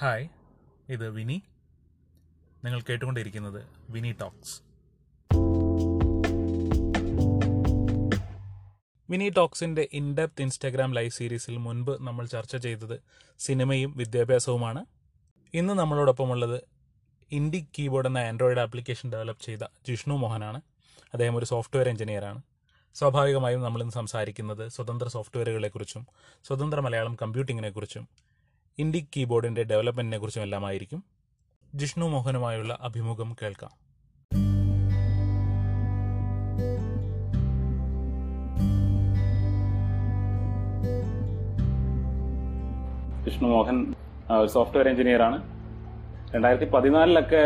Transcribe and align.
Hi 0.00 0.28
ഇത് 0.88 1.08
വിനി. 1.08 1.42
നിങ്ങൾ 2.64 2.80
കേട്ടുകൊണ്ടിരിക്കുന്നത് 2.80 3.66
വിനി 3.90 4.12
ടോക്സ്. 4.12 4.62
വിനി 9.10 9.28
ടോക്സിന്റെ 9.28 9.88
ഇൻഡെപ്ത് 9.92 10.42
ഇൻസ്റ്റാഗ്രാം 10.42 10.94
ലൈവ് 10.94 11.10
സീരീസിൽ 11.10 11.56
മുൻപ് 11.56 12.02
നമ്മൾ 12.02 12.26
ചർച്ച 12.26 12.56
ചെയ്തത് 12.56 13.00
സിനിമയും 13.38 13.96
വിദ്യാഭ്യാസവുമാണ്. 13.96 14.84
ഇന്ന് 15.54 15.74
നമ്മളോടൊപ്പമുള്ളത് 15.74 16.62
ഇൻഡി 17.32 17.66
കീബോർഡ് 17.78 18.06
എന്ന 18.06 18.18
ആൻഡ്രോയിഡ് 18.18 18.58
ആപ്ലിക്കേഷൻ 18.58 19.12
ഡെവലപ്പ് 19.12 19.42
ചെയ്ത 19.42 19.60
ജിഷ്ണു 19.88 20.14
മോഹനാണ്. 20.14 20.60
അദ്ദേഹം 21.14 21.36
ഒരു 21.36 21.44
സോഫ്റ്റ്വെയർ 21.44 21.88
എഞ്ചിനീയറാണ്. 21.88 22.42
സ്വാഭാവികമായും 22.94 23.62
നമ്മളിന്ന് 23.62 23.92
സംസാരിക്കുന്നത് 23.92 24.68
സ്വതന്ത്ര 24.68 25.08
സോഫ്റ്റ്വെയറുകളെക്കുറിച്ചും 25.08 26.06
സ്വതന്ത്ര 26.44 26.80
മലയാളം 26.80 27.16
കമ്പ്യൂട്ടിങ്ങിനെക്കുറിച്ചും 27.22 28.08
ഇൻഡി 28.82 29.06
കീബോർഡിന്റെ 29.16 29.62
ഡെവലപ്മെന്റിനെ 29.62 30.18
കുറിച്ചും 30.18 30.42
എല്ലാമായിരിക്കും 30.42 31.04
ജിഷ്ണു 31.74 32.06
മോഹനുമായുള്ള 32.06 32.78
അഭിമുഖം 32.80 33.36
കേൾക്കാം. 33.42 33.72
ജിഷ്ണു 43.24 43.48
മോഹൻ 43.48 43.94
ഒരു 44.40 44.48
സോഫ്റ്റ്വെയർ 44.48 44.88
എഞ്ചിനീയർ 44.88 45.22
ആണ്. 45.22 45.40
രണ്ടായിരത്തി 46.34 46.70
പതിനാലിലൊക്കെ 46.74 47.42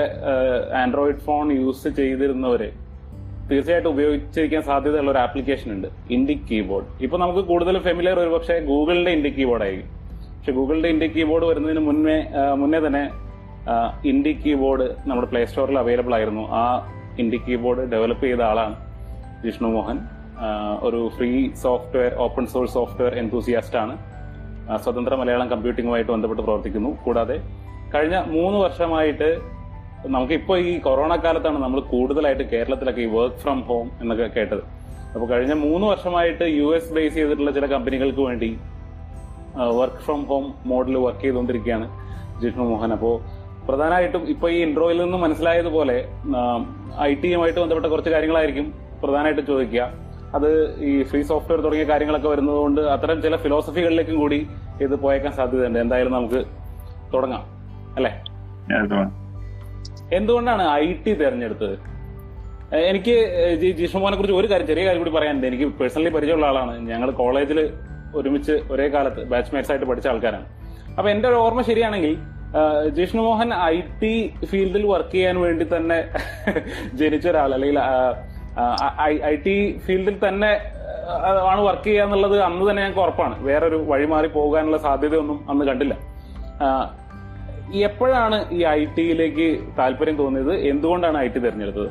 ആൻഡ്രോയിഡ് 0.83 1.19
ഫോൺ 1.19 1.53
യൂസ് 1.53 1.89
ചെയ്തിരുന്നവരെ 1.89 2.71
തീർച്ചയായിട്ടും 3.51 3.91
ഉപയോഗിച്ചിരിക്കാൻ 3.91 4.63
സാധ്യതയുള്ള 4.63 5.11
ഒരു 5.11 5.19
ആപ്ലിക്കേഷൻ 5.19 5.73
ഉണ്ട് 5.73 5.89
ഇൻഡി 6.11 6.43
കീബോർഡ്. 6.51 6.87
ഇപ്പൊ 7.03 7.19
നമുക്ക് 7.19 7.41
കൂടുതൽ 7.41 7.79
ഫെമിലിയർ 7.79 8.21
ഒരു 8.21 8.29
പക്ഷേ 8.29 8.61
ഗൂഗിളിന്റെ 8.61 9.11
ഇൻഡി 9.11 9.29
കീബോർഡ് 9.29 9.63
ആയിരിക്കും 9.63 10.02
പക്ഷെ 10.43 10.53
ഗൂഗിളിന്റെ 10.55 10.89
ഇന്ത്യ 10.93 11.07
കീബോർഡ് 11.15 11.47
വരുന്നതിന് 11.49 11.81
മുന്നേ 11.89 12.15
മുന്നേ 12.61 12.79
തന്നെ 12.85 13.03
ഇന്ത്യ 14.11 14.31
കീബോർഡ് 14.39 14.87
നമ്മുടെ 15.09 15.29
പ്ലേ 15.33 15.41
സ്റ്റോറിൽ 15.51 15.77
അവൈലബിൾ 15.81 16.13
ആയിരുന്നു. 16.17 16.45
ആ 16.61 16.63
ഇന്ത്യ 17.23 17.39
കീബോർഡ് 17.45 17.83
ഡെവലപ്പ് 17.93 18.25
ചെയ്ത 18.27 18.43
ആളാണ് 18.49 18.75
ജിഷ്ണു 19.45 19.69
മോഹൻ. 19.75 19.99
ഒരു 20.87 21.01
free 21.17 21.31
software 21.65 22.17
open 22.25 22.49
source 22.55 22.75
software 22.79 23.15
enthusiast 23.23 23.79
ആണ്. 23.83 23.95
സ്വതന്ത്ര 24.87 25.21
മലയാളം 25.23 25.49
കമ്പ്യൂട്ടിങ്ങുമായിട്ട് 25.55 26.11
ബന്ധപ്പെട്ട് 26.15 26.43
പ്രവർത്തിക്കുന്നു. 26.49 26.91
കൂടാതെ 27.05 27.37
കഴിഞ്ഞ 27.95 28.17
മൂന്ന് 28.35 28.59
വർഷമായിട്ട് 28.65 29.31
നമുക്കിപ്പോൾ 30.17 30.59
ഈ 30.73 30.75
കൊറോണ 30.89 31.13
കാലത്താണ് 31.29 31.61
നമ്മൾ 31.67 31.81
കൂടുതലായിട്ട് 31.95 32.45
കേരളത്തിലൊക്കെ 32.57 33.05
ഈ 33.07 33.11
വർക്ക് 33.17 33.41
ഫ്രം 33.45 33.61
ഹോം 33.71 33.87
എന്നൊക്കെ 34.03 34.29
കേട്ടത്. 34.41 34.65
അപ്പോൾ 35.15 35.27
കഴിഞ്ഞ 35.35 35.53
മൂന്ന് 35.67 35.87
വർഷമായിട്ട് 35.93 36.45
യു 36.59 36.69
എസ് 36.81 36.93
ബേസ് 36.99 37.17
ചെയ്തിട്ടുള്ള 37.21 37.55
ചില 37.61 37.67
കമ്പനികൾക്ക് 37.77 38.23
വേണ്ടി 38.31 38.53
work 39.57 39.97
from 39.97 40.25
home 40.25 40.55
model 40.67 40.97
work 40.97 41.21
ചെയ്തുകൊണ്ടിരിക്കുകയാണ് 41.21 41.87
ജിഷ്ണു 42.43 42.63
മോഹൻ. 42.63 42.93
അപ്പോൾ 42.93 43.15
പ്രധാനമായിട്ടും 43.69 44.29
ഇപ്പോൾ 44.29 44.51
ഈ 44.51 44.63
ഇൻട്രോയിൽ 44.63 45.03
നിന്ന് 45.03 45.19
മനസ്സിലായതുപോലെ 45.19 46.09
ഐ 47.01 47.15
ടിയുമായിട്ട് 47.15 47.61
ബന്ധപ്പെട്ട 47.61 47.87
കുറച്ച് 47.87 48.11
കാര്യങ്ങളായിരിക്കും 48.11 48.75
പ്രധാനമായിട്ട് 49.03 49.41
ചോദിക്കുക. 49.41 49.93
അത് 50.35 50.81
ഈ 50.85 51.03
ഫ്രീ 51.03 51.23
സോഫ്റ്റ്വെയർ 51.23 51.61
തുടങ്ങിയ 51.61 51.85
കാര്യങ്ങളൊക്കെ 51.89 52.29
വരുന്നതുകൊണ്ട് 52.29 52.81
അത്തരം 52.81 53.23
ചില 53.23 53.37
ഫിലോസഫികളിലേക്കും 53.37 54.19
കൂടി 54.19 54.47
ഇത് 54.81 54.95
പോയേക്കാൻ 54.97 55.33
സാധ്യതയുണ്ട്. 55.33 55.79
എന്തായാലും 55.79 56.13
നമുക്ക് 56.13 56.45
തുടങ്ങാം. 57.15 57.45
അല്ലേ? 57.97 58.13
എന്തുകൊണ്ടാണ് 60.17 60.69
ഐ 60.69 60.93
ടി 60.93 61.15
തിരഞ്ഞെടുത്തത്? 61.15 61.79
എനിക്ക് 62.75 63.15
ജിഷ്ണുമോനെ 63.81 64.17
കുറിച്ച് 64.17 64.37
ഒരു 64.37 64.51
കാര്യം 64.51 64.67
ചെറിയ 64.67 64.85
കാര്യം 64.87 65.01
കൂടി 65.03 65.15
പറയാനുണ്ട്. 65.17 65.47
എനിക്ക് 65.47 65.65
പേഴ്സണലി 65.65 66.11
പരിചയമുള്ള 66.11 66.47
ആളാണ്. 66.47 66.75
ഞങ്ങൾ 66.89 67.11
കോളേജിൽ 67.11 67.73
ഒരുമിച്ച് 68.19 68.55
ഒരേ 68.73 68.87
കാലത്ത് 68.95 69.23
ബാച്ച്മേറ്റ്സ് 69.33 69.73
ആയിട്ട് 69.73 69.87
പഠിച്ച 69.91 70.09
ആൾക്കാരാണ്. 70.13 70.47
അപ്പൊ 70.97 71.09
എന്റെ 71.15 71.27
ഒരു 71.31 71.39
ഓർമ്മ 71.45 71.63
ശരിയാണെങ്കിൽ 71.71 72.15
ജിഷ്ണു 72.97 73.23
മോഹൻ 73.27 73.51
ഐ 73.55 73.77
ടി 74.01 74.15
ഫീൽഡിൽ 74.51 74.83
വർക്ക് 74.93 75.15
ചെയ്യാൻ 75.15 75.37
വേണ്ടി 75.45 75.65
തന്നെ 75.75 75.99
ജനിച്ച 77.01 77.27
ഒരാൾ 77.33 77.51
അല്ലെങ്കിൽ 77.57 77.79
ഐ 79.31 79.35
ടി 79.47 79.57
ഫീൽഡിൽ 79.85 80.17
തന്നെ 80.27 80.53
ആണ് 81.51 81.61
വർക്ക് 81.69 81.87
ചെയ്യുക 81.87 82.05
എന്നുള്ളത് 82.07 82.37
അന്ന് 82.49 82.65
തന്നെ 82.69 82.81
ഞങ്ങൾക്ക് 82.83 83.03
ഉറപ്പാണ്. 83.05 83.35
വേറൊരു 83.49 83.79
വഴി 83.91 84.07
മാറി 84.13 84.29
പോകാനുള്ള 84.37 84.79
സാധ്യതയൊന്നും 84.87 85.39
അന്ന് 85.51 85.65
കണ്ടില്ല. 85.71 85.95
എപ്പോഴാണ് 87.89 88.39
ഈ 88.57 88.61
ഐ 88.79 88.81
ടിയിലേക്ക് 88.97 89.49
താല്പര്യം 89.79 90.17
തോന്നിയത്? 90.23 90.55
എന്തുകൊണ്ടാണ് 90.73 91.19
ഐ 91.25 91.29
ടി 91.35 91.41
തിരഞ്ഞെടുത്തത് 91.47 91.91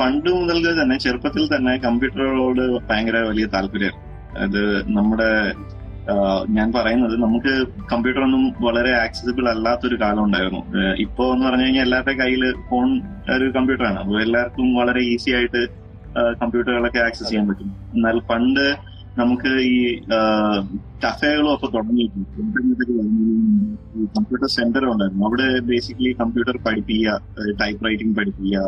പണ്ട് 0.00 0.30
മുതൽക്ക് 0.38 0.72
തന്നെ 0.80 0.96
ചെറുപ്പത്തിൽ 1.04 1.44
തന്നെ 1.52 1.72
കമ്പ്യൂട്ടറുകളോട് 1.84 2.64
ഭയങ്കര 2.88 3.18
വലിയ 3.28 3.46
താല്പര്യം 3.54 3.94
അത് 4.44 4.60
നമ്മുടെ 4.98 5.30
ഞാൻ 6.56 6.68
പറയുന്നത് 6.74 7.14
നമുക്ക് 7.22 7.52
കമ്പ്യൂട്ടർ 7.92 8.22
ഒന്നും 8.26 8.42
വളരെ 8.66 8.92
ആക്സസിബിൾ 9.04 9.44
അല്ലാത്തൊരു 9.52 9.96
കാലം 10.02 10.22
ഉണ്ടായിരുന്നു. 10.26 10.60
ഇപ്പൊ 11.04 11.24
എന്ന് 11.32 11.44
പറഞ്ഞു 11.46 11.64
കഴിഞ്ഞാൽ 11.66 11.84
എല്ലാവരുടെ 11.86 12.14
കയ്യിൽ 12.20 12.44
ഫോൺ 12.68 12.88
ഒരു 13.36 13.46
കമ്പ്യൂട്ടറാണ്. 13.56 13.98
അപ്പോൾ 14.02 14.18
എല്ലാവർക്കും 14.26 14.68
വളരെ 14.80 15.02
ഈസി 15.12 15.30
ആയിട്ട് 15.38 15.62
കമ്പ്യൂട്ടറുകളൊക്കെ 16.42 17.00
ആക്സസ് 17.06 17.28
ചെയ്യാൻ 17.30 17.46
പറ്റും. 17.48 17.72
എന്നാൽ 17.96 18.18
പണ്ട് 18.30 18.66
നമുക്ക് 19.20 19.50
ഈ 19.72 19.76
കഫേകളും 21.04 21.50
ഒക്കെ 21.54 21.68
തുടങ്ങിയിട്ടുണ്ട് 21.74 22.84
കമ്പ്യൂട്ടർ 24.16 24.48
സെന്റർ 24.56 24.84
ഉണ്ടായിരുന്നു. 24.92 25.24
അവിടെ 25.28 25.48
ബേസിക്കലി 25.70 26.12
കമ്പ്യൂട്ടർ 26.22 26.56
പഠിപ്പിക്കുക 26.66 27.54
ടൈപ്പ് 27.62 27.84
റൈറ്റിംഗ് 27.86 28.16
പഠിപ്പിക്കുക 28.18 28.64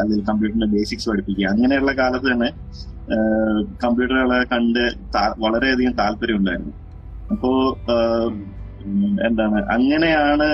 അല്ലെങ്കിൽ 0.00 0.24
കമ്പ്യൂട്ടറിന്റെ 0.24 0.70
ബേസിക്സ് 0.76 1.08
പഠിപ്പിക്കുക. 1.10 1.46
അങ്ങനെയുള്ള 1.46 1.92
കാലത്ത് 1.92 2.26
തന്നെ 2.32 2.50
കമ്പ്യൂട്ടറുകളെ 3.84 4.38
കണ്ട് 4.52 4.82
വളരെയധികം 5.38 5.94
താല്പര്യം 6.02 6.36
ഉണ്ടായിരുന്നു. 6.36 6.74
അപ്പോ 7.32 7.50
എന്താണ് 9.26 9.58
അങ്ങനെയാണ് 9.76 10.48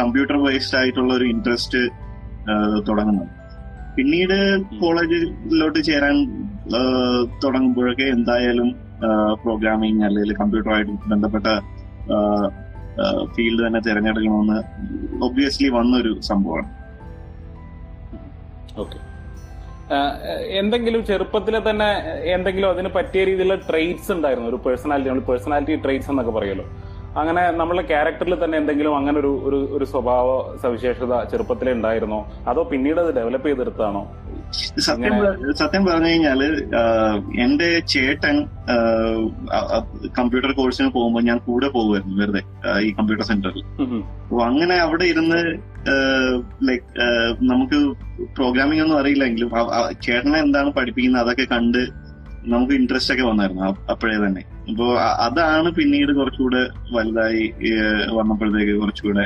കമ്പ്യൂട്ടർ 0.00 0.36
ബേസ്ഡ് 0.44 0.78
ആയിട്ടുള്ള 0.78 1.12
ഒരു 1.14 1.24
ഇൻട്രസ്റ്റ് 1.24 1.82
തുടങ്ങുന്നത്. 2.88 3.30
പിന്നീട് 3.96 4.38
കോളേജിലോട്ട് 4.80 5.80
ചേരാൻ 5.88 6.16
തുടങ്ങുമ്പോഴൊക്കെ 7.44 8.06
എന്തായാലും 8.16 8.68
പ്രോഗ്രാമിംഗ് 9.44 10.04
അല്ലെങ്കിൽ 10.04 10.34
കമ്പ്യൂട്ടറുമായിട്ട് 10.34 10.92
ബന്ധപ്പെട്ട 11.10 11.46
ഫീൽഡ് 13.34 13.66
തന്നെ 13.66 13.80
തിരഞ്ഞെടുക്കണമെന്ന് 13.80 14.58
ഒബ്വിയസ്ലി 15.24 15.68
വന്നൊരു 15.68 16.20
സംഭവമാണ്. 16.20 16.68
ഓക്കെ 18.78 18.98
എന്തെങ്കിലും 20.40 21.06
ചെറുപ്പത്തിലെ 21.06 21.70
തന്നെ 21.70 21.88
എന്തെങ്കിലും 22.22 22.70
അതിന് 22.70 22.88
പറ്റിയ 22.88 23.24
രീതിയിലുള്ള 23.24 23.54
ട്രെയ്റ്റ്സ് 23.54 24.12
ഉണ്ടായിരുന്നു? 24.12 24.48
ഒരു 24.48 24.56
പേഴ്സണാലിറ്റി 24.56 25.10
നമ്മൾ 25.10 25.22
പേഴ്സണാലിറ്റി 25.22 25.74
ട്രെയ്റ്റ്സ് 25.82 26.10
എന്നൊക്കെ 26.10 26.32
പറയുമല്ലോ. 26.32 26.66
അങ്ങനെ 27.16 27.50
നമ്മളെ 27.50 27.82
ക്യാരക്ടറിൽ 27.82 28.44
തന്നെ 28.44 28.58
എന്തെങ്കിലും 28.58 28.96
അങ്ങനെ 28.96 29.18
ഒരു 29.18 29.68
ഒരു 29.76 29.84
സ്വഭാവ 29.84 30.58
സവിശേഷത 30.58 31.24
ചെറുപ്പത്തിലേ 31.24 31.72
ഉണ്ടായിരുന്നോ? 31.72 32.26
അതോ 32.48 32.64
പിന്നീട് 32.64 33.00
അത് 33.00 33.14
ഡെവലപ്പ് 33.14 33.46
ചെയ്തെടുത്താണോ 33.46 34.14
സത്യം 34.86 35.14
സത്യം 35.60 35.82
പറഞ്ഞു 35.84 36.10
കഴിഞ്ഞാൽ 36.10 36.40
എന്റെ 37.44 37.68
ചേട്ടൻ 37.92 38.36
കമ്പ്യൂട്ടർ 40.18 40.52
കോഴ്സിന് 40.52 40.88
പോകുമ്പോൾ 40.88 41.22
ഞാൻ 41.22 41.38
കൂടെ 41.38 41.68
പോകുമായിരുന്നു 41.68 42.16
വെറുതെ 42.22 42.42
ഈ 42.86 42.90
കമ്പ്യൂട്ടർ 42.98 43.24
സെന്ററിൽ 43.24 43.64
അപ്പൊ 44.24 44.42
അങ്ങനെ 44.44 44.76
അവിടെ 44.76 45.04
ഇരുന്ന് 45.04 45.40
ലൈക് 46.68 46.86
നമുക്ക് 47.52 47.78
പ്രോഗ്രാമിംഗ് 48.38 48.82
ഒന്നും 48.82 48.98
അറിയില്ലെങ്കിലും 48.98 49.50
ചേട്ടനെ 50.06 50.38
എന്താണ് 50.38 50.70
പഠിപ്പിക്കുന്നത് 50.70 51.22
അതൊക്കെ 51.22 51.46
കണ്ട് 51.54 51.82
നമുക്ക് 52.46 52.72
ഇൻട്രസ്റ്റ് 52.72 53.14
ഒക്കെ 53.14 53.24
വന്നായിരുന്നു 53.28 53.62
അപ്പോഴേ 53.92 54.14
തന്നെ. 54.16 54.42
അപ്പോ 54.70 54.86
അതാണ് 55.26 55.68
പിന്നീട് 55.72 56.12
കുറച്ചുകൂടെ 56.12 56.62
വലുതായി 56.94 57.44
വന്നപ്പോഴത്തേക്ക് 58.18 58.74
കുറച്ചുകൂടെ 58.80 59.24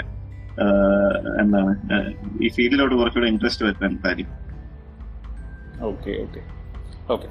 എന്താണ് 1.43 1.73
ഈ 2.45 2.49
ഫീൽഡിലോട്ട് 2.57 2.95
കുറച്ചുകൂടെ 2.95 3.29
ഇൻട്രസ്റ്റ് 3.29 3.65
വരുത്താൻ 3.67 3.95
കാര്യം. 4.05 4.29
Okay 5.91 6.13
okay. 6.25 6.43
ഓക്കെ. 7.15 7.27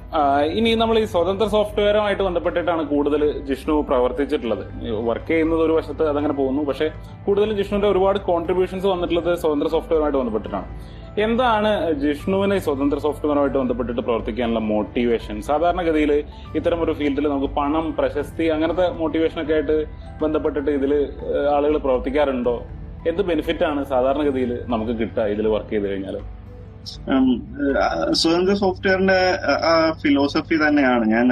ഇനി 0.58 0.70
നമ്മൾ 0.82 0.96
ഈ 0.98 1.06
സ്വതന്ത്ര 1.14 1.46
സോഫ്റ്റ്വെയറുമായിട്ട് 1.54 2.22
ബന്ധപ്പെട്ടിട്ടാണ് 2.26 2.82
കൂടുതൽ 2.92 3.22
ജിഷ്ണു 3.48 3.74
പ്രവർത്തിച്ചിട്ടുള്ളത്. 3.88 4.62
വർക്ക് 5.08 5.30
ചെയ്യുന്നത് 5.30 5.62
ഒരു 5.64 5.74
വശത്ത് 5.78 6.04
അതങ്ങനെ 6.12 6.34
പോകുന്നു. 6.38 6.62
പക്ഷേ 6.68 6.86
കൂടുതൽ 7.26 7.50
ജിഷ്ണുവിന്റെ 7.58 7.88
ഒരുപാട് 7.94 8.18
കോൺട്രിബ്യൂഷൻസ് 8.28 8.86
വന്നിട്ടുള്ളത് 8.92 9.30
സ്വതന്ത്ര 9.42 9.68
സോഫ്റ്റ്വെയറുമായിട്ട് 9.74 10.18
ബന്ധപ്പെട്ടിട്ടാണ്. 10.18 10.68
എന്താണ് 11.26 11.70
ജിഷ്ണുവിനെ 12.04 12.56
സ്വതന്ത്ര 12.66 12.98
സോഫ്റ്റ്വെയറുമായിട്ട് 13.06 13.58
ബന്ധപ്പെട്ടിട്ട് 13.58 14.00
പ്രവർത്തിക്കാനുള്ള 14.00 14.62
മോട്ടിവേഷൻ 14.72 15.36
സാധാരണഗതിയിൽ 15.48 16.12
ഇത്തരം 16.58 16.80
ഒരു 16.86 16.92
ഫീൽഡിൽ 16.98 17.28
നമുക്ക് 17.32 17.50
പണം 17.58 17.86
പ്രശസ്തി 17.98 18.46
അങ്ങനത്തെ 18.56 18.86
മോട്ടിവേഷൻ 19.00 19.40
ഒക്കെ 19.42 19.54
ആയിട്ട് 19.58 19.76
ബന്ധപ്പെട്ടിട്ട് 20.22 20.70
ഇതിൽ 20.78 20.92
ആളുകൾ 21.56 21.76
പ്രവർത്തിക്കാറുണ്ടോ? 21.86 22.56
എന്ത് 23.10 23.22
ബെനിഫിറ്റ് 23.22 23.64
ആണ് 23.70 23.84
സാധാരണഗതിയിൽ 23.84 24.52
നമുക്ക് 24.74 24.96
കിട്ടുക 25.02 25.26
ഇതിൽ 25.34 25.48
വർക്ക് 25.56 25.70
ചെയ്ത് 25.70 25.86
കഴിഞ്ഞാൽ 25.90 26.16
സ്വതന്ത്ര 28.20 28.54
സോഫ്റ്റ്വെയറിന്റെ 28.62 29.20
ആ 29.70 29.74
ഫിലോസഫി 30.02 30.56
തന്നെയാണ്. 30.64 31.04
ഞാൻ 31.14 31.28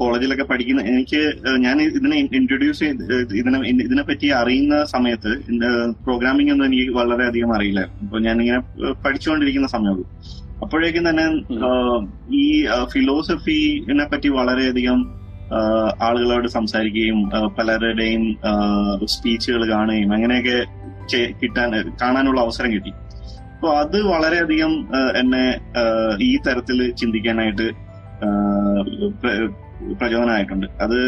കോളേജിലൊക്കെ 0.00 0.44
പഠിക്കുന്ന 0.50 0.82
എനിക്ക് 0.90 1.20
ഞാൻ 1.64 1.76
ഇതിനെ 1.86 2.16
ഇൻട്രൊഡ്യൂസ് 2.38 2.80
ചെയ്ത് 2.84 3.32
ഇതിനെ 3.40 3.58
ഇതിനെ 3.84 4.02
പറ്റി 4.10 4.28
അറിയുന്ന 4.40 4.74
സമയത്ത് 4.94 5.30
പ്രോഗ്രാമിംഗ് 6.06 6.52
ഒന്നും 6.54 6.66
എനിക്ക് 6.68 6.94
വളരെയധികം 7.00 7.52
അറിയില്ല. 7.56 7.82
അപ്പൊ 8.02 8.18
ഇങ്ങനെ 8.22 8.60
പഠിച്ചുകൊണ്ടിരിക്കുന്ന 9.04 9.70
സമയത്ത് 9.76 10.04
അപ്പോഴേക്കും 10.64 11.04
തന്നെ 11.08 11.24
ഈ 12.42 12.44
ഫിലോസഫിനെ 12.92 14.06
പറ്റി 14.12 14.28
വളരെയധികം 14.40 15.00
ആളുകളോട് 16.06 16.46
സംസാരിക്കുകയും 16.58 17.18
പലരുടെയും 17.56 18.22
സ്പീച്ചുകൾ 19.14 19.62
കാണുകയും 19.72 20.12
അങ്ങനെയൊക്കെ 20.16 20.56
കിട്ടാൻ 21.40 21.68
കാണാനുള്ള 22.00 22.38
അവസരം 22.46 22.70
കിട്ടി. 22.72 22.92
അപ്പൊ 23.56 23.68
അത് 23.82 23.98
വളരെയധികം 24.12 24.72
എന്നെ 25.20 25.44
ഈ 26.28 26.32
തരത്തിൽ 26.46 26.78
ചിന്തിക്കാനായിട്ട് 27.00 27.66
പ്രചോദനമായിട്ടുണ്ട്. 30.00 30.66
അത് 30.84 30.98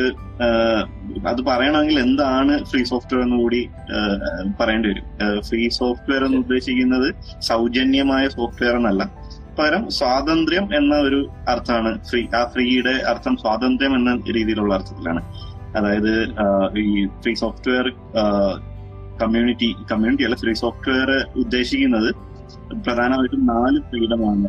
അത് 1.30 1.40
പറയണമെങ്കിൽ 1.48 1.98
എന്താണ് 2.00 2.54
ഫ്രീ 2.70 2.80
സോഫ്റ്റ്വെയർ 2.90 3.22
എന്ന് 3.26 3.36
കൂടി 3.42 3.60
പറയേണ്ടി 4.60 4.88
വരും. 4.90 5.06
ഫ്രീ 5.48 5.62
സോഫ്റ്റ്വെയർ 5.78 6.24
എന്ന് 6.26 6.38
ഉദ്ദേശിക്കുന്നത് 6.38 7.08
സൗജന്യമായ 7.48 8.24
സോഫ്റ്റ്വെയർ 8.36 8.76
എന്നല്ല. 8.76 9.04
പകരം 9.58 9.84
സ്വാതന്ത്ര്യം 9.98 10.66
എന്ന 10.78 10.94
ഒരു 11.08 11.20
അർത്ഥമാണ് 11.48 11.92
ഫ്രീ 12.10 12.22
ആ 12.40 12.42
ഫ്രീയുടെ 12.54 12.94
അർത്ഥം 13.12 13.36
സ്വാതന്ത്ര്യം 13.36 13.94
എന്ന 13.98 14.16
രീതിയിലുള്ള 14.36 14.72
അർത്ഥത്തിലാണ്. 14.78 15.22
അതായത് 15.76 16.14
ഈ 16.84 17.06
ഫ്രീ 17.22 17.34
സോഫ്റ്റ്വെയർ 17.34 17.86
കമ്മ്യൂണിറ്റി 19.22 19.68
കമ്മ്യൂണിറ്റി 19.90 20.24
അല്ല 20.24 20.36
ഫ്രീ 20.36 20.54
സോഫ്റ്റ്വെയർ 20.54 21.10
ഉദ്ദേശിക്കുന്നത് 21.42 22.10
പ്രധാനമായിട്ടും 22.74 23.46
നാല് 23.46 23.78
ഫ്രീഡമാണ് 23.90 24.48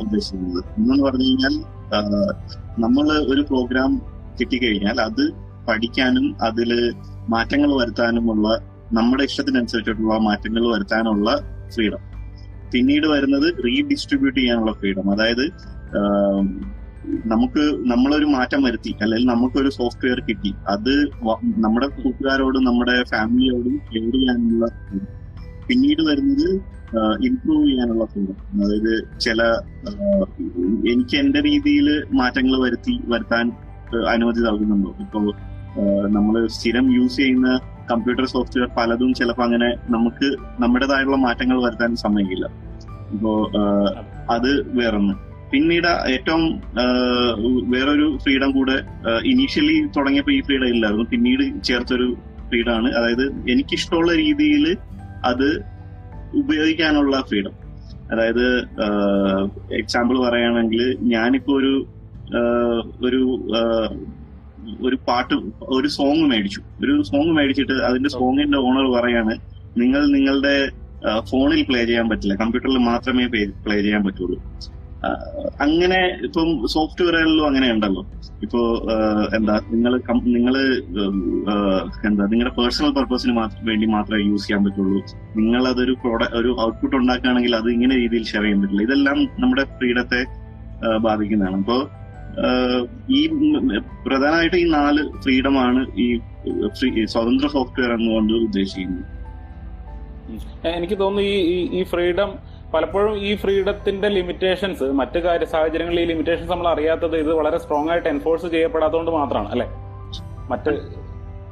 ഉദ്ദേശിക്കുന്നത്. 0.00 0.64
ഒന്നെന്ന് 0.78 1.04
പറഞ്ഞു 1.04 1.24
കഴിഞ്ഞാൽ 1.24 1.54
നമ്മൾ 2.78 3.06
ഒരു 3.12 3.40
പ്രോഗ്രാം 3.40 3.90
കിട്ടിക്കഴിഞ്ഞാൽ 4.40 5.00
അത് 5.00 5.24
പഠിക്കാനും 5.68 6.26
അതിൽ 6.42 6.70
മാറ്റങ്ങൾ 7.28 7.70
വരുത്താനുമുള്ള 7.80 8.48
നമ്മുടെ 8.92 9.24
ഇഷ്ടത്തിനനുസരിച്ചിട്ടുള്ള 9.24 10.14
മാറ്റങ്ങൾ 10.18 10.74
വരുത്താനുള്ള 10.74 11.30
ഫ്രീഡം. 11.74 12.02
പിന്നീട് 12.72 13.06
വരുന്നത് 13.06 13.54
റീഡിസ്ട്രിബ്യൂട്ട് 13.64 14.40
ചെയ്യാനുള്ള 14.40 14.72
ഫ്രീഡം. 14.72 15.10
അതായത് 15.10 15.44
നമുക്ക് 17.26 17.62
നമ്മളൊരു 17.90 18.24
മാറ്റം 18.24 18.62
വരുത്തി 18.62 18.94
അല്ലെങ്കിൽ 19.02 19.28
നമുക്കൊരു 19.28 19.70
സോഫ്റ്റ്വെയർ 19.70 20.20
കിട്ടി. 20.20 20.54
അത് 20.68 20.92
നമ്മുടെ 21.56 21.86
കൂട്ടുകാരോടും 21.86 22.64
നമ്മുടെ 22.64 23.04
ഫാമിലിയോടും 23.10 23.80
ഷെയർ 23.92 24.12
ചെയ്യാനുള്ള. 24.12 24.66
പിന്നീട് 25.68 26.02
വരുന്നത് 26.08 26.48
ഇംപ്രൂവ് 27.28 27.62
ചെയ്യാനുള്ള 27.68 28.04
ഫ്രീഡം 28.12 28.36
അതായത് 28.64 28.92
ചില 29.24 29.42
എനിക്ക് 30.92 31.16
എന്റെ 31.22 31.40
രീതിയിൽ 31.48 31.88
മാറ്റങ്ങൾ 32.20 32.54
വരുത്തി 32.64 32.94
വരുത്താൻ 33.12 33.46
അനുമതി 34.12 34.40
നൽകുന്നുണ്ടോ. 34.46 34.90
ഇപ്പോ 35.04 35.20
നമ്മൾ 36.16 36.34
സ്ഥിരം 36.56 36.86
യൂസ് 36.96 37.16
ചെയ്യുന്ന 37.16 37.48
കമ്പ്യൂട്ടർ 37.90 38.26
സോഫ്റ്റ്വെയർ 38.34 38.68
പലതും 38.76 39.10
ചിലപ്പോൾ 39.18 39.44
അങ്ങനെ 39.46 39.68
നമുക്ക് 39.94 40.28
നമ്മുടേതായുള്ള 40.62 41.16
മാറ്റങ്ങൾ 41.26 41.58
വരുത്താൻ 41.64 41.90
സമ്മതിക്കില്ല 42.04 42.46
ഇപ്പോ 43.14 43.32
അത് 44.36 44.50
വേറൊന്ന്. 44.78 45.14
പിന്നീട് 45.52 45.90
ഏറ്റവും 46.12 46.44
വേറൊരു 47.74 48.06
ഫ്രീഡം 48.22 48.50
കൂടെ 48.58 48.76
ഇനീഷ്യലി 49.32 49.76
തുടങ്ങിയപ്പോൾ 49.96 50.34
ഈ 50.36 50.40
ഫ്രീഡം 50.46 50.70
ഇല്ലായിരുന്നു. 50.74 51.04
പിന്നീട് 51.12 51.44
ചേർത്തൊരു 51.68 52.08
ഫ്രീഡാണ് 52.48 52.88
അതായത് 52.98 53.26
എനിക്കിഷ്ടമുള്ള 53.52 54.12
രീതിയിൽ 54.24 54.64
അത് 55.24 55.48
ഉപയോഗിക്കാനുള്ള 56.34 57.16
ഫ്രീഡം. 57.28 57.54
അതായത് 58.12 58.46
എക്സാമ്പിൾ 59.80 60.16
പറയുകയാണെങ്കിൽ 60.24 60.82
ഞാനിപ്പോ 61.14 61.52
ഒരു 61.60 61.72
ഒരു 63.06 63.20
ഒരു 64.86 64.96
പാട്ട് 65.08 65.34
ഒരു 65.76 65.88
സോങ് 65.96 66.22
മേടിച്ചു. 66.30 66.60
ഒരു 66.84 67.02
സോങ് 67.02 67.32
മേടിച്ചിട്ട് 67.36 67.76
അതിന്റെ 67.88 68.10
സോങ്ങിന്റെ 68.10 68.58
ഓണർ 68.58 68.86
പറയാണ് 68.96 69.34
നിങ്ങൾ 69.80 70.02
നിങ്ങളുടെ 70.16 70.54
ഫോണിൽ 71.30 71.62
പ്ലേ 71.68 71.80
ചെയ്യാൻ 71.84 72.06
പറ്റില്ല. 72.08 72.34
കമ്പ്യൂട്ടറിൽ 72.34 72.78
മാത്രമേ 72.90 73.24
പ്ലേ 73.64 73.76
ചെയ്യാൻ 73.82 74.02
പറ്റുള്ളൂ. 74.04 74.38
അങ്ങനെ 75.60 76.18
ഇപ്പം 76.22 76.68
സോഫ്റ്റ്വെയറുകളിലും 76.68 77.46
അങ്ങനെ 77.46 77.70
ഉണ്ടല്ലോ 77.70 78.06
ഇപ്പോ 78.42 78.86
എന്താ 79.36 79.60
നിങ്ങൾ 79.70 80.00
നിങ്ങൾ 80.22 80.56
എന്താ 82.06 82.26
നിങ്ങളുടെ 82.26 82.60
പേഴ്സണൽ 82.60 82.92
പർപ്പസിന് 82.92 83.38
വേണ്ടി 83.62 83.86
മാത്രമേ 83.86 84.24
യൂസ് 84.24 84.46
ചെയ്യാൻ 84.46 84.64
പറ്റുള്ളൂ. 84.64 85.04
നിങ്ങൾ 85.36 85.68
അതൊരു 85.68 85.92
പ്രോഡക്റ്റ് 85.92 86.36
ഒരു 86.36 86.56
ഔട്ട്പുട്ട് 86.60 86.96
ഉണ്ടാക്കുകയാണെങ്കിൽ 86.96 87.56
അത് 87.56 87.70
ഇങ്ങനെ 87.70 87.96
രീതിയിൽ 87.96 88.24
ഷെയർ 88.24 88.42
ചെയ്യാൻ 88.42 88.60
പറ്റില്ല. 88.60 88.82
ഇതെല്ലാം 88.82 89.24
നമ്മുടെ 89.24 89.64
ഫ്രീഡത്തെ 89.64 90.24
ബാധിക്കുന്നതാണ്. 90.96 91.56
അപ്പോ 91.56 91.88
ഈ 93.10 93.26
പ്രധാനമായിട്ട് 94.06 94.56
ഈ 94.56 94.70
നാല് 94.70 95.20
ഫ്രീഡമാണ് 95.20 95.86
ഈ 95.98 96.20
സ്വതന്ത്ര 97.04 97.46
സോഫ്റ്റ്വെയർ 97.46 97.92
എന്നുകൊണ്ട് 97.92 98.32
ഉദ്ദേശിക്കുന്നത്. 98.32 99.14
എനിക്ക് 100.68 100.98
തോന്നുന്നു 100.98 101.30
ഈ- 101.30 101.68
ഈ 101.80 101.82
ഫ്രീഡം 101.82 102.53
പലപ്പോഴും 102.74 103.14
ഈ 103.28 103.30
ഫ്രീഡത്തിന്റെ 103.36 104.08
ലിമിറ്റേഷൻസ് 104.08 104.86
മറ്റു 105.00 105.18
കാര്യ 105.18 105.46
സാഹചര്യങ്ങളിൽ 105.54 106.00
ഈ 106.00 106.04
ലിമിറ്റേഷൻസ് 106.04 106.50
നമ്മൾ 106.50 106.68
അറിയാത്തത് 106.68 107.16
ഇത് 107.16 107.32
വളരെ 107.40 107.58
സ്ട്രോങ് 107.58 107.90
ആയിട്ട് 107.90 108.08
എൻഫോഴ്സ് 108.08 108.46
ചെയ്യപ്പെടാത്തതുകൊണ്ട് 108.54 109.10
മാത്രമാണ് 109.10 109.50
അല്ലെ? 109.54 109.66
മറ്റ് 110.52 110.72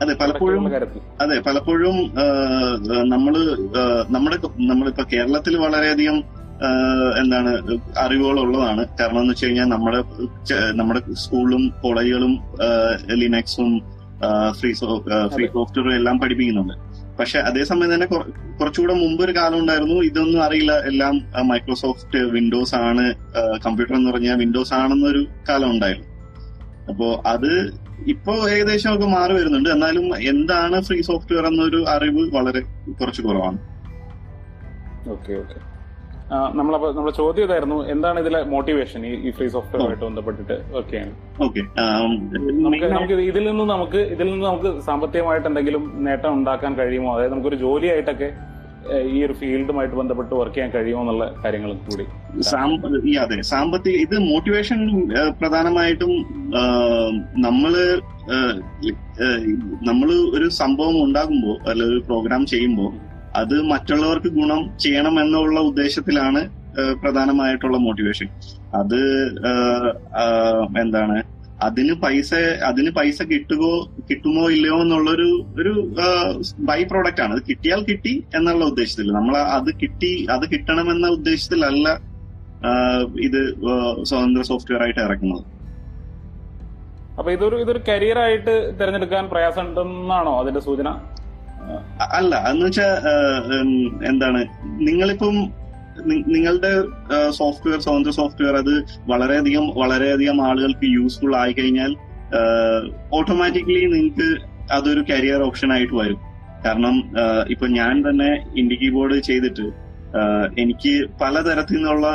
അതെ 0.02 0.14
പലപ്പോഴും 0.20 0.64
അതെ 1.22 1.36
പലപ്പോഴും 1.46 1.96
നമ്മൾ 3.14 3.34
നമ്മുടെ 4.14 4.38
നമ്മളിപ്പോ 4.70 5.04
കേരളത്തിൽ 5.12 5.56
വളരെയധികം 5.56 6.16
എന്താണ് 7.20 7.52
അറിവുകളുള്ളതാണ്. 7.98 8.82
കാരണം 9.00 9.20
എന്ന് 9.20 9.32
വെച്ച് 9.32 9.46
കഴിഞ്ഞാൽ 9.46 9.64
നമ്മുടെ 9.64 10.00
നമ്മുടെ 10.80 11.00
സ്കൂളും 11.22 11.62
കോളേജുകളും 11.82 12.34
ലിനക്സും 13.22 13.70
ഫ്രീ 14.58 14.70
ഫ്രീ 15.34 15.46
സോഫ്റ്റ്വെയറും 15.54 15.94
എല്ലാം 15.94 16.16
പഠിപ്പിക്കുന്നുണ്ട്. 16.19 16.74
പക്ഷെ 17.18 17.38
അതേസമയം 17.38 17.94
തന്നെ 17.94 18.06
കുറ- 18.06 18.58
കുറച്ചുകൂടെ 18.60 18.94
മുമ്പ് 18.94 19.24
ഒരു 19.24 19.32
കാലം 19.32 19.58
ഉണ്ടായിരുന്നു. 19.58 19.94
ഇതൊന്നും 19.94 20.42
അറിയില്ല. 20.42 20.72
എല്ലാം 20.72 21.26
മൈക്രോസോഫ്റ്റ് 21.42 22.18
വിൻഡോസ് 22.18 22.74
ആണ് 22.74 23.14
കമ്പ്യൂട്ടർ 23.66 23.96
എന്ന് 23.96 24.10
പറഞ്ഞാൽ 24.10 24.36
വിൻഡോസ് 24.36 24.74
ആണെന്നൊരു 24.74 25.26
കാലം 25.48 25.70
ഉണ്ടായിരുന്നു. 25.70 26.08
അപ്പോ 26.88 27.22
അത് 27.26 27.74
ഇപ്പോ 28.06 28.48
ഏകദേശം 28.48 28.94
ഒക്കെ 28.94 29.06
മാറി 29.06 29.32
വരുന്നുണ്ട്. 29.32 29.68
എന്നാലും 29.68 30.28
എന്താണ് 30.28 30.80
ഫ്രീ 30.80 31.00
സോഫ്റ്റ്വെയർ 31.00 31.46
എന്നൊരു 31.46 31.84
അറിവ് 31.88 32.30
വളരെ 32.34 32.60
കുറച്ച് 32.92 33.22
കുറവാണ്. 33.22 33.58
Okay 35.08 35.32
okay. 35.32 35.71
നമ്മളപ്പോ 36.56 36.88
നമ്മുടെ 36.90 37.14
ചോദ്യം 37.17 37.44
ഇതായിരുന്നു 37.44 37.79
എന്താണ് 37.87 38.19
ഇതിലെ 38.20 38.40
മോട്ടിവേഷൻ 38.52 39.00
ഈ 39.06 39.31
ഫ്രീ 39.31 39.46
സോഫ്റ്റ്വെയറുമായിട്ട് 39.49 40.05
ബന്ധപ്പെട്ടിട്ട് 40.05 40.56
വർക്ക് 40.73 40.90
ചെയ്യാൻ 40.90 41.11
നമുക്ക് 42.62 42.87
നമുക്ക് 42.88 43.14
ഇത് 43.17 43.23
ഇതിൽ 43.31 43.44
നിന്ന് 43.50 43.67
നമുക്ക് 43.73 44.00
ഇതിൽ 44.14 44.26
നിന്ന് 44.26 44.46
നമുക്ക് 44.46 44.73
സാമ്പത്തികമായിട്ട് 44.87 45.46
എന്തെങ്കിലും 45.49 45.84
നേട്ടം 46.06 46.32
ഉണ്ടാക്കാൻ 46.32 46.73
കഴിയുമോ? 46.79 47.11
അതായത് 47.14 47.32
നമുക്കൊരു 47.32 47.61
ജോലിയായിട്ടൊക്കെ 47.62 48.31
ഈ 49.08 49.19
ഒരു 49.25 49.34
ഫീൽഡുമായിട്ട് 49.40 49.96
ബന്ധപ്പെട്ട് 49.96 50.32
വർക്ക് 50.34 50.55
ചെയ്യാൻ 50.55 50.70
കഴിയുമോ 50.70 51.02
എന്നുള്ള 51.02 51.25
കാര്യങ്ങളും 51.43 51.79
കൂടി. 51.84 52.05
അതെ 53.20 53.37
സാമ്പത്തിക 53.50 53.94
ഇത് 54.05 54.17
മോട്ടിവേഷൻ 54.31 54.81
പ്രധാനമായിട്ടും 55.40 56.12
നമ്മൾ 57.46 57.72
നമ്മൾ 59.91 60.08
ഒരു 60.36 60.48
സംഭവം 60.60 60.98
ഉണ്ടാകുമ്പോൾ 61.05 61.56
അല്ലെങ്കിൽ 61.69 61.94
ഒരു 61.94 62.05
പ്രോഗ്രാം 62.08 62.44
ചെയ്യുമ്പോൾ 62.53 62.91
അത് 63.41 63.55
മറ്റുള്ളവർക്ക് 63.72 64.31
ഗുണം 64.39 64.62
ചെയ്യണം 64.84 65.15
എന്നുള്ള 65.22 65.58
ഉദ്ദേശത്തിലാണ് 65.70 66.41
പ്രധാനമായിട്ടുള്ള 67.03 67.79
മോട്ടിവേഷൻ 67.86 68.29
അത് 68.79 69.01
എന്താണ് 70.82 71.17
അതിന് 71.67 71.94
പൈസ 72.05 72.31
അതിന് 72.69 72.91
പൈസ 72.98 73.19
കിട്ടുമോ 73.32 73.72
കിട്ടുമോ 74.08 74.44
ഇല്ലയോ 74.55 74.77
എന്നുള്ളൊരു 74.84 75.29
ഒരു 75.60 75.72
ബൈ 76.69 76.79
പ്രോഡക്റ്റ് 76.93 77.22
ആണ്. 77.24 77.32
അത് 77.36 77.43
കിട്ടിയാൽ 77.51 77.81
കിട്ടി 77.91 78.15
എന്നുള്ള 78.39 78.65
ഉദ്ദേശത്തിൽ 78.72 79.08
നമ്മൾ 79.19 79.34
അത് 79.58 79.70
കിട്ടി 79.82 80.12
അത് 80.36 80.44
കിട്ടണമെന്ന 80.53 81.08
ഉദ്ദേശത്തിലല്ല 81.19 81.89
ഇത് 83.27 83.41
സ്വതന്ത്ര 84.08 84.43
സോഫ്റ്റ്വെയർ 84.51 84.82
ആയിട്ട് 84.86 85.01
ഇറക്കുന്നത്. 85.06 85.44
അപ്പൊ 87.19 87.31
ഇതൊരു 87.36 87.56
ഇതൊരു 87.62 87.81
കരിയർ 87.89 88.19
ആയിട്ട് 88.27 88.55
തിരഞ്ഞെടുക്കാൻ 88.81 89.24
പ്രയാസമുണ്ടെന്നാണോ 89.32 90.32
അതിന്റെ 90.43 90.62
സൂചന? 90.69 90.89
അല്ല 92.19 92.34
എന്ന് 92.50 92.64
വെച്ചാ 92.66 92.88
എന്താണ് 94.10 94.40
നിങ്ങളിപ്പം 94.88 95.36
നിങ്ങളുടെ 96.34 96.72
സോഫ്റ്റ്വെയർ 97.38 97.78
സ്വതന്ത്ര 97.81 98.12
സോഫ്റ്റ്വെയർ 98.19 98.54
അത് 98.62 98.74
വളരെയധികം 99.12 99.64
വളരെയധികം 99.82 100.38
ആളുകൾക്ക് 100.48 100.86
യൂസ്ഫുൾ 100.98 101.34
ആയി 101.36 101.52
കഴിഞ്ഞാൽ 101.52 101.92
ഓട്ടോമാറ്റിക്കലി 103.19 103.82
നിങ്ങൾക്ക് 103.94 104.28
അതൊരു 104.70 105.02
കരിയർ 105.10 105.40
ഓപ്ഷൻ 105.46 105.70
ആയിട്ട് 105.72 105.94
വരും. 105.94 106.20
കാരണം 106.64 106.96
ഇപ്പൊ 107.50 107.66
ഞാൻ 107.78 107.94
തന്നെ 108.06 108.31
ഇൻഡി 108.60 108.76
കീബോർഡ് 108.82 109.16
ചെയ്തിട്ട് 109.28 109.66
എനിക്ക് 110.62 110.92
പലതരത്തിൽ 111.20 111.76
നിന്നുള്ള 111.76 112.06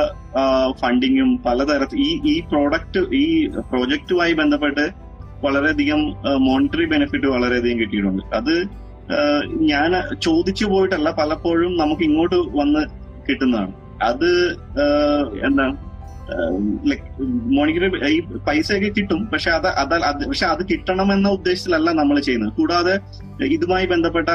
ഫണ്ടിങ്ങും 0.82 1.30
പലതരത്തിൽ 1.48 2.00
ഈ 2.08 2.12
ഈ 2.34 2.36
പ്രോഡക്റ്റ് 2.52 3.02
ഈ 3.22 3.26
പ്രോജക്റ്റുമായി 3.72 4.34
ബന്ധപ്പെട്ട് 4.42 4.86
വളരെയധികം 5.46 6.02
മോണിറ്ററി 6.48 6.86
ബെനിഫിറ്റ് 6.94 7.28
വളരെയധികം 7.36 7.80
കിട്ടിയിട്ടുണ്ട്. 7.82 8.24
അത് 8.40 8.54
ഞാൻ 9.72 9.92
ചോദിച്ചു 10.28 10.66
പോയിട്ടല്ല 10.72 11.10
പലപ്പോഴും 11.20 11.74
നമുക്ക് 11.82 12.04
ഇങ്ങോട്ട് 12.10 12.40
വന്ന് 12.62 12.82
കിട്ടുന്നതാണ്. 13.28 13.74
അത് 14.10 14.30
എന്താ 15.48 15.66
മോണിറ്ററി 17.58 17.88
ഈ 18.16 18.18
പൈസയൊക്കെ 18.48 18.90
കിട്ടും 18.96 19.20
പക്ഷെ 19.34 19.50
അത് 19.58 19.68
അത് 19.82 20.24
പക്ഷെ 20.32 20.46
അത് 20.54 20.62
കിട്ടണം 20.72 21.08
എന്ന 21.16 21.28
ഉദ്ദേശത്തിലല്ല 21.38 21.90
നമ്മൾ 22.00 22.18
ചെയ്യുന്നത്. 22.26 22.52
കൂടാതെ 22.58 22.96
ഇതുമായി 23.56 23.86
ബന്ധപ്പെട്ട 23.94 24.30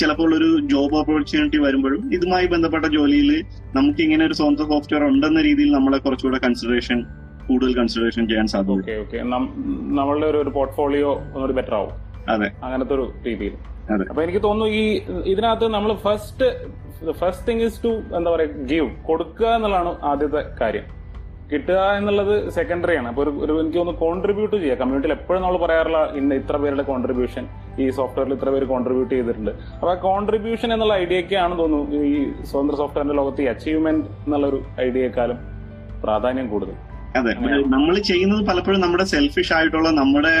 ചിലപ്പോൾ 0.00 0.30
ഒരു 0.38 0.48
ജോബ് 0.72 0.96
ഓപ്പർച്യൂണിറ്റി 1.00 1.60
വരുമ്പോഴും 1.66 2.02
ഇതുമായി 2.18 2.48
ബന്ധപ്പെട്ട 2.54 2.86
ജോലിയിൽ 2.96 3.30
നമുക്ക് 3.76 4.02
ഇങ്ങനെ 4.06 4.24
ഒരു 4.28 4.38
സ്വന്തം 4.40 4.68
സോഫ്റ്റ്വെയർ 4.72 5.04
ഉണ്ടെന്ന 5.10 5.42
രീതിയിൽ 5.48 5.70
നമ്മളെ 5.76 6.00
കുറച്ചുകൂടെ 6.06 6.40
കൺസിഡറേഷൻ 6.46 7.00
കൂടുതൽ 7.48 7.74
കൺസിഡറേഷൻ 7.80 8.24
ചെയ്യാൻ 8.32 8.46
സാധ്യത 8.54 9.22
നമ്മളുടെ 10.00 10.26
ഒരു 10.44 10.52
പോർട്ട്ഫോളിയോ 10.58 11.12
ബെറ്റർ 11.60 11.76
ആവും. 11.80 11.92
അങ്ങനത്തെ 12.28 12.94
ഒരു 12.94 13.12
രീതിയിൽ. 13.26 13.54
അപ്പൊ 14.08 14.22
എനിക്ക് 14.22 14.42
തോന്നുന്നു 14.42 14.72
ഈ 14.72 14.84
ഇതിനകത്ത് 15.24 15.66
നമ്മൾ 15.74 15.92
first 15.94 16.46
first 17.12 17.46
thing 17.48 17.60
is 17.60 17.84
to 17.84 17.92
എന്താ 18.16 18.30
പറയാ 18.30 18.46
ഗീവ് 18.46 18.90
കൊടുക്കുക 19.06 19.46
എന്നുള്ളതാണ് 19.46 19.92
ആദ്യത്തെ 20.02 20.42
കാര്യം. 20.60 20.86
കിട്ടുക 21.52 21.80
എന്നുള്ളത് 21.96 22.50
സെക്കൻഡറി 22.50 22.96
ആണ്. 22.96 23.08
അപ്പൊ 23.08 23.22
ഒരു 23.22 23.52
എനിക്ക് 23.60 23.78
തോന്നുന്നു 23.78 24.00
കോൺട്രിബ്യൂട്ട് 24.00 24.56
ചെയ്യുക 24.56 24.78
കമ്മ്യൂണിറ്റിയിൽ 24.78 25.12
എപ്പോഴും 25.12 25.42
നമ്മൾ 25.42 25.56
പറയാറുള്ള 25.56 26.12
ഇന്ന 26.14 26.34
ഇത്ര 26.34 26.56
പേരുടെ 26.56 26.82
കോൺട്രിബ്യൂഷൻ 26.82 27.44
ഈ 27.78 27.90
സോഫ്റ്റ്വെയറിൽ 27.90 28.34
ഇത്ര 28.34 28.50
പേര് 28.50 28.66
കോൺട്രിബ്യൂട്ട് 28.66 29.14
ചെയ്തിട്ടുണ്ട്. 29.14 29.50
അപ്പൊ 29.74 29.90
ആ 29.90 29.94
കോൺട്രിബ്യൂഷൻ 29.94 30.72
എന്നുള്ള 30.72 30.94
ഐഡിയക്കാണ് 30.94 31.58
തോന്നുന്നു 31.58 32.02
ഈ 32.06 32.16
സ്വതന്ത്ര 32.44 32.76
സോഫ്റ്റ്വെയറിന്റെ 32.76 33.14
ലോകത്ത് 33.14 33.42
ഈ 33.42 33.46
അച്ചീവ്മെന്റ് 33.46 34.06
എന്നുള്ള 34.24 34.46
ഒരു 34.46 34.62
ഐഡിയക്കാളും 34.80 35.38
പ്രാധാന്യം 36.02 36.48
കൂടുതൽ. 36.50 36.74
അതെ. 37.16 37.34
നമ്മൾ 37.68 37.94
ചെയ്യുന്നത് 38.00 38.46
പലപ്പോഴും 38.46 38.80
നമ്മുടെ 38.80 39.04
സെൽഫിഷ് 39.04 39.52
ആയിട്ടുള്ള 39.52 39.90
നമ്മുടെ 39.90 40.34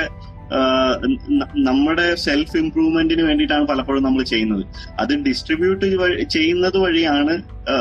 നമ്മുടെ 1.68 2.14
സെൽഫ് 2.24 2.56
ഇംപ്രൂവ്മെന്റിന് 2.56 3.22
വേണ്ടിയിട്ടാണ് 3.22 3.64
പലപ്പോഴും 3.70 4.02
നമ്മൾ 4.02 4.22
ചെയ്യുന്നത്. 4.22 4.64
അത് 5.00 5.12
ഡിസ്ട്രിബ്യൂട്ട് 5.28 5.86
ചെയ്യുന്നത് 6.34 6.78
വഴിയാണ് 6.78 7.34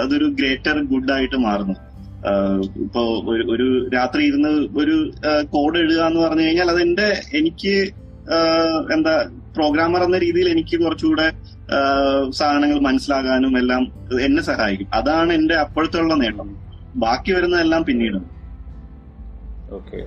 അതൊരു 0.03 0.25
ഗ്രേറ്റർ 0.39 0.77
ഗുഡ് 0.93 1.13
ആയിട്ട് 1.17 1.39
മാറുന്നത്. 1.47 1.81
ഇപ്പോ 2.85 3.01
ഒരു 3.55 3.67
രാത്രി 3.95 4.21
ഇരുന്ന് 4.25 4.53
ഒരു 4.81 4.95
കോഡ് 5.53 5.77
എഴുതുക 5.79 6.01
എന്ന് 6.07 6.21
പറഞ്ഞു 6.21 6.45
കഴിഞ്ഞാൽ 6.45 6.69
അതെന്റെ 6.75 7.07
എനിക്ക് 7.39 7.75
എന്താ 8.95 9.15
പ്രോഗ്രാമർ 9.57 10.01
എന്ന 10.03 10.17
രീതിയിൽ 10.17 10.47
എനിക്ക് 10.53 10.75
കുറച്ചുകൂടെ 10.83 11.27
സാധനങ്ങൾ 12.39 12.79
മനസ്സിലാകാനും 12.79 13.53
എല്ലാം 13.57 13.83
എന്നെ 14.27 14.41
സഹായിക്കും. 14.41 14.89
അതാണ് 14.93 15.31
എന്റെ 15.33 15.55
അപ്പോഴത്തുള്ള 15.55 16.15
നേട്ടം. 16.23 16.49
ബാക്കി 17.05 17.31
വരുന്നതെല്ലാം 17.31 17.83
പിന്നീട് 17.83 18.19
ഓക്കെ 19.77 19.99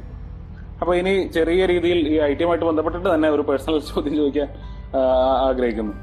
അപ്പൊ 0.80 0.92
ഇനി 1.00 1.12
ചെറിയ 1.36 1.62
രീതിയിൽ 1.72 2.00
ഈ 2.12 2.16
ഐ 2.28 2.32
ടിയുമായിട്ട് 2.38 2.66
ബന്ധപ്പെട്ടിട്ട് 2.70 3.08
തന്നെ 3.14 3.28
ഒരു 3.36 3.42
പേഴ്സണൽ 3.48 3.78
ചോദ്യം 3.92 4.14
ചോദിക്കാൻ 4.20 4.48
ആഗ്രഹിക്കുന്നു. 5.48 5.94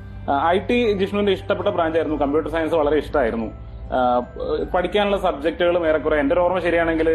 ഐ 0.55 0.57
ടി 0.67 0.77
ജിഷ്ണുവിന്റെ 0.99 1.33
ഇഷ്ടപ്പെട്ട 1.37 1.69
ബ്രാഞ്ച് 1.75 1.97
ആയിരുന്നു 1.99 2.17
കമ്പ്യൂട്ടർ 2.23 2.49
സയൻസ് 2.55 2.75
വളരെ 2.81 2.97
ഇഷ്ടമായിരുന്നു. 3.03 3.47
പഠിക്കാനുള്ള 4.73 5.17
സബ്ജക്റ്റുകളും 5.25 5.83
ഏറെക്കുറെ 5.89 6.15
എന്റെ 6.21 6.33
ഒരു 6.35 6.41
ഓർമ്മ 6.43 6.59
ശരിയാണെങ്കിൽ 6.67 7.09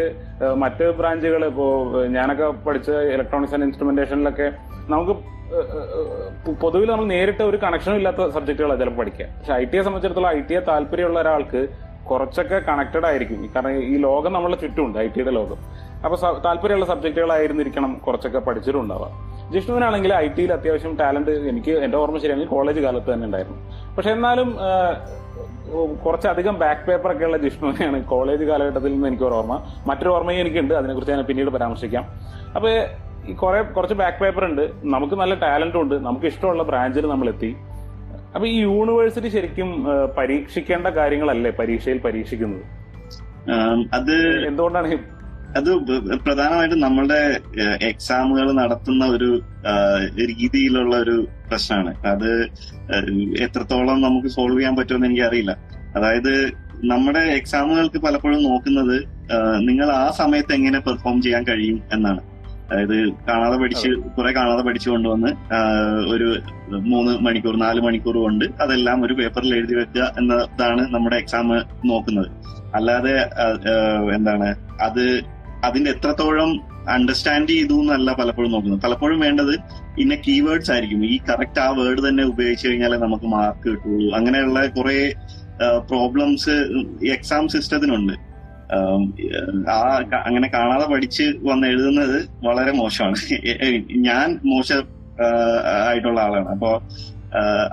മറ്റ് 0.63 0.85
ബ്രാഞ്ചുകൾ 0.99 1.41
ഇപ്പോ 1.51 1.65
ഞാനൊക്കെ 2.17 2.47
പഠിച്ച 2.67 2.89
ഇലക്ട്രോണിക്സ് 3.15 3.55
ആൻഡ് 3.57 3.65
ഇൻസ്ട്രുമെന്റേഷനിലൊക്കെ 3.69 4.47
നമുക്ക് 4.93 5.15
പൊതുവിൽ 6.63 6.89
നമ്മൾ 6.91 7.05
നേരിട്ട് 7.13 7.43
ഒരു 7.49 7.57
കണക്ഷനും 7.63 7.97
ഇല്ലാത്ത 7.99 8.27
സബ്ജക്റ്റുകളാണ് 8.35 8.79
ചിലപ്പോൾ 8.81 9.01
പഠിക്കുക. 9.01 9.25
പക്ഷെ 9.39 9.53
ഐ 9.61 9.63
ടിയെ 9.71 9.81
സംബന്ധിച്ചിടത്തോളം 9.87 10.29
ഐ 10.37 10.39
ടിയെ 10.49 10.61
താല്പര്യമുള്ള 10.69 11.19
ഒരാൾക്ക് 11.23 11.61
കുറച്ചൊക്കെ 12.09 12.57
കണക്റ്റഡ് 12.69 13.07
ആയിരിക്കും. 13.09 13.41
കാരണം 13.55 13.73
ഈ 13.93 13.97
ലോകം 14.07 14.31
നമ്മളെ 14.37 14.57
ചുറ്റുമുണ്ട് 14.63 14.97
ഐ 15.05 15.07
ടിയുടെ 15.15 15.33
ലോകം. 15.39 15.59
അപ്പൊ 16.03 16.17
സ- 16.17 16.41
താല്പര്യമുള്ള 16.45 16.85
സബ്ജക്റ്റുകളായിരുന്നിരിക്കണം 16.85 18.01
കുറച്ചൊക്കെ 18.07 18.39
പഠിച്ചിട്ടുണ്ടാവുക. 18.39 19.09
ജിഷ്ണുവിനാണെങ്കിൽ 19.53 20.13
ഐ 20.13 20.27
ടിയിൽ 20.27 20.53
അത്യാവശ്യം 20.53 20.95
ടാലന്റ് 20.95 21.31
എനിക്ക് 21.31 21.71
എന്റെ 21.71 21.97
ഓർമ്മ 21.97 22.17
ശരിയാണെങ്കിൽ 22.17 22.49
കോളേജ് 22.49 22.79
കാലത്ത് 22.79 23.13
തന്നെ 23.13 23.25
ഉണ്ടായിരുന്നു. 23.25 23.57
പക്ഷെ 23.95 24.11
എന്നാലും 24.11 24.57
കുറച്ചധികം 26.05 26.59
ബാക്ക് 26.59 26.81
പേപ്പർ 26.81 27.11
ഒക്കെ 27.11 27.25
ഉള്ള 27.25 27.37
ജിഷ്ണുവിനെയാണ് 27.37 28.05
കോളേജ് 28.05 28.43
കാലഘട്ടത്തിൽ 28.43 28.93
നിന്ന് 28.93 29.07
എനിക്ക് 29.07 29.23
ഓർമ്മ. 29.23 29.63
മറ്റൊരു 29.87 30.09
ഓർമ്മയും 30.09 30.39
എനിക്കുണ്ട്. 30.39 30.73
അതിനെക്കുറിച്ച് 30.73 31.13
ഞാൻ 31.13 31.23
പിന്നീട് 31.23 31.49
പരാമർശിക്കാം. 31.49 32.03
അപ്പോൾ 32.55 32.85
ഈ 33.27 33.33
കുറെ 33.33 33.61
കുറച്ച് 33.61 33.95
ബാക്ക് 33.95 34.17
പേപ്പർ 34.17 34.45
ഉണ്ട്. 34.45 34.71
നമുക്ക് 34.83 35.15
നല്ല 35.15 35.35
ടാലന്റ് 35.35 35.77
ഉണ്ട്. 35.77 35.95
നമുക്ക് 35.95 36.25
ഇഷ്ടമുള്ള 36.25 36.63
ബ്രാഞ്ചിൽ 36.63 37.07
നമ്മൾ 37.07 37.27
എത്തി. 37.27 37.55
അപ്പൊ 38.35 38.47
ഈ 38.47 38.59
യൂണിവേഴ്സിറ്റി 38.59 39.27
ശരിക്കും 39.27 39.85
പരീക്ഷിക്കേണ്ട 40.17 40.87
കാര്യങ്ങളല്ലേ 40.87 41.51
പരീക്ഷയിൽ 41.51 41.97
പരീക്ഷിക്കുന്നത്? 41.97 42.61
അത് 43.93 44.45
എന്തുകൊണ്ടാണ് 44.47 45.20
അത് 45.57 45.69
പ്രധാനമായിട്ടും 46.25 46.79
നമ്മളുടെ 46.79 47.19
എക്സാമുകൾ 47.89 48.47
നടത്തുന്ന 48.51 49.03
ഒരു 49.15 49.29
രീതിയിലുള്ള 50.31 50.93
ഒരു 51.03 51.15
പ്രശ്നമാണ്. 51.49 51.93
അത് 52.13 52.29
എത്രത്തോളം 53.45 54.01
നമുക്ക് 54.01 54.27
സോൾവ് 54.27 54.57
ചെയ്യാൻ 54.57 54.75
പറ്റുമെന്ന് 54.75 55.07
എനിക്ക് 55.09 55.25
അറിയില്ല 55.29 55.53
അതായത് 55.95 56.33
നമ്മുടെ 56.91 57.23
എക്സാമുകൾക്ക് 57.39 57.99
പലപ്പോഴും 58.05 58.43
നോക്കുന്നത് 58.43 58.97
നിങ്ങൾ 59.67 59.87
ആ 60.01 60.05
സമയത്ത് 60.19 60.53
എങ്ങനെ 60.53 60.79
പെർഫോം 60.79 61.17
ചെയ്യാൻ 61.21 61.43
കഴിയും 61.49 61.79
എന്നാണ്. 61.93 62.21
അതായത് 62.69 62.97
കാണാതെ 63.27 63.55
പഠിച്ച് 63.61 63.89
കുറെ 64.17 64.31
കാണാതെ 64.37 64.61
പഠിച്ചു 64.67 64.89
കൊണ്ടുവന്ന് 64.89 65.31
ഒരു 66.13 66.27
മൂന്ന് 66.91 67.13
മണിക്കൂർ 67.25 67.55
നാല് 67.59 67.79
മണിക്കൂർ 67.81 68.17
കൊണ്ട് 68.17 68.45
അതെല്ലാം 68.61 69.03
ഒരു 69.05 69.13
പേപ്പറിൽ 69.13 69.55
എഴുതി 69.55 69.75
വെക്കുക 69.79 70.05
എന്നതാണ് 70.19 70.83
നമ്മുടെ 70.95 71.17
എക്സാം 71.17 71.47
നോക്കുന്നത്. 71.91 72.29
അല്ലാതെ 72.75 73.13
എന്താണ് 74.15 74.49
അത് 74.87 75.03
അതിന്റെ 75.63 75.89
എത്രത്തോളം 75.91 76.51
അണ്ടർസ്റ്റാൻഡ് 76.89 77.49
ചെയ്തു 77.49 77.73
എന്നല്ല 77.73 78.11
പലപ്പോഴും 78.13 78.51
നോക്കുന്നത്. 78.51 78.81
പലപ്പോഴും 78.81 79.19
വേണ്ടത് 79.19 79.53
ഇന്ന 79.99 80.15
കീവേഡ്സ് 80.15 80.71
ആയിരിക്കും. 80.71 81.05
ഈ 81.05 81.19
കറക്റ്റ് 81.29 81.59
ആ 81.59 81.69
വേർഡ് 81.69 82.01
തന്നെ 82.07 82.23
ഉപയോഗിച്ച് 82.23 82.67
കഴിഞ്ഞാലേ 82.67 82.97
നമുക്ക് 82.97 83.25
മാർക്ക് 83.25 83.67
കിട്ടുള്ളൂ. 83.69 84.15
അങ്ങനെയുള്ള 84.15 84.65
കുറെ 84.67 85.13
പ്രോബ്ലംസ് 85.89 86.55
എക്സാം 87.11 87.47
സിസ്റ്റത്തിനുണ്ട് 87.47 88.13
ആം, 88.75 89.01
അങ്ങനെ 90.25 90.47
കാണാതെ 90.47 90.85
പഠിച്ച് 90.91 91.23
വന്ന് 91.23 91.67
എഴുതുന്നത് 91.67 92.17
വളരെ 92.47 92.71
മോശമാണ്. 92.71 93.15
ഞാൻ 94.07 94.39
മോശം 94.45 94.83
ആയിട്ടുള്ള 95.87 96.19
ആളാണ്. 96.21 96.49
അപ്പോ 96.49 96.71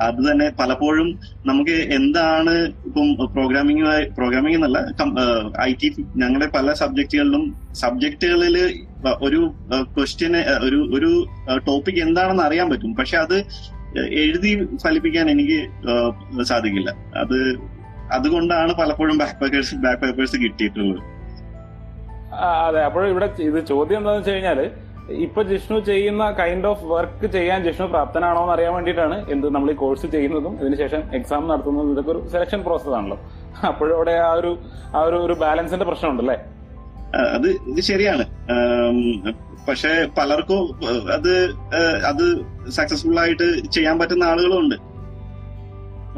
അത് 0.07 0.19
തന്നെ 0.27 0.47
പലപ്പോഴും 0.59 1.09
നമുക്ക് 1.49 1.77
എന്താണ് 1.97 2.53
ഇപ്പം 2.89 3.09
പ്രോഗ്രാമിംഗ് 3.37 3.85
പ്രോഗ്രാമിംഗ് 4.19 4.57
എന്നല്ല 4.59 4.79
ഐ 5.69 5.71
ടി 5.81 5.89
ഞങ്ങളുടെ 6.23 6.49
പല 6.57 6.73
സബ്ജക്റ്റുകളിലും 6.83 7.45
സബ്ജക്റ്റുകളിൽ 7.83 8.57
ഒരു 9.29 9.41
ക്വസ്റ്റ്യന് 9.97 10.43
ഒരു 10.69 10.79
ഒരു 10.99 11.11
ടോപ്പിക് 11.69 12.01
എന്താണെന്ന് 12.07 12.45
അറിയാൻ 12.49 12.69
പറ്റും. 12.71 12.93
പക്ഷെ 13.01 13.19
അത് 13.25 13.37
എഴുതി 14.23 14.53
ഫലിപ്പിക്കാൻ 14.85 15.27
എനിക്ക് 15.35 15.59
സാധിക്കില്ല. 16.51 16.91
അത് 17.23 17.39
അതുകൊണ്ടാണ് 18.17 18.73
പലപ്പോഴും 18.81 19.17
ബാക്ക് 19.23 19.39
പേപ്പേഴ്സ് 19.41 19.77
ബാക്ക് 19.85 20.01
പേപ്പേഴ്സ് 20.03 20.37
കിട്ടിയിട്ടുള്ളത്. 20.45 21.01
അതെ. 22.67 22.81
അപ്പോൾ 22.89 23.05
ഇവിടെ 23.13 23.27
ഇത് 23.51 23.59
ചോദ്യം 23.73 23.99
എന്താണെന്ന് 24.01 24.23
വെച്ച് 24.23 24.35
കഴിഞ്ഞാൽ 24.35 24.61
ഇപ്പൊ 25.25 25.41
ജിഷ്ണു 25.51 25.77
ചെയ്യുന്ന 25.89 26.25
കൈൻഡ് 26.39 26.67
ഓഫ് 26.71 26.85
വർക്ക് 26.93 27.27
ചെയ്യാൻ 27.35 27.59
ജിഷ്ണു 27.67 27.87
പ്രാപ്തനാണോ 27.93 28.41
എന്ന് 28.45 28.53
അറിയാൻ 28.55 28.73
വേണ്ടിയിട്ടാണ് 28.75 29.17
എന്ത് 29.33 29.47
നമ്മൾ 29.55 29.69
ഈ 29.75 29.77
കോഴ്സ് 29.83 30.07
ചെയ്യുന്നതും. 30.15 30.55
ഇതിനുശേഷം 30.63 31.03
എക്സാം 31.19 31.49
നടത്തുന്നതും 31.51 31.93
ഇതൊക്കെ 31.93 32.13
ഒരു 32.15 32.21
സെലക്ഷൻ 32.35 32.61
പ്രോസസ് 32.67 32.95
ആണല്ലോ. 32.99 33.19
അപ്പോഴവിടെ 33.71 33.95
അവിടെ 33.97 34.17
ആ 34.27 34.33
ഒരു 34.41 34.51
ആ 34.97 35.03
ഒരു 35.09 35.17
ഒരു 35.27 35.37
ബാലൻസിന്റെ 35.43 35.87
പ്രശ്നം 35.91 36.11
ഉണ്ടല്ലേ 36.13 36.37
അത് 37.37 37.49
ഇത് 37.71 37.81
ശരിയാണ്. 37.91 38.25
പക്ഷെ 39.69 39.93
പലർക്കും 40.19 40.61
അത് 41.17 41.33
അത് 42.11 42.25
സക്സസ്ഫുൾ 42.77 43.19
ആയിട്ട് 43.23 43.47
ചെയ്യാൻ 43.77 43.97
പറ്റുന്ന 43.99 44.25
ആളുകളും 44.33 44.59
ഉണ്ട്. 44.65 44.77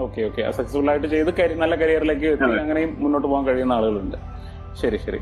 ഓക്കെ 0.07 0.21
ഓക്കെ 0.29 0.43
സക്സസ്ഫുൾ 0.59 0.91
ആയിട്ട് 0.91 1.07
ചെയ്ത് 1.15 1.31
നല്ല 1.65 1.75
കരിയറിലേക്ക്. 1.83 2.31
അങ്ങനെയും 2.63 2.93
മുന്നോട്ട് 3.03 3.27
പോകാൻ 3.29 3.47
കഴിയുന്ന 3.47 3.79
ആളുകളുണ്ട്. 3.79 4.19
ശരി 4.83 4.99
ശരി. 5.07 5.21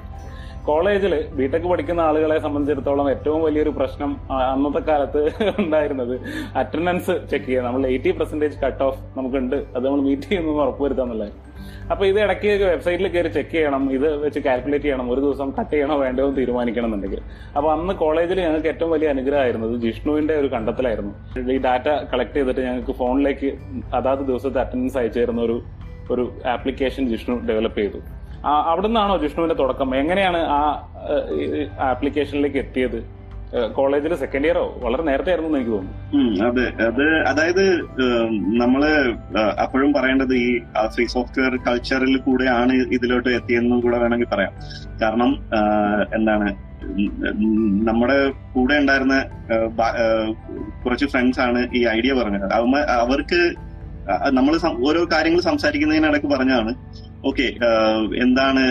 കോളേജിൽ 0.68 1.12
ബിടെക് 1.38 1.66
പഠിക്കുന്ന 1.70 2.00
ആളുകളെ 2.00 2.38
സംബന്ധിച്ചിടത്തോളം 2.38 3.06
ഏറ്റവും 3.10 3.42
വലിയൊരു 3.42 3.70
പ്രശ്നം 3.78 4.10
അന്നത്തെ 4.52 4.80
കാലത്ത് 4.88 5.20
ഉണ്ടായിരുന്നത് 5.58 6.14
അറ്റൻഡൻസ് 6.60 7.14
ചെക്ക് 7.30 7.46
ചെയ്യുക. 7.46 7.62
നമ്മൾ 7.66 7.87
എയ്റ്റി 7.87 8.10
പെർസെന്റേജ് 8.10 8.58
കട്ട് 8.64 8.82
ഓഫ് 8.88 9.00
നമുക്കുണ്ട്. 9.18 9.56
അത് 9.76 9.82
നമ്മൾ 9.87 10.00
മീറ്റ് 10.08 10.22
ചെയ്യുന്നു 10.22 10.52
ഉറപ്പുവരുത്താന്നുള്ളത് 10.64 11.32
അപ്പൊ 11.92 12.06
ഇത് 12.06 12.18
ഇടയ്ക്ക് 12.20 12.50
വെബ്സൈറ്റിൽ 12.64 13.08
കയറി 13.08 13.28
ചെക്ക് 13.28 13.50
ചെയ്യണം. 13.50 13.92
ഇത് 13.92 14.16
വെച്ച് 14.25 14.40
കാൽക്കുലേറ്റ് 14.40 14.84
ചെയ്യണം. 14.84 15.06
ഒരു 15.12 15.20
ദിവസം 15.20 15.50
കട്ട് 15.58 15.72
ചെയ്യണോ 15.75 15.96
വേണ്ടോ 15.98 16.25
എന്ന് 16.25 16.37
തീരുമാനിക്കണം 16.37 16.87
എന്നുണ്ടെങ്കിൽ 16.87 17.22
അപ്പൊ 17.56 17.68
അന്ന് 17.76 17.94
കോളേജിൽ 17.94 18.40
ഞങ്ങൾക്ക് 18.40 18.68
ഏറ്റവും 18.68 18.90
വലിയ 18.90 19.08
അനുഗ്രഹമായിരുന്നത് 19.08 19.75
ജിഷ്ണുവിന്റെ 19.87 20.34
ഒരു 20.34 20.46
കണ്ടെത്തലായിരുന്നു. 20.46 21.14
ഈ 21.54 21.58
ഡാറ്റ 21.58 21.88
കളക്ട് 22.12 22.34
ചെയ്തിട്ട് 22.34 22.60
ഞങ്ങൾക്ക് 22.60 22.92
ഫോണിലേക്ക് 22.92 23.50
അതാത് 23.94 24.25
ദിവസത്തെ 24.30 24.60
അറ്റൻഡൻസ് 24.60 24.98
അയച്ചു 24.98 25.20
തരുന്ന 25.20 25.42
ഒരു 25.42 25.58
ഒരു 26.10 26.22
ആപ്ലിക്കേഷൻ 26.46 27.08
ജിഷ്ണു 27.08 27.34
ഡെവലപ്പ് 27.48 27.78
ചെയ്തു. 27.78 27.98
ആ, 28.45 28.50
അവിടുന്നാണോ 28.50 29.18
ജിഷ്ണുവിന്റെ 29.18 29.54
തുടക്കം? 29.54 29.97
എങ്ങനെയാണ് 29.97 30.37
ആ 30.37 30.90
ആപ്ലിക്കേഷനിലേക്ക് 31.80 32.57
എത്തിയത്? 32.57 33.18
കോളേജിൽ 33.73 34.14
സെക്കൻഡ് 34.14 34.47
ഇയറോ 34.47 34.76
വളരെ 34.83 35.02
നേരത്തെ 35.02 35.30
ആയിരുന്നു 35.30 35.59
എനിക്ക് 35.59 35.73
തോന്നുന്നു. 35.73 36.45
അതെ. 36.45 36.85
അത് 36.85 37.23
അതായത് 37.26 37.76
നമ്മൾ 38.62 38.85
അപ്പോഴും 39.62 39.92
പറയേണ്ടത് 39.92 40.35
ഈ 40.35 40.59
ഫ്രീ 40.87 41.07
സോഫ്റ്റ്വെയർ 41.07 41.57
കൾച്ചറിൽ 41.57 42.16
കൂടെയാണ് 42.16 42.73
ഇതിലോട്ട് 42.73 43.28
എത്തിയെന്നും 43.28 43.80
കൂടെ 43.80 43.99
വേണമെങ്കിൽ 43.99 44.26
പറയാം. 44.26 44.52
കാരണം 45.02 45.45
എന്താണ് 46.14 46.68
നമ്മുടെ 47.88 48.30
കൂടെ 48.30 48.75
ഉണ്ടായിരുന്ന 48.75 49.25
കുറച്ച് 50.85 51.07
ഫ്രണ്ട്സ് 51.07 51.40
ആണ് 51.40 51.68
ഈ 51.75 51.87
ഐഡിയ 51.87 52.12
പറഞ്ഞത്. 52.12 52.52
അവർക്ക് 52.90 53.54
നമ്മൾ 54.30 54.59
ഓരോ 54.88 55.07
കാര്യങ്ങൾ 55.12 55.40
സംസാരിക്കുന്നതിനിടയ്ക്ക് 55.40 56.26
പറഞ്ഞാണ് 56.26 56.75
ഓക്കെ 57.25 57.46
എന്താണ് 58.22 58.62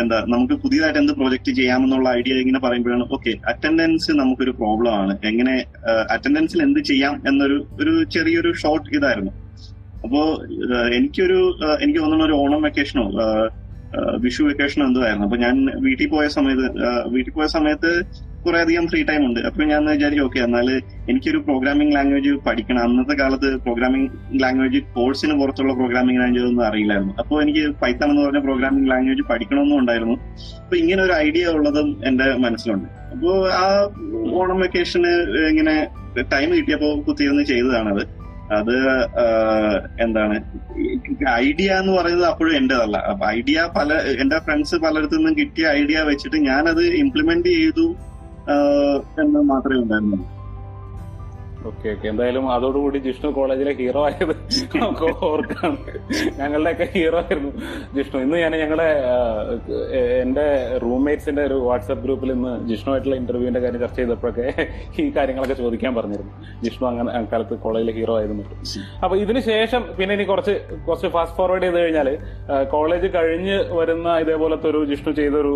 എന്താ 0.00 0.24
നമുക്ക് 0.28 0.54
പുതിയതായിട്ട് 0.54 0.98
എന്ത് 0.98 1.12
പ്രൊജക്ട് 1.12 1.50
ചെയ്യാമെന്നുള്ള 1.50 2.08
ഐഡിയ 2.08 2.34
ഇങ്ങനെ 2.34 2.58
പറയുമ്പോഴാണ് 2.58 3.04
ഓക്കെ 3.12 3.32
അറ്റൻഡൻസ് 3.46 4.10
നമുക്കൊരു 4.10 4.50
പ്രോബ്ലം 4.50 4.94
ആണ്. 4.94 5.18
എങ്ങനെ 5.24 5.54
അറ്റൻഡൻസിൽ 6.14 6.62
എന്ത് 6.62 6.80
ചെയ്യാം 6.80 7.22
എന്നൊരു 7.28 7.66
ഒരു 7.80 8.04
ചെറിയൊരു 8.04 8.52
ഷോർട്ട് 8.52 8.96
ഇതായിരുന്നു. 8.96 9.32
അപ്പോ 10.04 10.22
എനിക്കൊരു 10.96 11.40
എനിക്ക് 11.80 12.00
തോന്നുന്ന 12.00 12.24
ഒരു 12.24 12.32
ഓണം 12.32 12.62
വെക്കേഷനോ 12.62 13.04
വിഷു 14.16 14.42
വെക്കേഷനോ 14.42 14.86
എന്തോ 14.86 15.00
ആയിരുന്നു. 15.00 15.26
അപ്പൊ 15.26 15.36
ഞാൻ 15.36 15.56
വീട്ടിൽ 15.80 16.08
പോയ 16.08 16.28
സമയത്ത് 16.28 16.68
വീട്ടിൽ 17.08 17.32
പോയ 17.32 17.46
സമയത്ത് 17.46 17.92
കുറെ 18.46 18.58
അധികം 18.60 18.86
ഫ്രീ 18.86 19.00
ടൈം 19.10 19.22
ഉണ്ട്. 19.26 19.40
അപ്പൊ 19.40 19.64
ഞാൻ 19.64 19.84
വിചാരിച്ചു 19.86 20.22
ഓക്കെ 20.24 20.38
എന്നാൽ 20.38 20.68
എനിക്കൊരു 21.10 21.38
പ്രോഗ്രാമിംഗ് 21.38 21.94
ലാംഗ്വേജ് 21.96 22.32
പഠിക്കണം. 22.48 22.82
അന്നത്തെ 22.82 23.14
കാലത്ത് 23.22 23.56
പ്രോഗ്രാമിംഗ് 23.56 24.10
ലാംഗ്വേജ് 24.42 24.80
കോഴ്സിന് 24.96 25.40
പുറത്തുള്ള 25.40 25.72
പ്രോഗ്രാമിംഗ് 25.72 26.20
ലാംഗ്വേജ് 26.20 26.46
ഒന്നും 26.46 26.64
അറിയില്ലായിരുന്നു. 26.66 27.14
അപ്പോൾ 27.18 27.42
എനിക്ക് 27.42 27.64
പൈത്തൺ 27.82 28.10
എന്ന് 28.10 28.22
പറഞ്ഞ 28.26 28.38
പ്രോഗ്രാമിംഗ് 28.38 28.90
ലാംഗ്വേജ് 28.90 29.22
പഠിക്കണമെന്നും 29.30 29.78
ഉണ്ടായിരുന്നു. 29.78 30.16
അപ്പൊ 30.64 30.76
ഇങ്ങനെ 30.76 31.02
ഒരു 31.02 31.12
ഐഡിയ 31.12 31.46
ഉള്ളതും 31.46 31.88
എന്റെ 32.04 32.28
മനസ്സിലുണ്ട്. 32.36 32.88
അപ്പോ 33.12 33.32
ആ 33.62 33.66
ഓണം 34.40 34.60
വെക്കേഷന് 34.60 35.12
ഇങ്ങനെ 35.50 35.74
ടൈം 36.32 36.48
കിട്ടിയപ്പോ 36.56 36.88
കുത്തിയിരുന്ന് 37.08 37.42
ചെയ്തതാണത്. 37.42 38.04
അത് 38.56 38.76
എന്താണ് 40.00 40.34
ഐഡിയ 41.30 41.68
എന്ന് 41.72 41.92
പറയുന്നത് 41.92 42.28
അപ്പോഴും 42.28 42.56
എന്റേതല്ല 42.56 42.96
ഐഡിയ 43.26 43.68
പല 43.76 43.92
എന്റെ 44.22 44.38
ഫ്രണ്ട്സ് 44.38 44.76
പലയിടത്തു 44.76 45.16
നിന്നും 45.16 45.34
കിട്ടിയ 45.38 45.66
ഐഡിയ 45.68 46.00
വെച്ചിട്ട് 46.00 46.36
ഞാനത് 46.36 46.82
ഇംപ്ലിമെന്റ് 47.02 47.48
ചെയ്തു. 47.48 47.86
എന്ന് 49.20 49.42
മാത്രമേ 49.42 49.82
ഉണ്ടായിരുന്നുള്ളൂ. 49.82 50.35
Okay 51.68 51.88
okay. 51.94 52.06
എന്തായാലും 52.12 52.44
അതോടുകൂടി 52.54 52.98
ജിഷ്ണു 53.06 53.28
കോളേജിലെ 53.38 53.72
ഹീറോ 53.80 54.00
ആയത് 54.08 54.32
നമുക്ക് 54.82 55.06
ഓർക്കാണ് 55.28 55.78
ഞങ്ങളുടെയൊക്കെ 56.40 56.86
ഹീറോ 56.94 57.18
ആയിരുന്നു 57.22 57.50
ജിഷ്ണു. 57.96 58.18
ഇന്ന് 58.26 58.36
ഞാൻ 58.44 58.52
ഞങ്ങളുടെ 58.62 58.88
എന്റെ 60.22 60.46
റൂംമേറ്റ്സിന്റെ 60.84 61.42
ഒരു 61.48 61.58
വാട്സ്ആപ്പ് 61.68 62.04
ഗ്രൂപ്പിൽ 62.06 62.32
ഇന്ന് 62.36 62.52
ജിഷ്ണു 62.70 62.92
ആയിട്ടുള്ള 62.92 63.16
ഇന്റർവ്യൂവിന്റെ 63.22 63.62
കാര്യം 63.64 63.80
ചർച്ച 63.84 63.98
ചെയ്തപ്പോഴൊക്കെ 64.00 64.46
ഈ 65.02 65.08
കാര്യങ്ങളൊക്കെ 65.18 65.56
ചോദിക്കാൻ 65.62 65.94
പറഞ്ഞിരുന്നു. 65.98 66.32
ജിഷ്ണു 66.64 66.86
അങ്ങനെ 66.92 67.24
കാലത്ത് 67.32 67.54
കോളേജിലെ 67.66 67.94
ഹീറോ 67.98 68.16
ആയിരുന്നു 68.20 68.44
അപ്പൊ 69.04 69.14
ഇതിന് 69.24 69.40
ശേഷം 69.50 69.82
പിന്നെ 69.98 70.14
ഇനി 70.18 70.26
കുറച്ച് 70.32 70.54
കുറച്ച് 70.86 71.08
ഫാസ്റ്റ് 71.16 71.36
ഫോർവേഡ് 71.38 71.64
ചെയ്ത് 71.66 71.78
കഴിഞ്ഞാൽ 71.82 72.10
കോളേജ് 72.74 73.10
കഴിഞ്ഞ് 73.16 73.58
വരുന്ന 73.80 74.08
ഇതേപോലത്തെ 74.24 74.68
ഒരു 74.72 74.82
ജിഷ്ണു 74.92 75.12
ചെയ്തൊരു 75.20 75.52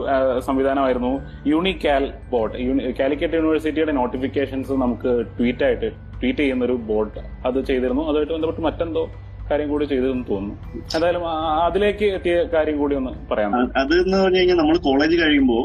സംവിധാനമായിരുന്നു 0.49 1.12
യൂണിക്കാൽ 1.52 2.05
ബോർഡ് 2.35 2.57
കാലിക്കറ്റ് 3.00 3.37
യൂണിവേഴ്സിറ്റിയുടെ 3.40 3.95
നോട്ടിഫിക്കേഷൻസ് 4.00 4.73
നമുക്ക് 4.85 5.12
ട്വീറ്റ് 5.38 5.64
ആയിട്ട് 5.67 5.90
ട്വീറ്റ് 6.21 6.41
ചെയ്യുന്ന 6.41 6.65
ഒരു 6.65 6.77
ബോട്ട് 6.87 7.21
അത് 7.47 7.59
ചെയ്തിരുന്നു 7.65 8.05
അതുമായിട്ട് 8.05 8.33
ബന്ധപ്പെട്ട് 8.33 8.62
മറ്റെന്തോ 8.62 9.05
കാര്യം 9.50 9.69
കൂടി 9.69 9.85
ചെയ്തതെന്ന് 9.85 10.27
തോന്നുന്നു 10.29 10.57
എന്തായാലും 10.95 11.23
അതിലേക്ക് 11.62 12.07
എത്തിയ 12.17 12.35
കാര്യം 12.53 12.77
കൂടി 12.79 12.95
ഒന്ന് 12.97 13.12
പറയാം 13.31 13.55
അത് 13.77 13.95
എന്ന് 13.97 14.17
പറഞ്ഞു 14.19 14.39
കഴിഞ്ഞാൽ 14.39 14.59
നമ്മൾ 14.59 14.77
കോളേജ് 14.79 15.17
കഴിയുമ്പോൾ 15.23 15.62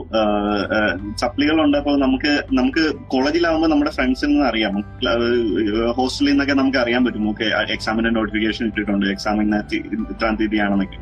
സപ്ലികളുണ്ട് 1.16 1.78
അപ്പോൾ 1.78 1.98
നമുക്ക് 1.98 2.32
നമുക്ക് 2.52 2.86
കോളേജിലാവുമ്പോൾ 3.08 3.72
നമ്മുടെ 3.72 3.92
ഫ്രണ്ട്സിൽ 3.92 4.30
നിന്ന് 4.30 4.48
അറിയാം 4.48 4.76
ഹോസ്റ്റലിൽ 5.98 6.32
നിന്നൊക്കെ 6.32 6.58
നമുക്ക് 6.62 6.82
അറിയാൻ 6.84 7.04
പറ്റും 7.06 7.30
ഓക്കെ 7.30 7.48
എക്സാമിന്റെ 7.74 8.14
നോട്ടിഫിക്കേഷൻ 8.18 8.66
ഇട്ടിട്ടുണ്ട് 8.66 9.08
എക്സാമിന് 9.08 9.62
ഇത്രാം 10.10 10.36
തീയതിയാണെന്നൊക്കെ 10.36 11.00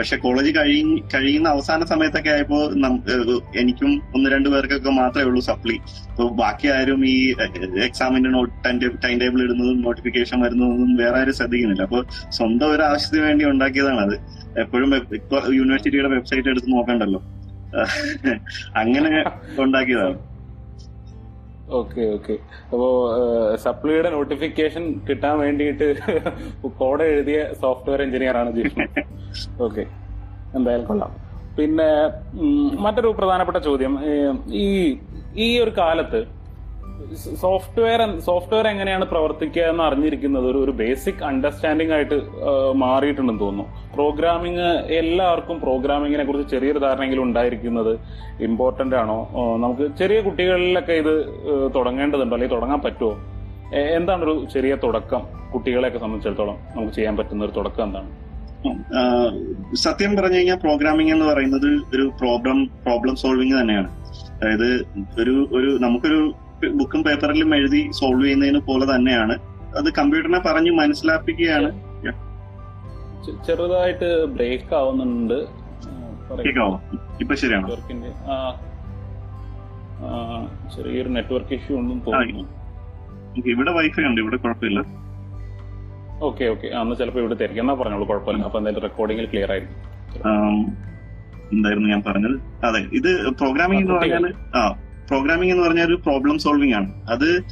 പക്ഷെ 0.00 0.16
കോളേജ് 0.16 0.58
കഴി 0.58 0.76
കഴിയുന്ന 1.14 1.48
അവസാന 1.48 1.84
സമയത്തൊക്കെ 1.84 2.30
ആയപ്പോ 2.30 2.58
എനിക്കും 3.56 4.02
ഒന്ന് 4.14 4.30
രണ്ട് 4.30 4.48
പേർക്കൊക്കെ 4.48 4.90
മാത്രമേ 4.90 5.24
ഉള്ളൂ 5.24 5.40
സപ്ലി. 5.40 5.76
അപ്പൊ 6.10 6.28
ബാക്കി 6.28 6.68
ആരും 6.68 7.06
ഈ 7.06 7.16
എക്സാമിന്റെ 7.84 8.30
നോട്ട് 8.30 8.52
ടൈം 9.04 9.18
ടേബിൾ 9.20 9.42
ഇടുന്നതും 9.42 9.82
നോട്ടിഫിക്കേഷൻ 9.82 10.40
വരുന്നതൊന്നും 10.40 10.96
വേറെ 10.96 11.18
ആരും 11.20 11.32
ശ്രദ്ധിക്കുന്നില്ല. 11.32 11.82
അപ്പൊ 11.82 12.00
സ്വന്തം 12.30 12.70
ഒരു 12.70 12.82
ആവശ്യത്തിന് 12.82 13.22
വേണ്ടി 13.22 13.44
ഉണ്ടാക്കിയതാണ് 13.44 14.00
അത്. 14.00 14.16
എപ്പോഴും 14.58 14.88
യൂണിവേഴ്സിറ്റിയുടെ 15.54 16.08
വെബ്സൈറ്റ് 16.08 16.48
എടുത്ത് 16.48 16.72
നോക്കണ്ടല്ലോ. 16.72 17.20
അങ്ങനെ 18.76 19.10
ഉണ്ടാക്കിയതാണ്. 19.64 20.16
Okay 21.70 22.00
okay. 22.14 22.32
അപ്പോ 22.64 22.86
സപ്ലിയുടെ 23.56 24.10
നോട്ടിഫിക്കേഷൻ 24.10 25.00
കിട്ടാൻ 25.08 25.38
വേണ്ടിയിട്ട് 25.38 25.86
കോഡ് 26.78 27.02
എഴുതിയ 27.02 27.52
സോഫ്റ്റ്വെയർ 27.60 28.02
എഞ്ചിനീയർ 28.02 28.36
ആണ് 28.36 28.52
ജിഷ്ണു. 28.52 28.86
ഓക്കെ. 29.62 29.84
എന്തായാലും 30.54 30.86
കൊള്ളാം. 30.86 31.12
പിന്നെ 31.58 31.88
മറ്റൊരു 32.80 33.08
പ്രധാനപ്പെട്ട 33.08 33.58
ചോദ്യം. 33.58 33.98
ഈ 34.52 34.96
ഈ 35.36 35.58
ഒരു 35.58 35.70
കാലത്ത് 35.78 36.39
സോഫ്റ്റ്വെയർ 37.40 38.20
സോഫ്റ്റ്വെയർ 38.20 38.68
എങ്ങനെയാണ് 38.68 39.04
പ്രവർത്തിക്കുക 39.04 39.62
എന്ന് 39.62 39.82
അറിഞ്ഞിരിക്കുന്നത് 39.82 40.46
ഒരു 40.50 40.58
ഒരു 40.58 40.70
ബേസിക് 40.70 41.24
അണ്ടർസ്റ്റാൻഡിംഗ് 41.24 41.92
ആയിട്ട് 41.92 42.20
മാറിയിട്ടുണ്ടെന്ന് 42.74 43.40
തോന്നുന്നു. 43.40 43.90
പ്രോഗ്രാമിംഗ് 43.94 44.68
എല്ലാവർക്കും 44.88 45.60
പ്രോഗ്രാമിങ്ങിനെ 45.60 46.24
കുറിച്ച് 46.24 46.50
ചെറിയൊരു 46.50 46.78
ധാരണയെങ്കിലും 46.78 47.22
ഉണ്ടായിരിക്കുന്നത് 47.22 47.98
ഇമ്പോർട്ടന്റ് 48.42 48.96
ആണോ? 48.96 49.28
നമുക്ക് 49.56 49.96
ചെറിയ 49.98 50.20
കുട്ടികളിലൊക്കെ 50.20 50.92
ഇത് 50.92 51.14
തുടങ്ങേണ്ടതുണ്ടോ? 51.74 52.36
അല്ലെങ്കിൽ 52.36 52.56
തുടങ്ങാൻ 52.56 52.80
പറ്റുമോ 52.80 53.12
എന്താണ് 53.78 54.24
ഒരു 54.24 54.46
ചെറിയ 54.54 54.74
തുടക്കം? 54.74 55.22
കുട്ടികളെയൊക്കെ 55.54 55.98
സംബന്ധിച്ചിടത്തോളം 55.98 56.56
നമുക്ക് 56.76 56.92
ചെയ്യാൻ 56.92 57.16
പറ്റുന്ന 57.16 57.44
ഒരു 57.44 57.52
തുടക്കം 57.52 57.84
എന്താണ്? 57.84 58.10
സത്യം 59.74 60.16
പറഞ്ഞു 60.16 60.36
കഴിഞ്ഞാൽ 60.36 60.56
പ്രോഗ്രാമിംഗ് 60.56 61.12
എന്ന് 61.12 61.24
പറയുന്നത് 61.24 61.68
ഒരു 61.94 62.10
പ്രോബ്ലം 62.20 62.66
പ്രോബ്ലം 62.66 63.16
സോൾവിങ് 63.16 63.60
തന്നെയാണ്. 63.60 63.90
അതായത് 64.34 64.70
ഒരു 65.20 65.48
ഒരു 65.52 65.78
നമുക്കൊരു 65.78 66.32
ബുക്കും 66.68 67.02
പേപ്പറിലും 67.04 67.54
എഴുതി 67.54 67.90
സോൾവ് 67.98 68.24
ചെയ്യുന്നതിന് 68.24 68.60
പോലെ 68.68 68.86
തന്നെയാണ്. 68.94 69.34
അത് 69.78 69.88
കമ്പ്യൂട്ടറിനെ 69.98 70.40
പറഞ്ഞ് 70.46 70.70
മനസ്സിലാപ്പിക്കുകയാണ്. 70.70 71.70
ചെറുതായിട്ട് 73.46 74.08
ബ്രേക്ക് 74.34 74.74
ആവുന്നുണ്ട്. 74.74 75.38
ഇപ്പൊ 77.20 77.34
ശരിയാണോ? 77.34 77.68
ചെറിയൊരു 80.74 81.08
നെറ്റ്വർക്ക് 81.08 81.54
ഇഷ്യൂ 81.54 81.78
ഒന്നും 81.78 81.98
തോന്നുന്നു. 82.06 82.46
ഇവിടെ 83.52 83.72
വൈഫൈ 83.78 84.04
ഉണ്ട് 84.10 84.20
ഇവിടെ 84.20 84.36
കുഴപ്പമില്ല. 84.36 84.80
Okay 86.28 86.44
okay. 86.44 86.68
അന്ന് 86.68 86.94
ചിലപ്പോൾ 86.96 87.18
ഇവിടെ 87.18 87.36
തിരക്കും. 87.40 87.62
എന്നാ 87.62 87.74
പറഞ്ഞോളൂ 87.74 88.06
കുഴപ്പമില്ല. 88.08 88.44
അപ്പൊ 88.44 88.58
എന്തായാലും 88.58 88.82
റെക്കോർഡിംഗിൽ 88.82 89.26
ക്ലിയർ 89.32 89.50
ആയിരുന്നു 89.50 89.76
എന്തായിരുന്നു 91.52 91.88
ഞാൻ 91.88 92.02
പറഞ്ഞത്? 92.06 92.36
അതെ 92.66 92.80
ഇത് 92.98 93.10
പ്രോഗ്രാമിംഗ് 93.40 93.82
എന്ന് 93.82 93.94
പറഞ്ഞാൽ 93.94 94.34
ആ 94.56 94.62
പ്രോഗ്രാമിംഗ് 95.10 95.52
എന്ന് 95.52 95.64
പറഞ്ഞാൽ 95.66 95.86
ഒരു 95.86 95.94
പ്രോബ്ലം 95.94 96.38
സോൾവിംഗ് 96.38 96.74
ആണ്. 96.74 97.02
അത് 97.10 97.44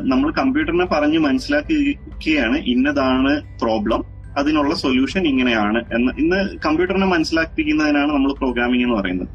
നമ്മൾ 0.00 0.30
കമ്പ്യൂട്ടറിനെ 0.30 0.84
പറഞ്ഞ് 0.84 1.18
മനസ്സിലാക്കിയാണ് 1.18 2.56
ഇന്നതാണ് 2.56 3.58
പ്രോബ്ലം 3.62 4.02
അതിനുള്ള 4.38 4.74
സൊല്യൂഷൻ 4.74 5.22
ഇങ്ങനെയാണ് 5.26 5.78
എന്ന്. 5.94 6.12
ഇന്ന് 6.18 6.58
കമ്പ്യൂട്ടറിനെ 6.66 7.06
മനസ്സിലാക്കിക്കുന്നതിനാണ് 7.06 8.12
നമ്മൾ 8.12 8.32
പ്രോഗ്രാമിംഗ് 8.32 8.84
എന്ന് 8.84 8.96
പറയുന്നത്. 8.96 9.28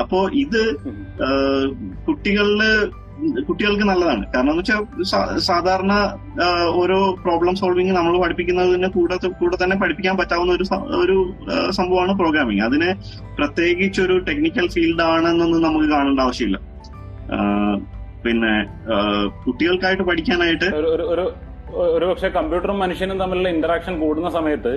അപ്പോ 0.00 0.28
ഇത്. 0.34 0.62
കുട്ടികളിൽ 2.08 2.62
കുട്ടികൾക്ക് 3.48 3.82
നല്ലതാണ്. 3.82 4.24
കാരണം 4.32 4.50
എന്ന് 4.50 4.62
വെച്ചാൽ 4.62 5.38
സാധാരണ 5.38 5.92
ഓരോ 6.74 7.12
പ്രോബ്ലം 7.24 7.56
സോൾവിങ് 7.56 7.92
നമ്മൾ 7.96 8.22
പഠിപ്പിക്കുന്നതിന് 8.22 8.86
കൂടെ 8.86 9.16
കൂടെ 9.40 9.64
തന്നെ 9.64 9.76
പഠിപ്പിക്കാൻ 9.76 10.16
പറ്റാവുന്ന 10.16 10.52
ഒരു 10.52 10.66
ഒരു 11.04 11.16
സംഭവമാണ് 11.70 12.18
പ്രോഗ്രാമിംഗ് 12.18 12.62
അതിന് 12.62 12.90
പ്രത്യേകിച്ച് 13.38 14.00
ഒരു 14.00 14.18
ടെക്നിക്കൽ 14.18 14.68
ഫീൽഡ് 14.68 15.02
ആണെന്നൊന്നും 15.02 15.62
നമുക്ക് 15.62 15.86
കാണേണ്ട 15.86 16.20
ആവശ്യമില്ല. 16.20 16.73
പിന്നെ 18.24 18.52
കുട്ടികൾക്കായിട്ട് 19.44 20.04
പഠിക്കാനായിട്ട് 20.10 20.68
ഒരു 21.94 22.06
പക്ഷെ 22.10 22.28
കമ്പ്യൂട്ടറും 22.28 22.78
മനുഷ്യനും 22.78 23.18
തമ്മിലുള്ള 23.22 23.48
ഇന്ററാക്ഷൻ 23.48 23.94
കൂടുന്ന 23.98 24.28
സമയത്ത് 24.30 24.72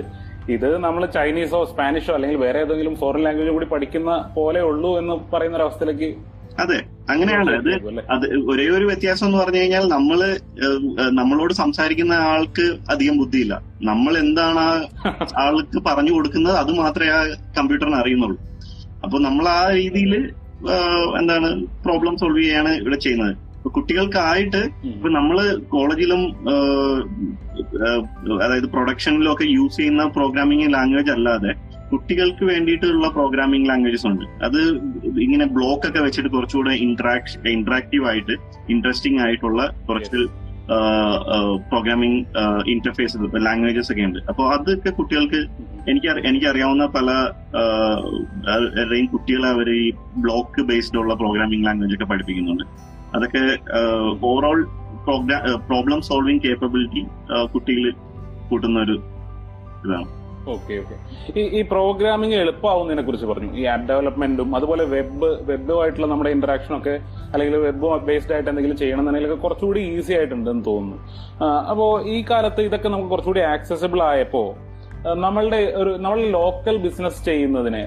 ഇത് 0.48 0.68
നമ്മൾ 0.78 1.02
ചൈനീസോ 1.16 1.60
സ്പാനിഷോ 1.64 2.12
അല്ലെങ്കിൽ 2.14 2.38
വേറെ 2.38 2.58
ഏതെങ്കിലും 2.58 2.94
ഫോറിൻ 2.96 3.22
ലാംഗ്വേജ് 3.24 3.52
കൂടി 3.56 3.66
പഠിക്കുന്ന 3.66 4.10
പോലെ 4.36 4.60
ഉള്ളൂ 4.60 4.90
എന്ന് 4.98 5.14
പറയുന്ന 5.32 5.58
ഒരു 5.58 5.66
അവസ്ഥയിലേക്ക് 5.66 6.08
അതെ 6.58 6.78
അങ്ങനെയാണ് 7.08 7.50
അത്? 7.56 7.68
അത് 8.14 8.24
ഒരേ 8.48 8.64
ഒരു 8.68 8.84
വ്യത്യാസം 8.84 9.26
എന്ന് 9.26 9.38
പറഞ്ഞു 9.38 9.60
കഴിഞ്ഞാൽ 9.60 9.84
നമ്മൾ 9.88 10.18
നമ്മളോട് 11.12 11.52
സംസാരിക്കുന്ന 11.54 12.14
ആൾക്ക് 12.30 12.64
അധികം 12.90 13.16
ബുദ്ധിയില്ല. 13.18 13.54
നമ്മൾ 13.82 14.12
എന്താണ് 14.18 14.60
ആ 14.62 14.70
ആൾക്ക് 15.44 15.80
പറഞ്ഞു 15.88 16.12
കൊടുക്കുന്നത് 16.12 16.56
അത് 16.56 16.72
മാത്രമേ 16.80 17.10
ആ 17.10 17.20
കമ്പ്യൂട്ടറിന് 17.58 17.98
അറിയുന്നുള്ളൂ. 18.00 18.38
അപ്പൊ 19.04 19.16
നമ്മൾ 19.18 19.46
ആ 19.50 19.62
രീതിയിൽ 19.78 20.14
എന്താണ് 21.20 21.48
പ്രോബ്ലം 21.84 22.14
സോൾവ് 22.22 22.42
ചെയ്യാണ് 22.44 22.72
ഇവിടെ 22.82 22.98
ചെയ്യുന്നത്. 23.04 23.34
ഇപ്പൊ 23.58 23.70
കുട്ടികൾക്കായിട്ട് 23.76 24.60
ഇപ്പൊ 24.90 25.08
നമ്മൾ 25.18 25.38
കോളേജിലും 25.72 26.20
അതായത് 28.44 28.68
പ്രൊഡക്ഷനിലും 28.74 29.30
ഒക്കെ 29.32 29.46
യൂസ് 29.56 29.76
ചെയ്യുന്ന 29.76 30.04
പ്രോഗ്രാമിംഗ് 30.18 30.68
ലാംഗ്വേജ് 30.74 31.12
അല്ലാതെ 31.16 31.52
കുട്ടികൾക്ക് 31.92 32.44
വേണ്ടിയിട്ടുള്ള 32.52 33.08
പ്രോഗ്രാമിംഗ് 33.16 33.68
ലാംഗ്വേജസ് 33.70 34.06
ഉണ്ട്. 34.10 34.24
അത് 34.46 34.60
ഇങ്ങനെ 35.26 35.44
ബ്ലോക്ക് 35.56 35.86
ഒക്കെ 35.88 36.00
വെച്ചിട്ട് 36.06 36.30
കുറച്ചുകൂടെ 36.36 36.74
ഇന്ററാക്ട് 36.86 37.50
ഇന്ററാക്റ്റീവ് 37.56 38.06
ആയിട്ട് 38.10 38.34
ഇൻട്രസ്റ്റിംഗ് 38.74 39.22
ആയിട്ടുള്ള 39.26 39.62
കുറച്ച് 39.88 40.20
പ്രോഗ്രാമിംഗ് 41.68 42.18
ഇന്റർഫേസ് 42.66 43.18
ലാംഗ്വേജസ് 43.46 43.92
ഒക്കെ 43.92 44.02
ഉണ്ട്. 44.02 44.18
അപ്പോൾ 44.28 44.54
അതൊക്കെ 44.54 44.90
കുട്ടികൾക്ക് 44.90 45.40
എനിക്ക് 45.90 46.08
എനിക്കറിയാവുന്ന 46.28 46.86
പല 46.86 47.08
കുട്ടികൾ 49.12 49.46
അവർ 49.46 49.70
ഈ 49.74 49.90
ബ്ലോക്ക് 50.16 50.62
ബേസ്ഡ് 50.62 50.98
ഉള്ള 50.98 51.14
പ്രോഗ്രാമിംഗ് 51.14 51.66
ലാംഗ്വേജ് 51.66 51.94
ഒക്കെ 51.94 52.04
പഠിപ്പിക്കുന്നുണ്ട്. 52.04 52.64
അതൊക്കെ 53.14 53.44
ഓവറോൾ 54.22 54.68
പ്രോബ്ലം 55.68 56.00
സോൾവിംഗ് 56.02 56.42
കേപ്പബിലിറ്റി 56.42 57.02
കുട്ടികളിൽ 57.54 57.94
കൂട്ടുന്ന 58.50 58.78
ഒരു 58.80 58.96
ഇതാണ്. 59.84 60.17
Okay 60.54 60.74
okay. 60.82 60.96
ഈ 61.40 61.42
ഈ 61.58 61.62
പ്രോഗ്രാമിംഗ് 61.72 62.36
എളുപ്പമാവുന്നതിനെ 62.42 63.02
കുറിച്ച് 63.08 63.26
പറഞ്ഞു. 63.30 63.50
ഈ 63.60 63.64
ആപ്പ് 63.74 63.88
ഡെവലപ്മെന്റും 63.90 64.56
അതുപോലെ 64.58 64.84
വെബ് 64.94 65.30
വെബുമായിട്ടുള്ള 65.50 66.08
നമ്മുടെ 66.12 66.30
ഇന്ററാക്ഷൻ 66.36 66.74
ഒക്കെ 66.78 66.94
അല്ലെങ്കിൽ 67.32 67.56
വെബ് 67.66 67.90
ബേസ്ഡ് 68.08 68.34
ആയിട്ട് 68.36 68.50
എന്തെങ്കിലും 68.50 68.78
ചെയ്യണമെന്നുണ്ടെങ്കിൽ 68.82 69.34
കുറച്ചുകൂടി 69.46 69.80
ഈസി 69.96 70.12
ആയിട്ടുണ്ടെന്ന് 70.18 70.64
തോന്നുന്നു. 70.70 70.98
അപ്പോൾ 71.70 71.78
അപ്പോ 71.78 71.86
ഈ 72.14 72.24
കാലത്ത് 72.30 72.60
ഇതൊക്കെ 72.60 72.88
നമുക്ക് 72.88 73.10
കുറച്ചുകൂടി 73.10 73.40
ആക്സസിബിൾ 73.40 74.02
ആയപ്പോൾ 74.02 74.48
നമ്മളുടെ 75.24 75.58
ഒരു 75.80 75.90
നമ്മൾ 76.04 76.20
ലോക്കൽ 76.36 76.76
ബിസിനസ് 76.76 77.20
ചെയ്യുന്നതിനെ 77.24 77.82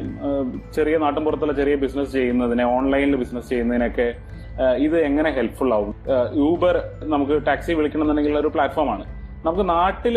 ചെറിയ 0.75 0.97
നാട്ടിൻപുറത്തുള്ള 0.97 1.53
ചെറിയ 1.53 1.75
ബിസിനസ് 1.75 2.11
ചെയ്യുന്നതിനെ 2.11 2.63
ഓൺലൈനിൽ 2.75 3.15
ബിസിനസ് 3.15 3.49
ചെയ്യുന്നതിനൊക്കെ 3.49 4.07
ഇത് 4.77 4.95
എങ്ങനെ 4.99 5.29
ഹെൽപ്ഫുൾ 5.31 5.73
ആവും? 5.73 5.93
യൂബർ 6.35 6.75
നമുക്ക് 7.03 7.35
ടാക്സി 7.47 7.73
വിളിക്കണമെന്നുണ്ടെങ്കിൽ 7.73 8.37
ഒരു 8.37 8.47
പ്ലാറ്റ്ഫോമാണ് 8.47 9.03
നമുക്ക് 9.45 9.63
നാട്ടിൽ 9.69 10.15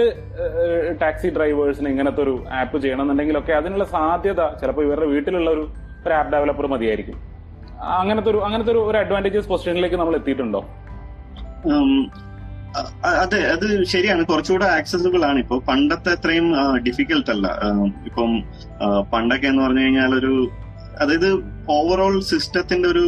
ടാക്സി 1.02 1.28
ഡ്രൈവേഴ്സിന് 1.36 1.88
ഇങ്ങനത്തെ 1.88 2.20
ഒരു 2.22 2.34
ആപ്പ് 2.60 2.76
ചെയ്യണമെന്നുണ്ടെങ്കിലൊക്കെ 2.82 3.52
അതിനുള്ള 3.52 3.84
സാധ്യത 3.84 4.40
ചിലപ്പോൾ 4.60 4.84
ഇവരുടെ 4.86 5.06
വീട്ടിലുള്ള 5.06 5.50
ഒരു 5.50 5.62
ആപ്പ് 6.18 6.32
ഡെവലപ്പർ 6.32 6.66
മതിയായിരിക്കും. 6.66 7.16
അങ്ങനത്തെ 8.00 8.30
ഒരു 8.30 8.40
അങ്ങനത്തെ 8.46 8.72
ഒരു 8.72 8.78
ഒരു 8.90 8.98
അഡ്വാന്റേജസ് 9.02 9.48
പൊസിഷനിലേക്ക് 9.48 9.96
നമ്മൾ 9.96 10.16
എത്തിയിട്ടുണ്ടോ? 10.16 10.60
അതെ 13.22 13.40
അത് 13.54 13.66
ശരിയാണ്. 13.92 14.22
കുറച്ചുകൂടെ 14.24 14.66
ആക്സസിബിൾ 14.78 15.22
ആണ്. 15.24 15.38
ഇപ്പൊ 15.38 15.56
പണ്ടത്തെ 15.68 16.10
അത്രയും 16.16 16.46
ഡിഫിക്കൽട്ട് 16.86 17.30
അല്ല. 17.30 17.46
ഇപ്പം 18.08 18.30
പണ്ടൊക്കെ 19.12 19.46
എന്ന് 19.46 19.62
പറഞ്ഞു 19.62 19.80
കഴിഞ്ഞാൽ 19.80 20.14
ഒരു 20.20 20.32
അതായത് 21.02 21.30
ഓവറോൾ 21.76 22.14
സിസ്റ്റത്തിന്റെ 22.30 22.88
ഒരു 22.88 23.04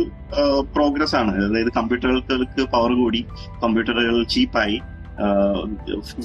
പ്രോഗ്രസ് 0.77 1.17
ആണ്. 1.17 1.33
അതായത് 1.47 1.73
കമ്പ്യൂട്ടറുകൾക്ക് 1.79 2.63
പവർ 2.75 2.93
കൂടി 3.03 3.21
കമ്പ്യൂട്ടറുകൾ 3.65 4.17
ചീപ്പായി 4.35 4.79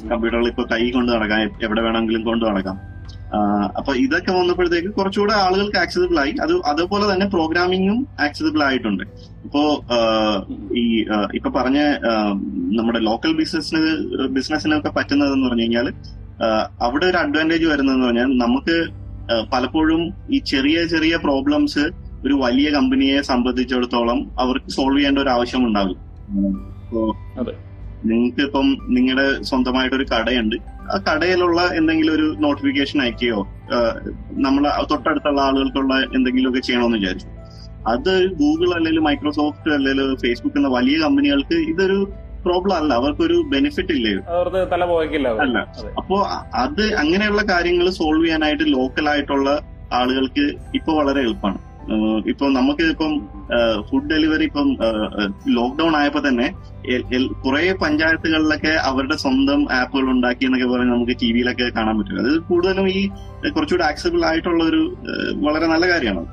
കമ്പ്യൂട്ടറുകൾ 0.09 0.47
ഇപ്പൊ 0.47 0.63
കൈ 0.71 0.81
കൊണ്ട് 0.95 1.11
നടക്കാം 1.15 1.41
എവിടെ 1.65 1.81
വേണമെങ്കിലും 1.85 2.23
കൊണ്ട് 2.29 2.45
നടക്കാം. 2.45 2.77
അപ്പൊ 3.79 3.91
ഇതൊക്കെ 3.95 4.31
വന്നപ്പോഴത്തേക്ക് 4.37 4.89
കുറച്ചുകൂടെ 4.95 5.33
ആളുകൾക്ക് 5.43 5.77
ആക്സസിബിൾ 5.81 6.17
ആയി. 6.19 6.33
അത് 6.45 6.53
അതുപോലെ 6.71 7.05
തന്നെ 7.11 7.27
പ്രോഗ്രാമിങ്ങും 7.35 7.99
ആക്സസിബിൾ 8.25 8.61
ആയിട്ടുണ്ട്. 8.63 9.03
ഇപ്പോ 9.45 9.61
ഈ 10.81 10.85
ഇപ്പൊ 11.37 11.49
പറഞ്ഞ 11.59 11.79
നമ്മുടെ 12.79 12.99
ലോക്കൽ 13.09 13.33
ബിസിനസ്സിന് 13.41 13.93
ബിസിനസ്സിനൊക്കെ 14.37 14.91
പറ്റുന്നതെന്ന് 14.97 15.47
പറഞ്ഞു 15.47 15.61
കഴിഞ്ഞാൽ 15.61 15.89
അവിടെ 16.87 17.05
ഒരു 17.11 17.17
അഡ്വാന്റേജ് 17.23 17.65
വരുന്നതെന്ന് 17.65 18.07
പറഞ്ഞാൽ 18.07 18.29
നമുക്ക് 18.43 18.77
പലപ്പോഴും 19.53 20.01
ഈ 20.35 20.39
ചെറിയ 20.51 20.77
ചെറിയ 20.93 21.15
പ്രോബ്ലംസ് 21.25 21.83
ഒരു 22.25 22.33
വലിയ 22.33 22.69
കമ്പനിയെ 22.71 23.21
സംബന്ധിച്ചിടത്തോളം 23.21 24.19
അവർക്ക് 24.39 24.71
സോൾവ് 24.77 24.97
ചെയ്യേണ്ട 24.97 25.19
ഒരു 25.19 25.29
ആവശ്യം 25.29 25.61
ഉണ്ടാകും. 25.67 25.99
നിങ്ങൾക്ക് 28.03 28.41
ഇപ്പം 28.41 28.77
നിങ്ങളുടെ 28.89 29.43
സ്വന്തമായിട്ടൊരു 29.43 30.05
കടയുണ്ട്. 30.13 30.55
ആ 30.93 30.97
കടയിലുള്ള 31.07 31.61
എന്തെങ്കിലും 31.75 32.13
ഒരു 32.13 32.35
നോട്ടിഫിക്കേഷൻ 32.39 33.01
അയക്കുകയോ 33.01 33.39
നമ്മൾ 34.31 34.63
തൊട്ടടുത്തുള്ള 34.91 35.41
ആളുകൾക്കുള്ള 35.41 35.93
എന്തെങ്കിലുമൊക്കെ 36.15 36.59
ചെയ്യണമെന്ന് 36.59 36.97
വിചാരിച്ചു. 36.97 37.27
അത് 37.87 38.11
ഗൂഗിൾ 38.29 38.75
അല്ലെങ്കിൽ 38.75 38.99
മൈക്രോസോഫ്റ്റ് 38.99 39.71
അല്ലെങ്കിൽ 39.73 40.15
ഫേസ്ബുക്ക് 40.15 40.57
എന്ന 40.57 40.67
വലിയ 40.67 40.97
കമ്പനികൾക്ക് 40.99 41.53
ഇതൊരു 41.53 41.99
പ്രോബ്ലം 42.45 42.75
അല്ല. 42.75 42.93
അവർക്കൊരു 42.93 43.43
ബെനിഫിറ്റ് 43.47 43.93
ഇല്ലേ? 43.93 44.13
അല്ല. 45.41 45.57
അപ്പോ 45.97 46.17
അത് 46.53 46.93
അങ്ങനെയുള്ള 46.93 47.41
കാര്യങ്ങൾ 47.41 47.89
സോൾവ് 47.89 48.25
ചെയ്യാനായിട്ട് 48.25 48.63
ലോക്കൽ 48.67 49.09
ആയിട്ടുള്ള 49.09 49.49
ആളുകൾക്ക് 49.93 50.45
ഇപ്പൊ 50.75 50.93
വളരെ 50.93 51.21
എളുപ്പമാണ് 51.21 51.59
ഇപ്പൊ 52.27 52.49
നമുക്ക് 52.49 52.83
ഇപ്പം 52.83 53.11
ഫുഡ് 53.89 54.09
ഡെലിവറി 54.09 54.43
ഇപ്പം 54.43 54.77
ലോക്ക്ഡൌൺ 55.47 55.95
ആയപ്പോ 55.95 56.19
തന്നെ 56.27 56.47
കുറെ 57.45 57.73
പഞ്ചായത്തുകളിലൊക്കെ 57.73 58.73
അവരുടെ 58.89 59.15
സ്വന്തം 59.15 59.71
ആപ്പുകൾ 59.71 60.09
ഉണ്ടാക്കി 60.09 60.45
എന്നൊക്കെ 60.45 60.67
പറഞ്ഞ് 60.67 60.91
നമുക്ക് 60.91 61.17
ടി 61.21 61.31
വിയിലൊക്കെ 61.31 61.69
കാണാൻ 61.69 61.97
പറ്റും. 61.99 62.19
അത് 62.19 62.39
കൂടുതലും 62.39 62.89
ഈ 62.89 63.07
കുറച്ചുകൂടി 63.49 63.83
ആക്സബിൾ 63.83 64.25
ആയിട്ടുള്ള 64.25 64.63
ഒരു 64.63 64.81
വളരെ 65.35 65.67
നല്ല 65.67 65.87
കാര്യമാണ്. 65.87 66.25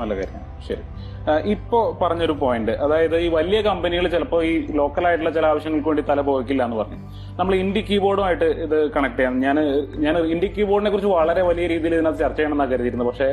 നല്ല 0.00 0.14
കാര്യമാണ്. 0.14 0.49
ശരി. 0.66 0.82
ഇപ്പോ 1.52 1.78
പറഞ്ഞൊരു 2.00 2.34
പോയിന്റ് 2.42 2.72
അതായത് 2.84 3.14
ഈ 3.24 3.26
വലിയ 3.34 3.58
കമ്പനികൾ 3.66 4.04
ചിലപ്പോൾ 4.14 4.40
ഈ 4.50 4.52
ലോക്കൽ 4.80 5.04
ആയിട്ടുള്ള 5.08 5.30
ചില 5.36 5.46
ആവശ്യങ്ങൾക്ക് 5.52 5.88
വേണ്ടി 5.90 6.02
തല 6.10 6.20
പോകില്ല 6.28 6.62
എന്ന് 6.66 6.76
പറഞ്ഞു. 6.80 6.98
നമ്മൾ 7.38 7.54
ഇന്ത്യ 7.54 7.82
കീബോർഡുമായിട്ട് 7.88 8.48
ഇത് 8.66 8.76
കണക്ട് 8.94 9.18
ചെയ്യാം. 9.18 9.34
ഞാൻ 9.44 9.56
ഞാൻ 10.04 10.14
ഇന്ത്യ 10.34 10.48
കീബോർഡിനെ 10.56 10.90
കുറിച്ച് 10.94 11.10
വളരെ 11.16 11.42
വലിയ 11.50 11.66
രീതിയിൽ 11.72 11.94
ഇതിനകത്ത് 11.98 12.22
ചർച്ച 12.24 12.38
ചെയ്യണമെന്നാണ് 12.38 12.72
കരുതിയിരുന്നത്. 12.72 13.08
പക്ഷേ 13.10 13.28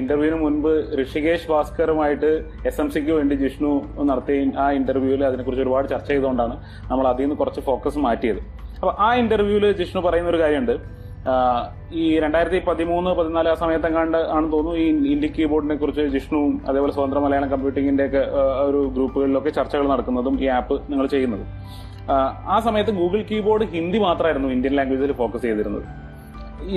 ഇന്റർവ്യൂവിന് 0.00 0.38
മുൻപ് 0.44 0.70
ഋഷികേഷ് 1.00 1.48
ഭാസ്കറുമായിട്ട് 1.52 2.30
എസ് 2.70 2.80
എം 2.80 2.90
സിക്ക് 2.94 3.12
വേണ്ടി 3.18 3.36
ജിഷ്ണു 3.42 3.72
നടത്തിയ 4.10 4.46
ആ 4.64 4.68
ഇന്റർവ്യൂവിൽ 4.80 5.24
അതിനെക്കുറിച്ച് 5.30 5.66
ഒരുപാട് 5.66 5.88
ചർച്ച 5.94 6.08
ചെയ്തുകൊണ്ടാണ് 6.08 6.56
നമ്മൾ 6.92 7.06
അതിൽ 7.12 7.24
നിന്ന് 7.26 7.38
കുറച്ച് 7.42 7.60
ഫോക്കസ് 7.70 7.98
മാറ്റിയത്. 8.08 8.40
അപ്പൊ 8.80 8.94
ആ 9.06 9.10
ഇന്റർവ്യൂവിൽ 9.24 9.72
ജിഷ്ണു 9.82 10.02
പറയുന്ന 10.08 10.30
ഒരു 10.34 10.40
കാര്യമുണ്ട്. 10.42 10.76
ഈ 11.92 12.04
രണ്ടായിരത്തി 12.18 12.58
പതിമൂന്ന് 12.66 13.10
പതിനാല് 13.18 13.48
ആ 13.48 13.54
സമയത്തെങ്ങാണ്ട് 13.54 14.18
ആണെന്ന് 14.34 14.52
തോന്നുന്നു 14.52 14.78
ഈ 14.82 14.86
ഇന്ത്യ 15.14 15.28
കീബോർഡിനെ 15.38 15.74
കുറിച്ച് 15.74 16.02
ജിഷ്ണുവും 16.14 16.52
അതേപോലെ 16.68 16.92
സ്വതന്ത്ര 16.92 17.18
മലയാളം 17.24 17.50
കമ്പ്യൂട്ടിങ്ങിന്റെ 17.50 18.04
ഒക്കെ 18.06 18.22
ഒരു 18.68 18.80
ഗ്രൂപ്പുകളിലൊക്കെ 18.96 19.50
ചർച്ചകൾ 19.58 19.86
നടക്കുന്നതും 19.88 20.36
ഈ 20.44 20.46
ആപ്പ് 20.58 20.76
നിങ്ങൾ 20.92 21.06
ചെയ്യുന്നത്. 21.06 21.44
ആ 22.54 22.56
സമയത്ത് 22.66 22.90
ഗൂഗിൾ 22.90 23.22
കീബോർഡ് 23.30 23.64
ഹിന്ദി 23.64 23.98
മാത്രമായിരുന്നു 23.98 24.48
ഇന്ത്യൻ 24.48 24.74
ലാംഗ്വേജിൽ 24.78 25.12
ഫോക്കസ് 25.12 25.42
ചെയ്തിരുന്നത്. 25.42 25.84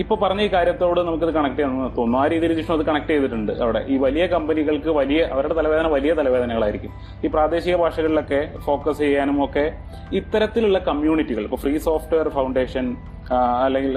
ഇപ്പൊ 0.02 0.16
പറഞ്ഞ 0.24 0.42
ഈ 0.48 0.50
കാര്യത്തോട് 0.54 1.00
നമുക്കിത് 1.08 1.32
കണക്ട് 1.38 1.58
ചെയ്യാമെന്ന് 1.58 1.90
തോന്നുന്നു. 1.98 2.18
ആ 2.22 2.26
രീതിയിൽ 2.34 2.54
ജിഷ്ണു 2.60 2.76
അത് 2.78 2.84
കണക്ട് 2.90 3.10
ചെയ്തിട്ടുണ്ട് 3.14 3.52
അവിടെ. 3.64 3.82
ഈ 3.94 3.96
വലിയ 4.06 4.24
കമ്പനികൾക്ക് 4.34 4.90
വലിയ 5.00 5.22
അവരുടെ 5.34 5.56
തലവേദന 5.60 5.88
വലിയ 5.96 6.14
തലവേദനകളായിരിക്കും. 6.20 6.92
ഈ 7.26 7.30
പ്രാദേശിക 7.36 7.76
ഭാഷകളിലൊക്കെ 7.84 8.42
ഫോക്കസ് 8.68 9.02
ചെയ്യാനും 9.06 9.40
ഒക്കെ 9.46 9.66
ഇത്തരത്തിലുള്ള 10.20 10.80
കമ്മ്യൂണിറ്റികൾ 10.90 11.44
ഇപ്പൊ 11.48 11.60
ഫ്രീ 11.64 11.74
സോഫ്റ്റ്വെയർ 11.88 12.30
ഫൗണ്ടേഷൻ 12.38 12.88
അല്ലെങ്കിൽ 13.66 13.94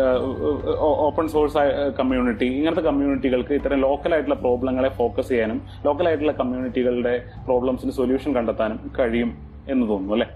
ഓപ്പൺ 1.06 1.28
സോഴ്സ് 1.28 1.62
കമ്മ്യൂണിറ്റി 1.98 2.48
ഇങ്ങനത്തെ 2.58 2.84
കമ്മ്യൂണിറ്റികൾക്ക് 2.88 3.54
ഇത്തരം 3.54 3.80
ലോക്കൽ 3.86 4.12
ആയിട്ടുള്ള 4.14 4.38
പ്രോബ്ലങ്ങളെ 4.44 4.90
ഫോക്കസ് 5.00 5.28
ചെയ്യാനും 5.28 5.60
ലോക്കൽ 5.86 6.08
ആയിട്ടുള്ള 6.08 6.32
കമ്മ്യൂണിറ്റികളുടെ 6.32 7.14
പ്രോബ്ലംസിന് 7.46 7.94
സൊല്യൂഷൻ 8.00 8.32
കണ്ടെത്താനും 8.36 8.80
കഴിയും 8.98 9.30
എന്ന് 9.68 9.84
തോന്നുന്നു 9.90 10.14
അല്ലെ? 10.16 10.28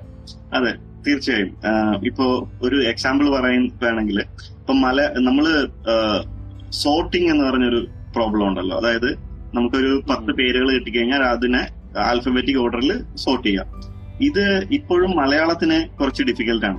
അതെ 0.57 0.73
തീർച്ചയായും. 1.07 1.51
ഇപ്പോ 2.09 2.25
ഒരു 2.67 2.79
എക്സാമ്പിൾ 2.93 3.27
പറയുകയാണെങ്കിൽ 3.35 4.19
ഇപ്പൊ 4.71 4.81
മല 4.81 5.09
നമ്മൾ 5.19 5.69
സോർട്ടിങ് 6.71 7.31
എന്ന് 7.31 7.45
പറഞ്ഞൊരു 7.45 7.89
പ്രോബ്ലം 8.15 8.49
ഉണ്ടല്ലോ. 8.49 8.79
അതായത് 8.79 9.15
നമുക്കൊരു 9.55 10.03
പത്ത് 10.11 10.33
പേരുകൾ 10.33 10.75
കിട്ടിക്കഴിഞ്ഞാൽ 10.75 11.23
അതിനെ 11.23 11.67
ആൽഫബറ്റിക് 11.99 12.57
ഓർഡറിൽ 12.57 13.17
സോർട്ട് 13.17 13.49
ചെയ്യാം. 13.49 13.67
ഇത് 14.21 14.69
ഇപ്പോഴും 14.73 15.17
മലയാളത്തിന് 15.17 15.99
കുറച്ച് 15.99 16.23
ഡിഫിക്കൽട്ട് 16.23 16.67
ആണ്. 16.67 16.79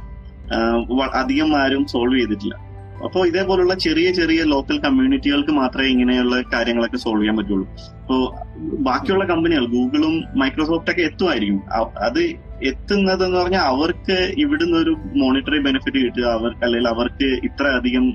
ആഹ് 0.53 1.15
അധികം 1.15 1.57
ആരും 1.61 1.85
സോൾവ് 1.85 2.19
ചെയ്തിട്ടില്ല. 2.19 2.55
അപ്പോൾ 3.03 3.27
ഇതേപോലുള്ള 3.27 3.73
ചെറിയ 3.73 4.11
ചെറിയ 4.11 4.43
ലോക്കൽ 4.43 4.79
കമ്മ്യൂണിറ്റികൾക്ക് 4.79 5.51
മാത്രമേ 5.51 5.87
ഇങ്ങനെയുള്ള 5.87 6.43
കാര്യങ്ങളൊക്കെ 6.53 6.97
സോൾവ് 6.97 7.21
ചെയ്യാൻ 7.21 7.37
പറ്റുള്ളൂ. 7.37 7.69
അപ്പോൾ 8.01 8.35
ബാക്കിയുള്ള 8.63 9.25
കമ്പനികൾ 9.25 9.65
ഗൂഗിളും 9.65 10.23
മൈക്രോസോഫ്റ്റ് 10.35 10.91
ഒക്കെ 10.91 11.01
എത്തുമായിരിക്കും 11.01 11.61
അത് 11.99 12.50
എത്തുന്നത് 12.69 13.23
എന്ന് 13.25 13.37
പറഞ്ഞാൽ 13.39 13.65
അവർക്ക് 13.73 14.17
ഇവിടുന്ന് 14.43 14.77
ഒരു 14.83 14.93
മോണിറ്ററി 15.21 15.59
ബെനിഫിറ്റ് 15.67 15.99
കിട്ടുക. 16.05 16.25
അവർക്ക് 16.37 16.63
അല്ലെങ്കിൽ 16.67 16.89
അവർക്ക് 16.93 17.27
ഇത്ര 17.47 17.65
അധികം 17.79 18.05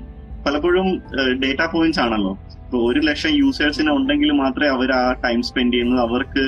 പലപ്പോഴും 0.45 0.87
ഡേറ്റ 1.43 1.61
പോയിന്റ്സ് 1.73 2.01
ആണല്ലോ. 2.05 2.33
ഇപ്പൊ 2.65 2.77
ഒരു 2.89 2.99
ലക്ഷം 3.07 3.33
യൂസേഴ്സിന് 3.41 3.91
ഉണ്ടെങ്കിൽ 3.97 4.29
മാത്രമേ 4.43 4.69
അവർ 4.75 4.89
ആ 4.99 5.01
ടൈം 5.25 5.39
സ്പെൻഡ് 5.49 5.73
ചെയ്യുന്നത് 5.73 6.01
അവർക്ക് 6.07 6.43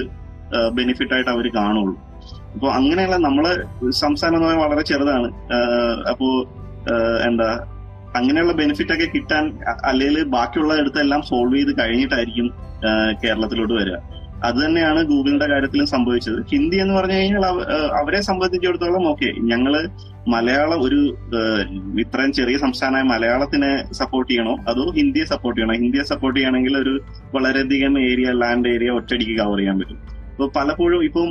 ബെനിഫിറ്റ് 0.77 1.13
ആയിട്ട് 1.15 1.31
അവർ 1.35 1.45
കാണുള്ളൂ. 1.55 1.95
അപ്പൊ 2.53 2.67
അങ്ങനെയുള്ള 2.77 3.17
നമ്മളെ 3.27 3.51
സംസ്ഥാനം 4.03 4.35
എന്ന് 4.38 4.47
പറഞ്ഞാൽ 4.47 4.63
വളരെ 4.65 4.83
ചെറുതാണ്. 4.91 5.27
അപ്പോ 6.12 6.29
എന്താ 7.27 7.49
അങ്ങനെയുള്ള 8.19 8.53
ബെനിഫിറ്റ് 8.53 8.93
ഒക്കെ 8.93 9.07
കിട്ടാൻ 9.15 9.45
അല്ലെങ്കിൽ 9.89 10.23
ബാക്കിയുള്ള 10.35 10.73
ഇടത്തെല്ലാം 10.81 11.21
സോൾവ് 11.31 11.57
ചെയ്ത് 11.57 11.73
കഴിഞ്ഞിട്ടായിരിക്കും 11.79 12.47
കേരളത്തിലോട്ട് 13.23 13.73
വരിക. 13.73 13.97
അത് 14.43 14.65
തന്നെയാണ് 14.65 15.04
ഗൂഗിളിന്റെ 15.04 15.45
കാര്യത്തിലും 15.45 15.86
സംഭവിച്ചത്. 15.86 16.45
ഹിന്ദി 16.52 16.78
എന്ന് 16.78 16.93
പറഞ്ഞു 16.93 17.13
കഴിഞ്ഞാൽ 17.13 17.45
അവ- 17.45 17.63
അവരെ 17.91 18.21
സംബന്ധിച്ചിടത്തോളം 18.21 19.08
ഓക്കെ 19.08 19.25
ഞങ്ങൾ 19.25 19.89
മലയാളം 20.28 20.84
ഒരു 20.84 21.17
ഇത്രയും 21.99 22.34
ചെറിയ 22.34 22.58
സംസ്ഥാനമായ 22.58 23.02
മലയാളത്തിനെ 23.02 23.93
സപ്പോർട്ട് 23.93 24.32
ചെയ്യണോ? 24.32 24.58
അതോ 24.67 24.91
ഹിന്ദിയെ 24.91 25.25
സപ്പോർട്ട് 25.25 25.62
ചെയ്യണോ? 25.62 25.80
ഹിന്ദിയെ 25.80 26.04
സപ്പോർട്ട് 26.04 26.39
ചെയ്യണമെങ്കിൽ 26.39 26.78
ഒരു 26.78 27.02
വളരെയധികം 27.36 28.12
ഏരിയ 28.12 28.32
ലാൻഡ് 28.32 28.69
ഏരിയ 28.69 28.89
ഒറ്റയടിക്ക് 28.89 29.39
കവർ 29.39 29.58
ചെയ്യാൻ 29.58 29.80
പറ്റും. 29.80 29.97
ഇപ്പൊ 30.32 30.47
പലപ്പോഴും 30.47 31.04
ഇപ്പം 31.04 31.25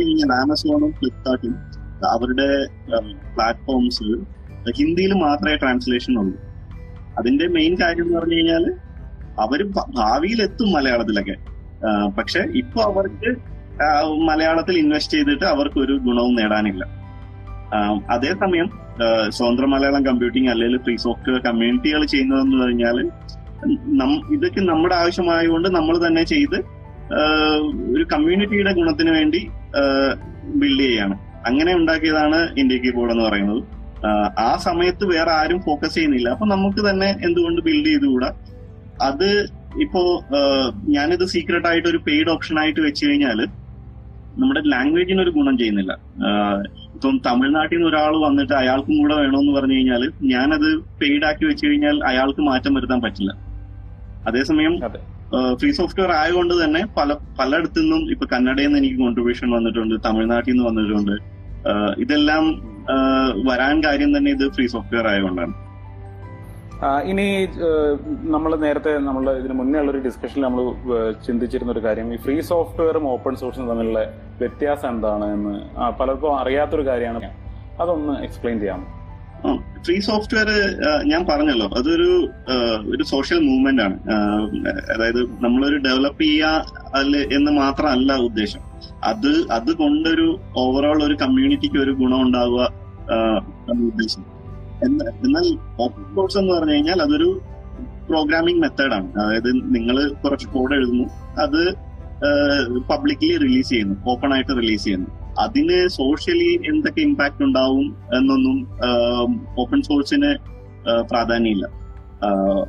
കഴിഞ്ഞാൽ 0.00 0.34
ആമസോണും 0.34 0.92
ഫ്ലിപ്കാർട്ടും 0.92 1.54
അവരുടെ 2.06 2.66
പ്ലാറ്റ്ഫോംസ് 3.34 4.38
ഹിന്ദിയിൽ 4.76 5.14
മാത്രമേ 5.14 5.56
ട്രാൻസ്ലേഷൻ 5.56 6.18
ഉള്ളൂ. 6.18 6.40
അതിന്റെ 7.18 7.48
മെയിൻ 7.48 7.76
കാര്യം 7.82 8.06
എന്ന് 8.06 8.18
പറഞ്ഞു 8.18 8.34
കഴിഞ്ഞാൽ 8.34 8.74
അവർ 9.40 9.62
ഭ- 9.62 9.90
ഭാവിയിൽ 9.94 10.42
എത്തും 10.42 10.72
മലയാളത്തിലൊക്കെ. 10.72 11.57
പക്ഷെ 12.18 12.40
ഇപ്പൊ 12.40 12.80
അവർക്ക് 12.82 13.30
മലയാളത്തിൽ 14.28 14.78
ഇൻവെസ്റ്റ് 14.78 15.18
ചെയ്തിട്ട് 15.18 15.44
അവർക്ക് 15.44 15.78
ഒരു 15.78 15.92
ഗുണവും 15.92 16.34
നേടാനില്ല. 16.34 16.84
അതേസമയം 18.10 18.68
സ്വതന്ത്ര 19.28 19.66
മലയാളം 19.66 20.06
കമ്പ്യൂട്ടിംഗ് 20.06 20.50
അല്ലെങ്കിൽ 20.50 20.78
ഫ്രീ 20.78 20.96
സോഫ്റ്റ്വെയർ 20.96 21.40
കമ്മ്യൂണിറ്റികൾ 21.40 22.04
ചെയ്യുന്നതെന്ന് 22.04 22.56
പറഞ്ഞാൽ 22.64 22.98
ഇതൊക്കെ 24.32 24.60
നമ്മുടെ 24.60 24.94
ആവശ്യമായതുകൊണ്ട് 24.94 25.68
നമ്മൾ 25.68 26.06
തന്നെ 26.06 26.22
ചെയ്ത് 26.22 26.58
ഒരു 27.94 28.04
കമ്മ്യൂണിറ്റിയുടെ 28.12 28.72
ഗുണത്തിന് 28.72 29.10
വേണ്ടി 29.10 29.50
ബിൽഡ് 30.44 30.80
ചെയ്യാണ്. 30.80 31.18
അങ്ങനെ 31.46 31.74
ഉണ്ടാക്കിയതാണ് 31.74 32.54
ഇന്ത്യ 32.58 32.78
കീബോർഡ് 32.78 33.12
എന്ന് 33.12 33.24
പറയുന്നത്. 33.24 33.62
ആ 34.38 34.56
സമയത്ത് 34.56 35.04
വേറെ 35.04 35.30
ആരും 35.30 35.60
ഫോക്കസ് 35.62 35.94
ചെയ്യുന്നില്ല. 35.94 36.28
അപ്പൊ 36.28 36.46
നമുക്ക് 36.46 36.90
തന്നെ 36.90 37.06
എന്തുകൊണ്ട് 37.06 37.60
ബിൽഡ് 37.62 37.86
ചെയ്തുകൂടാ? 37.86 38.30
അത് 39.02 39.28
ഇപ്പോ 39.84 40.02
ഞാനിത് 40.96 41.24
സീക്രട്ട് 41.32 41.68
ആയിട്ട് 41.70 41.88
ഒരു 41.92 42.00
പെയ്ഡ് 42.06 42.30
ഓപ്ഷൻ 42.34 42.56
ആയിട്ട് 42.62 42.80
വെച്ച് 42.86 43.02
കഴിഞ്ഞാൽ 43.06 43.40
നമ്മുടെ 44.40 44.60
ലാംഗ്വേജിന് 44.72 45.20
ഒരു 45.24 45.32
ഗുണം 45.36 45.54
ചെയ്യുന്നില്ല. 45.60 45.92
ഇപ്പം 46.96 47.14
തമിഴ്നാട്ടിൽ 47.26 47.76
നിന്ന് 47.76 47.88
ഒരാൾ 47.90 48.14
വന്നിട്ട് 48.26 48.54
അയാൾക്കും 48.60 48.94
കൂടെ 49.00 49.14
വേണമെന്ന് 49.20 49.52
പറഞ്ഞു 49.56 49.76
കഴിഞ്ഞാൽ 49.78 50.02
ഞാനത് 50.32 50.68
പെയ്ഡ് 51.00 51.26
ആക്കി 51.28 51.44
വെച്ച് 51.50 51.64
കഴിഞ്ഞാൽ 51.66 51.96
അയാൾക്ക് 52.10 52.42
മാറ്റം 52.50 52.74
വരുത്താൻ 52.78 53.00
പറ്റില്ല. 53.04 53.32
അതേസമയം 54.30 54.74
ഫ്രീ 55.60 55.70
സോഫ്റ്റ്വെയർ 55.78 56.10
ആയതുകൊണ്ട് 56.20 56.54
തന്നെ 56.64 56.82
പല 56.98 57.12
പലയിടത്തു 57.38 57.80
നിന്നും 57.82 58.02
ഇപ്പൊ 58.12 58.26
കന്നഡയിൽ 58.32 58.68
നിന്ന് 58.68 58.78
എനിക്ക് 58.82 58.98
കോൺട്രിബ്യൂഷൻ 59.04 59.48
വന്നിട്ടുണ്ട് 59.56 59.94
തമിഴ്നാട്ടിൽ 60.06 60.52
നിന്ന് 60.52 60.66
വന്നിട്ടുണ്ട് 60.68 61.16
ഇതെല്ലാം 62.04 62.44
വരാൻ 63.48 63.76
കാര്യം 63.86 64.12
തന്നെ 64.16 64.30
ഇത് 64.36 64.44
ഫ്രീ 64.56 64.66
സോഫ്റ്റ്വെയർ 64.74 65.06
ആയതുകൊണ്ടാണ്. 65.12 65.54
ഇനി 67.10 67.24
നമ്മൾ 68.34 68.56
നേരത്തെ 68.56 68.90
നമ്മൾ 68.98 69.24
ഇതിന് 69.38 69.52
മുന്നേ 69.52 69.78
ഉള്ള 69.80 69.90
ഒരു 69.90 70.02
ഡിസ്കഷനിൽ 70.04 70.44
നമ്മൾ 70.44 70.62
ചിന്തിച്ചിരുന്ന 71.26 71.72
ഒരു 71.72 71.82
കാര്യം. 71.84 72.14
ഈ 72.14 72.16
ഫ്രീ 72.16 72.40
സോഫ്റ്റ്വെയറും 72.40 73.08
ഓപ്പൺ 73.08 73.36
സോഴ്സും 73.36 73.66
തമ്മിലുള്ള 73.68 74.02
വ്യത്യാസം 74.38 74.88
എന്താണ് 74.88 75.26
എന്ന് 75.32 75.54
പലർക്കും 76.00 76.36
അറിയാത്തൊരു 76.38 76.86
കാര്യമാണ്. 76.86 77.30
അതൊന്ന് 77.80 78.14
എക്സ്പ്ലെയിൻ 78.26 78.60
ചെയ്യാം 78.60 78.86
ഫ്രീ 79.84 79.96
സോഫ്റ്റ്വെയർ 80.00 80.48
ഞാൻ 81.06 81.26
പറഞ്ഞല്ലോ. 81.26 81.66
അതൊരു 81.80 82.08
ഒരു 82.94 83.02
സോഷ്യൽ 83.02 83.40
മൂവ്മെന്റ് 83.48 83.82
ആണ്. 83.82 83.98
അതായത് 84.94 85.20
നമ്മളൊരു 85.44 85.76
ഡെവലപ്പ് 85.76 86.22
ചെയ്യുക 86.22 87.26
എന്ന് 87.38 87.52
മാത്രമല്ല 87.52 88.12
ഉദ്ദേശം. 88.28 88.62
അത് 89.04 89.30
അത് 89.58 89.70
കൊണ്ടൊരു 89.76 90.28
ഓവറോൾ 90.56 90.98
ഒരു 91.04 91.14
കമ്മ്യൂണിറ്റിക്ക് 91.14 91.78
ഒരു 91.82 91.90
ഗുണം 91.90 92.20
ഉണ്ടാവുക 92.22 92.62
ഉദ്ദേശം. 93.90 94.37
എന്നാൽ 94.84 95.46
ഓപ്പൺ 95.84 96.02
സോഴ്സ് 96.16 96.38
എന്ന് 96.38 96.52
പറഞ്ഞു 96.54 96.74
കഴിഞ്ഞാൽ 96.74 97.02
അതൊരു 97.02 97.40
പ്രോഗ്രാമിംഗ് 98.08 98.62
മെത്തേഡാണ് 98.62 99.08
അതായത് 99.20 99.50
നിങ്ങൾ 99.74 99.96
കുറച്ച് 100.12 100.46
കോഡ് 100.46 100.74
എഴുതുന്നു 100.74 101.06
അത് 101.44 101.62
പബ്ലിക്കലി 102.90 103.36
റിലീസ് 103.36 103.68
ചെയ്യുന്നു 103.68 103.96
ഓപ്പൺ 104.10 104.34
ആയിട്ട് 104.34 104.52
റിലീസ് 104.60 104.84
ചെയ്യുന്നു. 104.84 105.10
അതിന് 105.40 105.88
സോഷ്യലി 105.88 106.52
എന്തൊക്കെ 106.70 107.00
ഇമ്പാക്ട് 107.00 107.42
ഉണ്ടാവും 107.44 107.96
എന്നൊന്നും 108.16 108.56
ഓപ്പൺ 109.58 109.82
സോഴ്സിന് 109.82 110.30
പ്രാധാന്യമില്ല. 111.10 111.66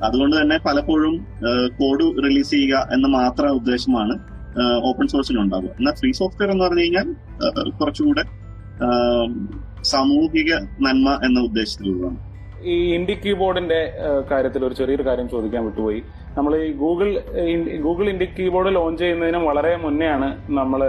അതുകൊണ്ട് 0.04 0.42
തന്നെ 0.42 0.58
പലപ്പോഴും 0.66 1.16
കോഡ് 1.80 2.06
റിലീസ് 2.26 2.50
ചെയ്യുക 2.50 2.90
എന്ന 2.94 3.08
മാത്രം 3.08 3.52
ഉദ്ദേശമാണ് 3.52 4.16
ഓപ്പൺ 4.84 5.08
സോഴ്സിന് 5.08 5.40
ഉണ്ടാവുക. 5.40 5.72
എന്നാൽ 5.80 5.94
ഫ്രീ 5.94 6.12
സോഫ്റ്റ്വെയർ 6.12 6.52
എന്ന് 6.52 6.64
പറഞ്ഞു 6.66 6.82
കഴിഞ്ഞാൽ 6.82 7.08
കുറച്ചുകൂടെ 7.80 8.24
സാമൂഹിക 9.84 10.54
നന്മ 10.86 11.10
എന്ന 11.26 11.40
ഉദ്ദേശത്തിലുള്ളതാണ് 11.40 12.18
ഈ 12.64 12.94
ഇൻഡി 12.94 13.14
കീബോർഡിന്റെ 13.14 13.94
കാര്യത്തിൽ 14.32 14.66
ഒരു 14.66 14.74
ചെറിയൊരു 14.74 15.04
കാര്യം 15.06 15.30
ചോദിക്കാൻ 15.30 15.66
വിട്ടുപോയി. 15.66 16.04
നമ്മൾ 16.38 16.56
ഈ 16.56 16.72
Google 16.72 17.10
Google 17.82 18.10
Indic 18.10 18.26
keyboard 18.26 18.76
launch 18.76 19.02
ചെയ്യുന്നതിനും 19.04 19.46
വളരെ 19.46 19.76
മുന്നെയാണ് 19.76 20.28
നമ്മൾ 20.50 20.84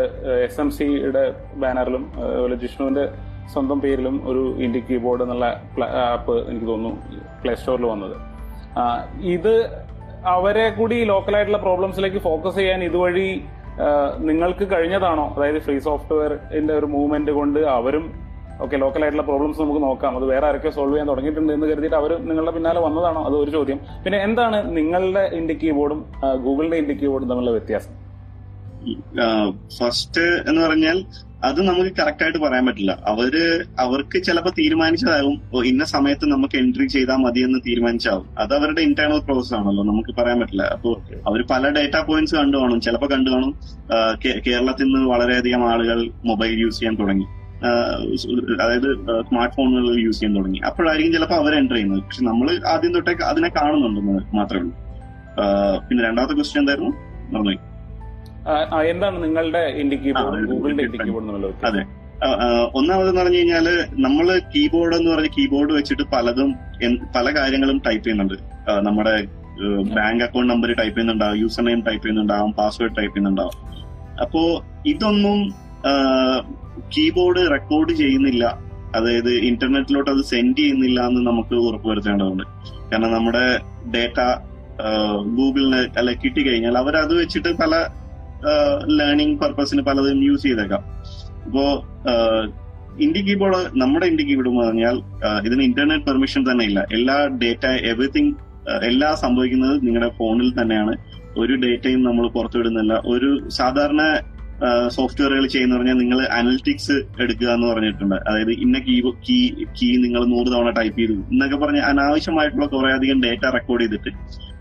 എസ് 0.46 0.60
എം 0.60 0.70
സിയുടെ 0.70 1.34
ബാനറിലും 1.54 2.12
അതുപോലെ 2.16 2.54
ജിഷ്ണുവിന്റെ 2.54 3.08
സ്വന്തം 3.52 3.80
പേരിലും 3.80 4.28
ഒരു 4.30 4.56
ഇൻഡി 4.64 4.80
കീബോർഡ് 4.90 5.22
എന്നുള്ള 5.22 5.46
ആപ്പ് 5.94 6.48
എനിക്ക് 6.48 6.66
തോന്നുന്നു 6.66 6.98
പ്ലേ 7.42 7.54
സ്റ്റോറിൽ 7.54 7.86
വന്നത്. 7.86 8.16
ഇത് 9.22 9.54
അവരെ 10.26 10.70
കൂടി 10.70 11.04
ലോക്കലായിട്ടുള്ള 11.04 11.58
പ്രോബ്ലംസിലേക്ക് 11.58 12.18
ഫോക്കസ് 12.18 12.56
ചെയ്യാൻ 12.56 12.84
ഇതുവഴി 12.84 13.40
നിങ്ങൾക്ക് 14.18 14.64
കഴിഞ്ഞതാണോ? 14.72 15.34
അതായത് 15.36 15.58
ഫ്രീ 15.58 15.78
സോഫ്റ്റ്വെയറിന്റെ 15.78 16.74
ഒരു 16.74 16.86
മൂവ്മെന്റ് 16.86 17.30
കൊണ്ട് 17.30 17.60
അവരും 17.60 18.29
ഓക്കെ 18.64 18.76
ലോക്കൽ 18.82 19.02
ആയിട്ടുള്ള 19.04 19.24
പ്രോബ്ലംസ് 19.30 19.60
നമുക്ക് 19.62 19.82
നോക്കാം. 19.86 20.12
അത് 20.18 20.26
വേറെ 20.32 20.46
ആരൊക്കെ 20.48 20.70
സോൾവ് 20.76 20.92
ചെയ്യാൻ 20.92 21.08
തുടങ്ങിയിട്ടുണ്ട് 21.12 21.52
എന്ന് 21.56 21.66
കരുതിയിട്ട് 21.70 21.96
അവർ 22.00 22.12
നിങ്ങളുടെ 22.28 22.52
പിന്നാലെ 22.56 22.80
വന്നതാണോ? 22.86 23.22
അത് 23.28 23.36
ഒരു 23.42 23.50
ചോദ്യം. 23.56 23.80
പിന്നെ 24.04 24.18
എന്താണ് 24.26 24.60
നിങ്ങളുടെ 24.76 25.24
ഇന്ത്യ 25.40 25.56
കീബോർഡും 25.62 26.02
ഗൂഗിളിന്റെ 26.44 26.78
ഇന്ത്യ 26.82 26.96
കീബോർഡും 27.02 27.30
തമ്മിലുള്ള 27.32 27.56
വ്യത്യാസം? 27.58 27.96
ഫസ്റ്റ് 29.78 30.26
എന്ന് 30.50 30.60
പറഞ്ഞാൽ 30.66 30.98
അത് 31.48 31.58
നമുക്ക് 31.68 31.90
കറക്റ്റ് 31.98 32.24
ആയിട്ട് 32.24 32.40
പറയാൻ 32.44 32.64
പറ്റില്ല. 32.66 32.92
അവർ 33.12 33.34
അവർക്ക് 33.84 34.18
ചിലപ്പോൾ 34.26 34.52
തീരുമാനിച്ചതാകും. 34.58 35.36
ഇന്ന 35.70 35.84
സമയത്ത് 35.92 36.26
നമുക്ക് 36.32 36.56
എൻട്രി 36.62 36.86
ചെയ്താൽ 36.94 37.18
മതി 37.24 37.40
എന്ന് 37.46 37.58
തീരുമാനിച്ചാവും. 37.66 38.26
അത് 38.42 38.52
അവരുടെ 38.58 38.82
ഇന്റേണൽ 38.88 39.20
പ്രോസസ് 39.26 39.54
ആണല്ലോ. 39.58 39.84
നമുക്ക് 39.90 40.14
പറയാൻ 40.20 40.38
പറ്റില്ല. 40.40 40.64
അപ്പോൾ 40.76 40.94
അവർ 41.28 41.42
പല 41.52 41.70
ഡേറ്റാ 41.76 42.00
പോയിന്റ്സ് 42.08 42.36
കണ്ടു 42.40 42.56
കാണും. 42.62 42.80
ചിലപ്പോൾ 42.86 43.10
കണ്ടു 43.14 43.30
കാണും. 43.34 43.52
കേരളത്തിൽ 44.46 44.88
നിന്ന് 44.92 45.10
വളരെയധികം 45.14 45.64
ആളുകൾ 45.72 46.00
മൊബൈൽ 46.30 46.54
യൂസ് 46.64 46.78
ചെയ്യാൻ 46.80 46.96
തുടങ്ങി. 47.02 47.26
അതായത് 48.62 48.94
സ്മാർട്ട് 49.22 49.56
ഫോണുകൾ 49.56 50.00
യൂസ് 50.00 50.20
ചെയ്യാൻ 50.20 50.36
തുടങ്ങി. 50.36 50.58
അപ്പോഴായിരിക്കും 50.58 51.12
ചിലപ്പോൾ 51.12 51.34
അവർ 51.34 51.54
എന്റർ 51.54 51.74
ചെയ്യുന്നത്. 51.74 52.02
പക്ഷെ 52.02 52.24
നമ്മൾ 52.24 52.68
ആദ്യം 52.68 52.94
തൊട്ടേ 52.94 53.14
അതിനെ 53.24 53.48
കാണുന്നുണ്ടെന്ന് 53.48 54.36
മാത്രമേ 54.36 54.60
ഉള്ളൂ. 54.60 54.76
പിന്നെ 55.88 56.04
രണ്ടാമത്തെ 56.04 56.34
ക്വസ്റ്റ്യൻ 56.34 56.62
എന്തായിരുന്നു? 56.62 56.90
ആ, 58.74 58.82
എന്താണ് 58.82 59.24
നിങ്ങളുടെ 59.24 59.58
അതെ 59.58 60.44
ഗൂഗിളിന്റെ 60.44 60.84
അതെ. 61.66 62.00
ഒന്നാമതെന്ന് 62.74 63.20
പറഞ്ഞു 63.20 63.36
കഴിഞ്ഞാൽ 63.36 63.68
നമ്മൾ 63.90 64.38
കീബോർഡ് 64.38 64.96
എന്ന് 64.96 65.10
പറഞ്ഞ 65.10 65.26
കീബോർഡ് 65.26 65.72
വെച്ചിട്ട് 65.72 66.02
പലതും 66.02 66.54
പല 67.16 67.36
കാര്യങ്ങളും 67.36 67.82
ടൈപ്പ് 67.86 68.04
ചെയ്യുന്നുണ്ട്. 68.04 68.34
നമ്മുടെ 68.80 69.24
ബാങ്ക് 69.94 70.24
അക്കൗണ്ട് 70.24 70.52
നമ്പർ 70.52 70.68
ടൈപ്പ് 70.68 70.84
ചെയ്യുന്നുണ്ടാവും 70.84 71.36
യൂസർ 71.36 71.64
നെയിം 71.64 71.80
ടൈപ്പ് 71.80 72.04
ചെയ്യുന്നുണ്ടാവും 72.04 72.52
പാസ്വേഡ് 72.52 72.90
ടൈപ്പ് 72.90 73.14
ചെയ്യുന്നുണ്ടാവും. 73.14 73.52
അപ്പോ 74.20 74.64
ഇതൊന്നും 74.86 75.69
കീബോർഡ് 76.94 77.50
റെക്കോർഡ് 77.52 77.92
ചെയ്യുന്നില്ല. 77.92 78.44
അതായത് 78.94 79.30
ഇന്റർനെറ്റിലോട്ട് 79.30 80.10
അത് 80.10 80.22
സെൻഡ് 80.24 80.58
ചെയ്യുന്നില്ല 80.58 81.00
എന്ന് 81.06 81.20
നമുക്ക് 81.26 81.54
ഉറപ്പുവരുത്തേണ്ടതുണ്ട്. 81.54 82.44
കാരണം 82.92 83.12
നമ്മുടെ 83.12 83.44
ഡേറ്റ 83.94 84.20
ഗൂഗിളിന് 85.36 85.80
അല്ല 85.98 86.10
കിട്ടിക്കഴിഞ്ഞാൽ 86.12 86.78
അവർ 86.78 86.96
അത് 86.96 87.14
വെച്ചിട്ട് 87.20 87.50
പല 87.62 87.74
ലേണിംഗ് 88.98 89.40
പർപ്പസിന് 89.40 89.82
പലതും 89.82 90.24
യൂസ് 90.24 90.42
ചെയ്തേക്കാം. 90.42 90.84
ഇപ്പോ 91.46 91.64
ഇന്ത്യ 93.00 93.22
കീബോർഡ് 93.22 93.60
നമ്മുടെ 93.80 94.06
ഇന്ത്യ 94.06 94.24
കീബോർഡ് 94.26 94.52
പറഞ്ഞാൽ 94.66 94.96
ഇതിന് 95.46 95.62
ഇന്റർനെറ്റ് 95.62 96.06
പെർമിഷൻ 96.06 96.50
തന്നെ 96.50 96.64
ഇല്ല. 96.64 96.86
എല്ലാ 96.92 97.16
ഡേറ്റ 97.42 97.66
എവറിത്തിങ് 97.66 98.32
എല്ലാ 98.88 99.14
സംഭവിക്കുന്നത് 99.14 99.86
നിങ്ങളുടെ 99.86 100.10
ഫോണിൽ 100.18 100.50
തന്നെയാണ്. 100.60 100.94
ഒരു 101.36 101.54
ഡേറ്റയും 101.54 102.02
നമ്മൾ 102.02 102.28
പുറത്തുവിടുന്നില്ല. 102.28 102.94
ഒരു 103.14 103.48
സാധാരണ 103.58 104.02
സോഫ്റ്റ്വെയറുകൾ 104.96 105.44
ചെയ്യുന്ന 105.46 105.76
പറഞ്ഞാൽ 105.76 105.98
നിങ്ങൾ 106.00 106.18
അനലിറ്റിക്സ് 106.38 106.96
എടുക്കുക 107.22 107.48
എന്ന് 107.56 107.66
പറഞ്ഞിട്ടുണ്ട്. 107.66 108.16
അതായത് 108.28 108.52
ഇന്ന 108.64 108.78
കീ 108.78 108.96
കീ 109.26 109.38
കീ 109.78 109.88
നിങ്ങൾ 110.04 110.22
നൂറ് 110.32 110.48
തവണ 110.54 110.70
ടൈപ്പ് 110.78 110.98
ചെയ്തു 111.00 111.16
എന്നൊക്കെ 111.32 111.56
പറഞ്ഞ് 111.56 111.82
അനാവശ്യമായിട്ടുള്ള 111.90 112.66
കുറെ 112.66 112.90
അധികം 112.92 113.20
ഡേറ്റ 113.26 113.44
റെക്കോർഡ് 113.56 113.84
ചെയ്തിട്ട് 113.84 114.10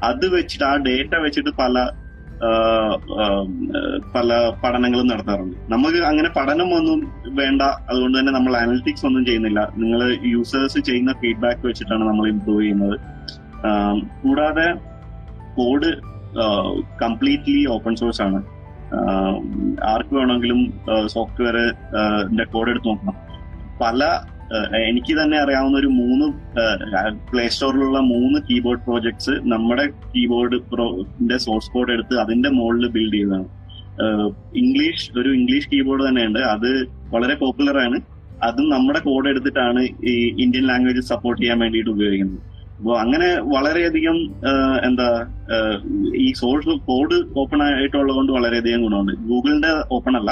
അത് 0.09 0.25
വെച്ചിട്ട് 0.35 0.65
ആ 0.65 0.75
ഡേറ്റ 0.89 1.15
വെച്ചിട്ട് 1.25 1.53
പല 1.63 1.87
പല 4.15 4.27
പഠനങ്ങളും 4.63 5.07
നടത്താറുണ്ട്. 5.07 5.55
നമുക്ക് 5.71 5.99
അങ്ങനെ 6.09 6.29
പഠനം 6.37 6.69
ഒന്നും 6.77 6.99
വേണ്ട. 7.39 7.61
അതുകൊണ്ട് 7.89 8.15
തന്നെ 8.19 8.31
നമ്മൾ 8.31 8.53
അനലിറ്റിക്സ് 8.57 9.05
ഒന്നും 9.05 9.23
ചെയ്യുന്നില്ല. 9.25 9.59
നിങ്ങൾ 9.77 10.01
യൂസേഴ്സ് 10.33 10.79
ചെയ്യുന്ന 10.89 11.13
ഫീഡ്ബാക്ക് 11.21 11.63
വെച്ചിട്ടാണ് 11.67 12.03
നമ്മൾ 12.09 12.27
ഇംപ്രൂവ് 12.27 12.61
ചെയ്യുന്നത്. 12.61 12.95
കൂടാതെ 14.21 14.67
കോഡ് 15.57 15.89
കംപ്ലീറ്റ്ലി 17.03 17.59
ഓപ്പൺ 17.75 17.95
സോഴ്സ് 17.95 18.21
ആണ്. 18.27 18.39
ആർക്ക് 19.91 20.13
വേണമെങ്കിലും 20.15 20.59
സോഫ്റ്റ്വെയർ 21.13 21.57
കോഡ് 22.53 22.69
എടുത്ത് 22.69 22.87
നോക്കണം. 22.87 23.15
പല 23.81 24.03
എനിക്ക് 24.89 25.13
തന്നെ 25.17 25.37
അറിയാവുന്ന 25.41 25.77
ഒരു 25.77 25.87
മൂന്ന് 25.87 26.25
പ്ലേ 27.31 27.47
സ്റ്റോറിലുള്ള 27.47 27.99
മൂന്ന് 28.13 28.39
കീബോർഡ് 28.49 28.83
പ്രോജക്ട്സ് 28.85 29.33
നമ്മുടെ 29.51 29.85
കീബോർഡ് 30.13 30.57
പ്രോന്റെ 30.71 31.37
സോഴ്സ് 31.37 31.71
കോഡ് 31.71 31.91
എടുത്ത് 31.91 32.15
അതിന്റെ 32.19 32.49
മുകളിൽ 32.49 32.87
ബിൽഡ് 32.95 33.13
ചെയ്തതാണ്. 33.13 33.47
ഇംഗ്ലീഷ് 34.55 35.05
ഒരു 35.19 35.29
ഇംഗ്ലീഷ് 35.29 35.69
കീബോർഡ് 35.69 36.03
തന്നെയുണ്ട്. 36.07 36.39
അത് 36.39 36.69
വളരെ 37.15 37.35
പോപ്പുലർ 37.35 37.77
ആണ് 37.85 37.99
അതും 38.43 38.69
നമ്മുടെ 38.69 38.99
കോഡ് 38.99 39.29
എടുത്തിട്ടാണ് 39.29 39.81
ഈ 40.11 40.13
ഇന്ത്യൻ 40.43 40.65
ലാംഗ്വേജ് 40.67 41.01
സപ്പോർട്ട് 41.11 41.41
ചെയ്യാൻ 41.41 41.59
വേണ്ടിയിട്ട് 41.59 41.89
ഉപയോഗിക്കുന്നത്. 41.89 42.41
അപ്പോൾ 42.79 42.99
അങ്ങനെ 42.99 43.29
വളരെയധികം 43.55 44.17
എന്താ 44.85 45.07
ഈ 46.15 46.33
സോഴ്സ് 46.33 46.73
കോഡ് 46.87 47.39
ഓപ്പൺ 47.39 47.61
ആയിട്ടുള്ളത് 47.63 48.15
കൊണ്ട് 48.15 48.31
വളരെയധികം 48.31 48.83
ഗുണമുണ്ട്. 48.83 49.13
ഗൂഗിളിന്റെ 49.29 49.71
ഓപ്പൺ 49.95 50.17
അല്ല. 50.17 50.31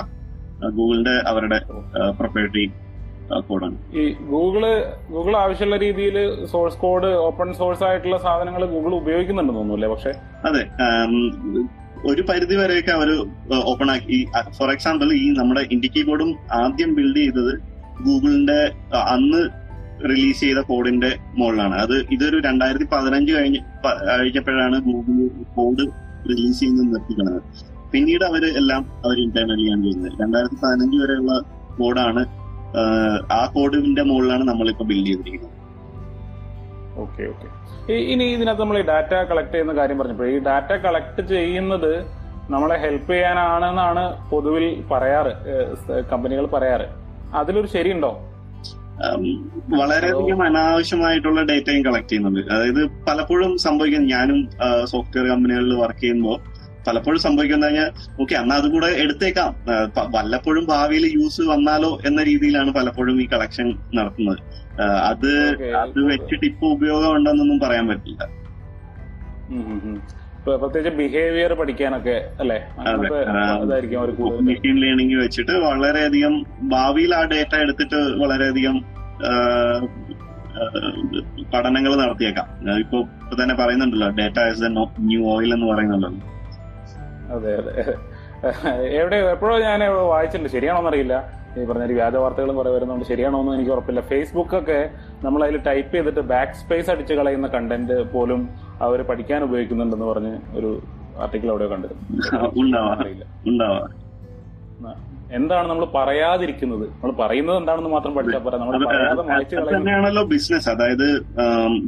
ഗൂഗിളിന്റെ 0.70 1.16
അവരുടെ 1.30 1.58
പ്രൊപ്പറേറ്ററി 2.18 2.66
കോഡാണ്. 3.48 3.78
ഈ 4.00 4.04
ഗൂഗിൾ 4.14 4.64
ഗൂഗിൾ 5.12 5.36
ആവശ്യമുള്ള 5.36 5.78
രീതിയിൽ 5.78 6.46
സോഴ്സ് 6.46 6.78
കോഡ് 6.78 7.06
ഓപ്പൺ 7.06 7.54
സോഴ്സ് 7.54 7.84
ആയിട്ടുള്ള 7.84 8.18
സാധനങ്ങൾ 8.18 8.66
ഗൂഗിൾ 8.66 8.96
ഉപയോഗിക്കുന്നുണ്ട് 8.96 9.54
തോന്നുന്നു 9.54 9.88
പക്ഷെ? 9.88 10.14
അതെ. 10.46 10.64
ഒരു 12.08 12.22
പരിധി 12.22 12.56
വരെയൊക്കെ 12.56 12.92
അവർ 12.92 13.10
ഓപ്പൺ 13.66 13.92
ആക്കി. 13.92 14.26
ഫോർ 14.58 14.72
എക്സാമ്പിൾ 14.72 15.14
ഈ 15.14 15.30
നമ്മുടെ 15.30 15.62
ഇൻഡിക്കി 15.72 16.00
കീബോർഡും 16.00 16.36
ആദ്യം 16.52 16.96
ബിൽഡ് 16.96 17.18
ചെയ്തത് 17.18 17.54
ഗൂഗിളിന്റെ 18.06 18.60
അന്ന് 18.98 19.67
റിലീസ് 20.10 20.40
ചെയ്ത 20.46 20.60
കോഡിന്റെ 20.70 21.12
മുകളിലാണ്. 21.40 21.76
അത് 21.84 21.96
ഇതൊരു 22.16 22.38
രണ്ടായിരത്തി 22.48 22.88
പതിനഞ്ച് 22.94 23.32
കഴിഞ്ഞ് 23.34 23.60
കഴിഞ്ഞപ്പോഴാണ് 24.20 24.78
ഗൂഗിൾ 24.88 25.18
കോഡ് 25.56 25.86
റിലീസ് 26.30 26.60
ചെയ്യുന്നത് 26.60 26.88
നിർത്തിക്കുന്നത് 26.94 27.40
പിന്നീട് 27.92 28.24
അവർ 28.30 28.44
എല്ലാം 28.62 28.82
അവർ 29.06 29.18
ഇന്റേണലി 29.26 29.68
ആണ് 29.74 29.84
ചെയ്യുന്നത്. 29.84 30.14
രണ്ടായിരത്തി 30.22 30.58
പതിനഞ്ച് 30.64 30.98
വരെയുള്ള 31.04 31.34
കോഡാണ് 31.78 32.24
ആ 33.32 33.42
കോഡിന്റെ 33.54 34.04
മുകളിലാണ് 34.04 34.44
നമ്മളിപ്പോ 34.44 34.86
ബിൽഡ് 34.90 35.08
ചെയ്തിരിക്കുന്നത്. 35.08 35.54
ഓക്കെ 37.04 37.24
ഓക്കെ 37.32 37.48
ഇനി 38.14 38.26
ഇതിനകത്ത് 38.36 38.62
നമ്മൾ 38.62 38.78
ഈ 38.80 38.86
ഡാറ്റ 38.92 39.14
കളക്ട് 39.32 39.52
ചെയ്യുന്ന 39.54 39.74
കാര്യം 39.80 39.98
പറഞ്ഞപ്പോൾ 40.00 40.30
ഈ 40.36 40.38
ഡാറ്റ 40.48 40.72
കളക്ട് 40.86 41.22
ചെയ്യുന്നത് 41.34 41.92
നമ്മളെ 42.54 42.76
ഹെൽപ്പ് 42.84 43.12
ചെയ്യാനാണെന്നാണ് 43.12 44.04
പൊതുവിൽ 44.30 44.66
പറയാറ് 44.92 45.32
കമ്പനികൾ 46.12 46.46
പറയാറ്. 46.54 46.88
അതിലൊരു 47.40 47.68
ശരിയുണ്ടോ? 47.74 48.12
വളരെയധികം 49.78 50.40
അനാവശ്യമായിട്ടുള്ള 50.44 51.42
ഡേറ്റയും 51.42 51.86
കളക്ട് 51.86 52.10
ചെയ്യുന്നുണ്ട്. 52.10 52.42
അതായത് 52.54 52.82
പലപ്പോഴും 53.08 53.58
സംഭവിക്കുന്നത് 53.58 54.12
ഞാനും 54.12 54.40
സോഫ്റ്റ്വെയർ 54.86 55.28
കമ്പനികളിൽ 55.28 55.76
വർക്ക് 55.76 56.02
ചെയ്യുമ്പോൾ 56.02 56.38
പലപ്പോഴും 56.88 57.20
സംഭവിക്കുന്നത് 57.20 57.70
കഴിഞ്ഞാൽ 57.70 57.90
ഓക്കെ 58.22 58.36
എന്നാ 58.36 58.56
അതും 58.56 58.72
കൂടെ 58.72 58.88
എടുത്തേക്കാം. 59.04 59.52
വല്ലപ്പോഴും 60.16 60.66
ഭാവിയിൽ 60.66 61.06
യൂസ് 61.16 61.42
വന്നാലോ 61.42 62.00
എന്ന 62.06 62.24
രീതിയിലാണ് 62.24 62.74
പലപ്പോഴും 62.74 63.22
ഈ 63.22 63.28
കളക്ഷൻ 63.34 63.68
നടത്തുന്നത്. 63.96 64.40
അത്. 65.12 65.32
അത് 65.84 66.00
വെച്ചിട്ട് 66.12 66.46
ഇപ്പൊ 66.46 66.68
ഉപയോഗം 66.68 67.12
ഉണ്ടെന്നൊന്നും 67.18 67.60
പറയാൻ 67.60 67.88
പറ്റില്ല. 67.88 68.24
പ്രത്യേകിച്ച് 70.56 70.98
ബിഹേവിയർ 70.98 71.54
പഠിക്കാനൊക്കെ 71.54 72.30
അല്ലെ? 72.40 72.58
മെഷീൻ 74.42 74.76
ലേണിംഗ് 74.82 75.16
വെച്ചിട്ട് 75.24 75.52
വളരെയധികം 75.52 76.46
ഭാവിയിൽ 76.62 77.16
ആ 77.16 77.24
ഡേറ്റ 77.24 77.56
എടുത്തിട്ട് 77.56 77.96
വളരെയധികം 77.96 78.78
പഠനങ്ങൾ 81.54 81.96
നടത്തിയേക്കാം. 81.96 82.48
ഇപ്പൊ 82.80 82.98
ഇപ്പൊ 82.98 83.44
തന്നെ 83.44 83.56
പറയുന്നുണ്ടല്ലോ 83.56 84.10
ഡേറ്റ 84.10 84.40
ആസ് 84.40 84.64
ന്യൂ 85.00 85.22
ഓയിൽ 85.34 85.54
എന്ന് 85.54 85.68
പറയുന്നുണ്ടല്ലോ. 85.74 86.22
അതെ 87.36 87.58
അതെ. 87.58 87.74
എവിടെ 89.00 89.16
എപ്പോഴോ 89.16 89.60
ഞാൻ 89.60 89.80
വായിച്ചിട്ടുണ്ട്. 89.90 90.54
ശരിയാണോന്ന് 90.54 90.90
അറിയില്ല 90.90 91.37
ഈ 91.62 91.66
പറഞ്ഞ 91.70 91.84
ഒരു 91.90 91.96
വ്യാജ 92.00 92.16
വാർത്തകളും 92.24 92.56
കുറെ 92.60 92.72
വരുന്നുണ്ട്. 92.76 93.06
ശരിയാണോ 93.12 93.38
എന്ന് 93.42 93.54
എനിക്ക് 93.58 93.72
ഉറപ്പില്ല. 93.76 94.02
ഫേസ്ബുക്കൊക്കെ 94.12 94.80
നമ്മൾ 95.26 95.44
അതിൽ 95.46 95.58
ടൈപ്പ് 95.70 95.94
ചെയ്തിട്ട് 95.96 96.20
ബാക്ക് 96.34 96.58
സ്പേസ് 96.62 96.90
അടിച്ച് 96.94 97.14
കളയുന്ന 97.20 97.48
കണ്ടന്റ് 97.56 97.98
പോലും 98.16 98.42
അവർ 98.88 99.02
പഠിക്കാൻ 99.12 99.42
ഉപയോഗിക്കുന്നുണ്ടെന്ന് 99.50 100.08
പറഞ്ഞ് 100.14 100.34
ഒരു 100.60 100.72
ആർട്ടിക്കിൾ 101.26 101.50
അവിടെ 101.54 101.68
കണ്ടിരുന്നു. 101.74 102.04
എന്താണ് 105.38 105.66
നമ്മൾ 105.70 105.86
പറയാതിരിക്കുന്നത്? 105.96 106.84
നമ്മൾ 106.90 107.14
പറയുന്നത് 107.22 107.58
എന്താണെന്ന് 107.58 107.90
മാത്രം 107.94 108.12
പഠിച്ചാൽ 108.18 108.42
പോരാ. 108.44 108.58
നമ്മൾ 108.58 108.76
അത് 108.76 108.86
പറയാതെ 108.90 109.24
മായ്ച്ചു 109.30 109.56
തന്നെയാണല്ലോ 109.72 110.24
ബിസിനസ് 110.34 110.70
അതായത് 110.74 111.08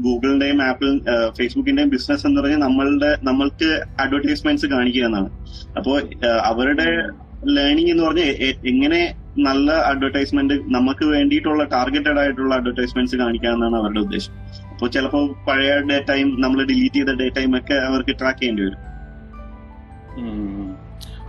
ഗൂഗിളിന്റെയും 0.05 0.59
ആപ്പിൾ 0.69 0.89
ഫേസ്ബുക്കിന്റെയും 1.37 1.91
ബിസിനസ് 1.95 2.25
എന്ന് 2.27 2.41
പറഞ്ഞാൽ 2.41 2.61
നമ്മളുടെ 2.65 3.11
നമ്മൾക്ക് 3.29 3.69
അഡ്വർടൈസ്മെന്റ്സ് 4.03 4.69
കാണിക്കുക 4.73 5.05
എന്നാണ്. 5.09 5.29
അപ്പോ 5.77 5.93
അവരുടെ 6.51 6.89
ലേണിംഗ് 7.57 7.91
എന്ന് 7.91 8.03
പറഞ്ഞാൽ 8.03 8.31
എങ്ങനെ 8.71 9.01
നല്ല 9.37 9.71
അഡ്വർടൈസ്മെന്റ് 9.71 10.53
നമുക്ക് 10.53 11.05
വേണ്ടിയിട്ടുള്ള 11.05 11.63
ടാർഗറ്റഡ് 11.63 12.19
ആയിട്ടുള്ള 12.19 12.55
അഡ്വർടൈസ്മെന്റ്സ് 12.55 13.15
കാണിക്കുക 13.15 13.49
എന്നാണ് 13.49 13.75
അവരുടെ 13.75 13.99
ഉദ്ദേശം. 13.99 14.33
അപ്പോൾ 14.71 14.89
ചിലപ്പോ 14.89 15.19
പഴയ 15.47 15.71
ഡേറ്റയും 15.89 16.41
നമ്മൾ 16.41 16.59
ഡിലീറ്റ് 16.63 16.95
ചെയ്ത 16.95 17.15
ഡേറ്റയും 17.21 17.57
ഒക്കെ 17.57 17.73
അവർക്ക് 17.73 18.15
ട്രാക്ക് 18.19 18.39
ചെയ്യേണ്ടി 18.39 18.63
വരും. 18.63 18.79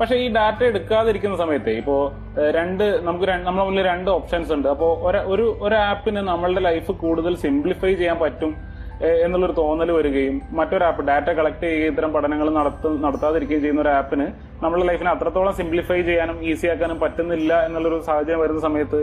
പക്ഷെ 0.01 0.17
ഈ 0.17 0.29
ഡാറ്റ 0.35 0.63
എടുക്കാതിരിക്കുന്ന 0.63 1.37
സമയത്ത് 1.37 1.71
ഇപ്പോ 1.71 2.13
രണ്ട് 2.51 2.85
നമുക്ക് 3.07 3.27
നമ്മളെ 3.49 3.65
മുന്നിൽ 3.65 3.85
രണ്ട് 3.85 4.11
ഓപ്ഷൻസ് 4.11 4.53
ഉണ്ട്. 4.53 4.69
അപ്പോൾ 4.69 4.93
ഒരു 5.33 5.59
ഒരു 5.61 5.75
ആപ്പിന് 5.75 6.17
നമ്മളുടെ 6.17 6.61
ലൈഫ് 6.61 6.93
കൂടുതൽ 6.93 7.37
സിംപ്ലിഫൈ 7.37 7.95
ചെയ്യാൻ 7.95 8.19
പറ്റും 8.19 8.70
എന്നുള്ളൊരു 9.01 9.53
തോന്നൽ 9.53 9.91
വരികയും 9.91 10.41
മറ്റൊരു 10.53 10.85
ആപ്പ് 10.85 11.03
ഡാറ്റ 11.03 11.29
കളക്ട് 11.31 11.63
ചെയ്യുകയും 11.63 11.93
ഇത്തരം 11.93 12.13
പഠനങ്ങൾ 12.13 12.51
നടത്തു 12.51 12.89
നടത്താതിരിക്കുകയും 12.89 13.61
ചെയ്യുന്ന 13.61 13.81
ഒരു 13.81 13.89
ആപ്പിന് 13.89 14.27
നമ്മുടെ 14.63 14.87
ലൈഫിനെ 14.87 15.11
അത്രത്തോളം 15.11 15.55
സിംപ്ലിഫൈ 15.55 16.03
ചെയ്യാനും 16.03 16.45
ഈസി 16.45 16.67
ആക്കാനും 16.67 17.01
പറ്റുന്നില്ല 17.01 17.67
എന്നുള്ളൊരു 17.67 18.03
സാഹചര്യം 18.07 18.41
വരുന്ന 18.41 18.61
സമയത്ത് 18.61 19.01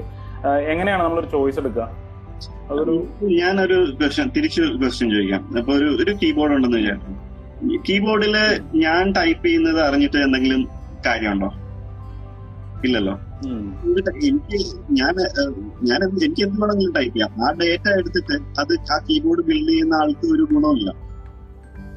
എങ്ങനെയാണ് 0.72 1.04
നമ്മളൊരു 1.04 1.28
ചോയ്സ് 1.28 1.60
എടുക്കുക? 1.60 1.90
അതൊരു 2.72 3.08
ഞാനൊരു 3.22 3.78
ക്വസ്റ്റ്യൻ 4.00 4.30
തിരിച്ചു 4.36 4.62
ക്വസ്റ്റ്യൻ 4.62 5.10
ചോദിക്കാം. 5.12 5.58
അപ്പൊ 5.58 5.74
ഒരു 5.74 5.88
ഒരു 6.04 6.12
കീബോർഡ് 6.24 6.54
ഉണ്ടെന്ന് 6.54 6.78
വിചാരിക്കും 6.78 7.16
കീബോർഡിൽ 7.90 8.36
ഞാൻ 8.76 9.12
ടൈപ്പ് 9.12 9.46
ചെയ്യുന്നത് 9.46 9.80
അറിഞ്ഞിട്ട് 9.82 10.18
എന്തെങ്കിലും 10.18 10.68
കാര്യമുണ്ടോ? 11.06 11.50
ഇല്ലല്ലോ. 12.84 13.16
എനിക്ക് 14.30 14.60
ഞാൻ 14.92 15.16
ഞാൻ 15.90 16.00
എനിക്ക് 16.26 16.42
എന്ത് 16.46 16.58
വേണമെങ്കിലും 16.62 16.94
ടൈപ്പ് 16.94 17.14
ചെയ്യാം. 17.16 17.32
ആ 17.46 17.48
ഡേറ്റ 17.62 17.88
എടുത്തിട്ട് 18.00 18.36
അത് 18.60 18.74
ആ 18.94 18.98
കീബോർഡ് 19.10 19.44
ബിൽഡ് 19.50 19.70
ചെയ്യുന്ന 19.70 19.94
ആൾക്ക് 19.94 20.28
ഒരു 20.36 20.44
ഗുണമില്ല 20.54 20.90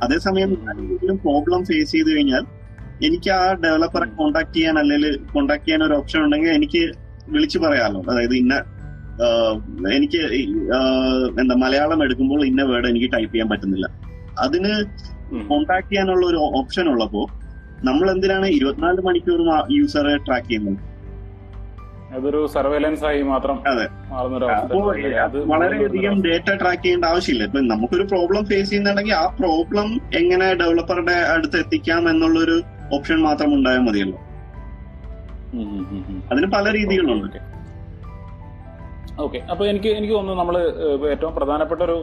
അതേസമയം 0.02 0.50
എന്തെങ്കിലും 0.72 1.16
പ്രോബ്ലം 1.16 1.64
ഫേസ് 1.64 1.92
ചെയ്ത് 1.92 2.10
കഴിഞ്ഞാൽ 2.16 2.44
എനിക്ക് 3.06 3.30
ആ 3.30 3.52
ഡെവലപ്പറെ 3.64 4.06
കോണ്ടാക്ട് 4.18 4.54
ചെയ്യാൻ 4.54 4.78
അല്ലെങ്കിൽ 4.78 5.16
കോണ്ടാക്ട് 5.32 5.64
ചെയ്യാൻ 5.64 5.82
ഒരു 5.86 5.94
ഓപ്ഷൻ 5.94 6.20
ഉണ്ടെങ്കിൽ 6.24 6.50
എനിക്ക് 6.50 6.82
വിളിച്ചു 7.28 7.58
പറയാമല്ലോ. 7.58 8.02
അതായത് 8.10 8.34
ഇന്ന 8.34 8.54
എനിക്ക് 9.96 10.20
എന്താ 11.40 11.54
മലയാളം 11.54 12.04
എടുക്കുമ്പോൾ 12.04 12.46
ഇന്ന 12.46 12.62
വേർഡ് 12.62 12.86
എനിക്ക് 12.86 13.08
ടൈപ്പ് 13.12 13.32
ചെയ്യാൻ 13.32 13.48
പറ്റുന്നില്ല. 13.48 13.86
അതിന്. 14.38 14.72
കോണ്ടാക്ട് 15.50 15.90
ചെയ്യാനുള്ള 15.90 16.26
ഒരു 16.26 16.38
ഓപ്ഷൻ 16.60 16.86
ഉള്ളപ്പോ 16.88 17.22
നമ്മൾ 17.84 18.06
എന്തിനാണ് 18.10 18.46
ഇരുപത്തിനാല് 18.46 19.00
മണിക്കൂറും 19.08 19.48
യൂസറെ 19.76 20.16
ട്രാക്ക് 20.16 20.48
ചെയ്യുന്നത്? 20.48 20.78
അതൊരു 22.14 22.40
സർവേലൻസ് 22.54 23.04
ആയി 23.04 23.20
മാത്രം 23.22 23.56
വളരെയധികം 25.52 26.16
ഡേറ്റ 26.26 26.48
ട്രാക്ക് 26.60 26.82
ചെയ്യേണ്ട 26.82 27.04
ആവശ്യമില്ല. 27.04 27.44
ഇപ്പൊ 27.48 27.60
നമുക്കൊരു 27.72 28.02
പ്രോബ്ലം 28.02 28.42
ഫേസ് 28.44 28.68
ചെയ്യുന്നുണ്ടെങ്കിൽ 28.70 29.14
ആ 29.14 29.26
പ്രോബ്ലം 29.40 29.88
എങ്ങനെ 30.20 30.48
ഡെവലപ്പറുടെ 30.54 31.16
അടുത്ത് 31.34 31.60
എത്തിക്കാം 31.64 32.10
എന്നുള്ളൊരു 32.10 32.56
ഓപ്ഷൻ 32.96 33.20
മാത്രം 33.28 33.52
ഉണ്ടായാൽ 33.54 33.84
മതിയല്ലോ. 33.88 34.18
അതിന് 36.32 36.48
പല 36.56 36.64
രീതികളുണ്ട്. 36.78 37.38
ഓക്കെ. 39.24 39.38
അപ്പൊ 39.52 39.66
എനിക്ക് 39.66 39.90
എനിക്ക് 39.98 40.14
തോന്നുന്നു 40.14 40.40
നമ്മൾ 40.40 40.56
ഏറ്റവും 41.12 41.32
പ്രധാനപ്പെട്ട 41.38 41.80
ഒരു 41.86 41.96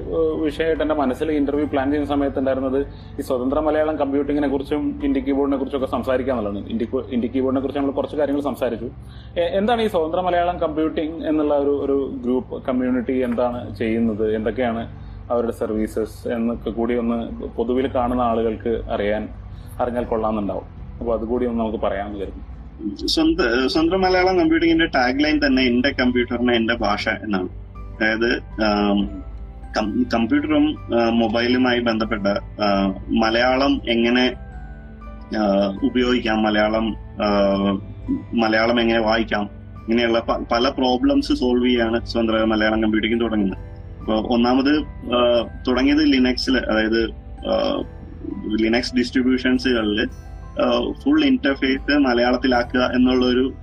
വിഷയമായിട്ട് 0.43 0.83
എന്റെ 0.85 0.95
മനസ്സിൽ 1.01 1.31
ഇന്റർവ്യൂ 1.31 1.67
പ്ലാൻ 1.73 1.87
ചെയ്യുന്ന 1.91 2.09
സമയത്ത് 2.13 2.39
ഉണ്ടായിരുന്നത് 2.41 2.79
ഈ 3.19 3.23
സ്വതന്ത്ര 3.27 3.59
മലയാളം 3.67 3.95
കമ്പ്യൂട്ടിങ്ങിനെ 4.01 4.49
കുറിച്ചും 4.53 5.01
ഇന്ത്യ 5.07 5.21
കീബോർഡിനെ 5.27 5.57
കുറിച്ചും 5.57 5.79
ഒക്കെ 5.79 5.89
സംസാരിക്കാന്നുള്ളതാണ്. 5.95 6.69
ഇന്ത്യ 6.73 6.87
ഇന്ത്യ 7.15 7.29
കീബോർഡിനെ 7.35 7.61
കുറിച്ച് 7.61 7.79
നമ്മൾ 7.79 7.95
കുറച്ച് 7.99 8.17
കാര്യങ്ങൾ 8.17 8.41
സംസാരിച്ചു. 8.41 8.89
എന്താണ് 9.59 9.81
ഈ 9.81 9.87
സ്വതന്ത്ര 9.87 10.21
മലയാളം 10.27 10.59
കമ്പ്യൂട്ടിംഗ് 10.65 11.25
എന്നുള്ള 11.25 11.55
ഒരു 11.57 11.73
ഒരു 11.85 11.97
ഗ്രൂപ്പ് 12.25 12.63
കമ്മ്യൂണിറ്റി 12.67 13.17
എന്താണ് 13.29 13.75
ചെയ്യുന്നത്? 13.75 14.35
എന്തൊക്കെയാണ് 14.35 14.83
അവരുടെ 15.31 15.51
സർവീസസ് 15.51 16.27
എന്നൊക്കെ 16.27 16.69
കൂടി 16.69 16.93
ഒന്ന് 16.95 17.47
പൊതുവിൽ 17.57 17.87
കാണുന്ന 17.95 18.21
ആളുകൾക്ക് 18.21 18.83
അറിയാൻ 18.95 19.29
അറിഞ്ഞാൽ 19.81 20.03
കൊള്ളാമെന്നുണ്ടാവും. 20.03 20.67
അപ്പോൾ 20.99 21.13
അതുകൂടി 21.17 21.45
ഒന്ന് 21.45 21.59
നമുക്ക് 21.63 21.77
പറയാമെന്ന് 21.87 22.19
സ്വന്തം 23.05 23.69
സ്വന്തം 23.69 24.01
മലയാളം 24.01 24.37
കമ്പ്യൂട്ടിങ്ങിന്റെ 24.37 24.85
ടാഗ് 24.85 25.23
ലൈൻ 25.23 25.37
തന്നെ 25.45 25.61
എന്റെ 25.63 25.89
കമ്പ്യൂട്ടറിന് 25.89 26.51
എന്റെ 26.51 26.75
ഭാഷ 26.75 27.09
എന്നാണ്. 27.09 27.49
അതായത് 27.95 28.29
കമ്പ്യൂട്ടറും 30.13 30.65
മൊബൈലുമായി 31.19 31.79
ബന്ധപ്പെട്ട 31.79 32.27
മലയാളം 33.23 33.81
എങ്ങനെ 33.87 34.25
ഉപയോഗിക്കാം 35.83 36.43
മലയാളം 36.43 36.85
മലയാളം 38.33 38.81
എങ്ങനെ 38.81 38.99
വായിക്കാം 38.99 39.49
ഇങ്ങനെയുള്ള 39.81 40.19
പല 40.51 40.69
പ്രോബ്ലംസ് 40.69 41.33
സോൾവ് 41.33 41.67
ചെയ്യാണ് 41.67 42.05
സ്വന്തം 42.05 42.49
മലയാളം 42.49 42.81
കമ്പ്യൂട്ടിംഗ് 42.83 43.19
തുടങ്ങുന്നത്. 43.23 43.59
അപ്പോൾ 43.99 44.27
ഒന്നാമത് 44.33 44.73
തുടങ്ങിയത് 45.67 46.03
ലിനക്സിൽ 46.13 46.57
അതായത് 46.57 47.01
ലിനക്സ് 48.61 48.95
ഡിസ്ട്രിബ്യൂഷൻസുകളിൽ 48.95 49.99
ഫുൾ 51.03 51.23
ഇന്റർഫേസ് 51.23 51.97
മലയാളത്തിലാക്കുക 51.97 52.83
എന്നുള്ള 52.95 53.25
ഒരു 53.25 53.53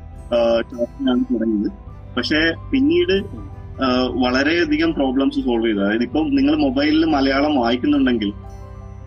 ടാസ്കിലാണ് 0.70 1.24
തുടങ്ങിയത്. 1.34 1.70
പക്ഷെ 2.16 2.40
പിന്നീട് 2.72 3.16
വളരെയധികം 4.24 4.92
പ്രോബ്ലംസ് 4.94 5.40
സോൾവ് 5.40 5.66
ചെയ്തു. 5.66 5.80
അതായത് 5.80 6.02
ഇപ്പം 6.02 6.26
നിങ്ങൾ 6.34 6.56
മൊബൈലിൽ 6.56 7.04
മലയാളം 7.04 7.54
വായിക്കുന്നുണ്ടെങ്കിൽ 7.56 8.32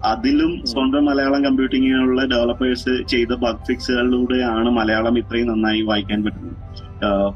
അതിലും 0.05 0.51
സ്വന്തം 0.65 1.05
മലയാളം 1.05 1.45
കമ്പ്യൂട്ടിങ്ങിനുള്ള 1.45 2.25
ഡെവലപ്പേഴ്സ് 2.25 3.03
ചെയ്ത 3.07 3.27
ബഗ് 3.27 3.65
ഫിക്സുകളിലൂടെയാണ് 3.67 4.69
മലയാളം 4.69 5.17
ഇത്രയും 5.17 5.47
നന്നായി 5.47 5.81
വായിക്കാൻ 5.81 6.23
പറ്റുന്നത്. 6.23 6.55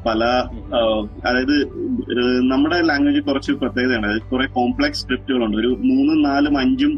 പല 0.06 0.24
അതായത് 1.26 1.56
നമ്മുടെ 2.52 2.78
ലാംഗ്വേജ് 2.82 3.20
കുറച്ച് 3.20 3.52
പ്രത്യേകതയാണ് 3.52 4.06
അതായത് 4.06 4.22
കുറെ 4.22 4.46
കോംപ്ലക്സ് 4.46 5.00
സ്ക്രിപ്റ്റുകളുണ്ട് 5.00 5.56
ഒരു 5.56 5.68
മൂന്നും 5.68 6.22
നാലും 6.22 6.58
അഞ്ചും 6.58 6.92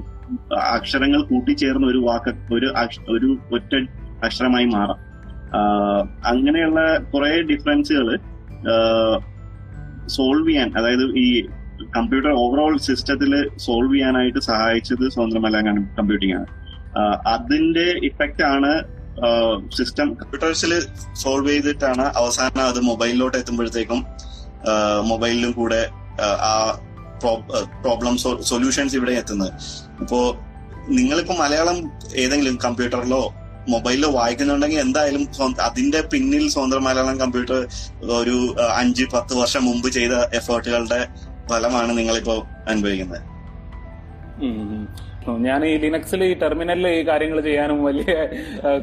അക്ഷരങ്ങൾ 0.74 1.22
കൂട്ടിച്ചേർന്ന 1.22 1.86
ഒരു 1.86 1.98
വാക്ക് 1.98 2.32
ഒരു 2.54 2.68
ഒരു 3.16 3.30
ഒറ്റ 3.54 3.74
അക്ഷരമായി 4.24 4.64
മാറാം. 4.64 5.00
അങ്ങനെയുള്ള 6.26 6.80
കുറെ 6.98 7.42
ഡിഫറൻസുകൾ 7.42 8.08
സോൾവ് 10.08 10.48
ചെയ്യാൻ 10.48 10.78
അതായത് 10.78 11.04
ഈ 11.18 11.28
കമ്പ്യൂട്ടർ 11.96 12.30
ഓവറോൾ 12.30 12.78
സിസ്റ്റത്തിൽ 12.78 13.32
സോൾവ് 13.56 13.94
ചെയ്യാനായിട്ട് 13.94 14.38
സഹായിച്ചത് 14.38 15.04
സ്വതന്ത്രമല്ല 15.10 15.60
കമ്പ്യൂട്ടിംഗ് 15.98 16.34
ആണ്. 16.34 16.46
അതിന്റെ 17.26 17.86
ഇഫക്റ്റ് 18.08 18.44
ആണ് 18.44 18.72
സിസ്റ്റം 19.76 20.08
കമ്പ്യൂട്ടേഴ്സിൽ 20.14 20.72
സോൾവ് 21.14 21.48
ചെയ്തിട്ടാണ് 21.48 22.02
അവസാനം 22.02 22.64
അത് 22.66 22.80
മൊബൈലിലോട്ട് 22.80 23.36
എത്തുമ്പോഴത്തേക്കും 23.36 24.00
മൊബൈലിലും 25.10 25.52
കൂടെ 25.52 25.88
ആ 26.50 26.80
പ്രോബ്ലം 27.82 28.16
സൊല്യൂഷൻസ് 28.50 28.96
ഇവിടെ 28.96 29.10
എത്തുന്നത്. 29.10 29.52
ഇപ്പോ 30.02 30.20
നിങ്ങളിപ്പോ 30.98 31.34
മലയാളം 31.42 31.78
ഏതെങ്കിലും 32.22 32.56
കമ്പ്യൂട്ടറിലോ 32.64 33.22
മൊബൈലിലോ 33.72 34.08
വായിക്കുന്നുണ്ടെങ്കിൽ 34.16 34.80
എന്തായാലും 34.80 35.22
അതിന്റെ 35.68 36.00
പിന്നിൽ 36.12 36.44
സ്വതന്ത്ര 36.54 36.78
മലയാളം 36.78 37.16
കമ്പ്യൂട്ടർ 37.22 37.60
ഒരു 38.20 38.36
അഞ്ച് 38.80 39.04
പത്ത് 39.14 39.34
വർഷം 39.40 39.64
മുമ്പ് 39.68 39.88
ചെയ്ത 39.96 40.16
എഫേർട്ടുകളുടെ 40.40 41.00
ഫലമാണ് 41.50 41.92
നിങ്ങളിപ്പോ 41.98 42.36
അനുഭവിക്കുന്നത്. 42.72 43.22
ഞാൻ 45.46 45.60
ഈ 45.68 45.70
ലിനക്സിൽ 45.82 46.20
ഈ 46.24 46.32
ടെർമിനലിൽ 46.40 46.86
ഈ 46.96 47.02
കാര്യങ്ങൾ 47.08 47.38
ചെയ്യാനും 47.46 47.78
വലിയ 47.84 48.14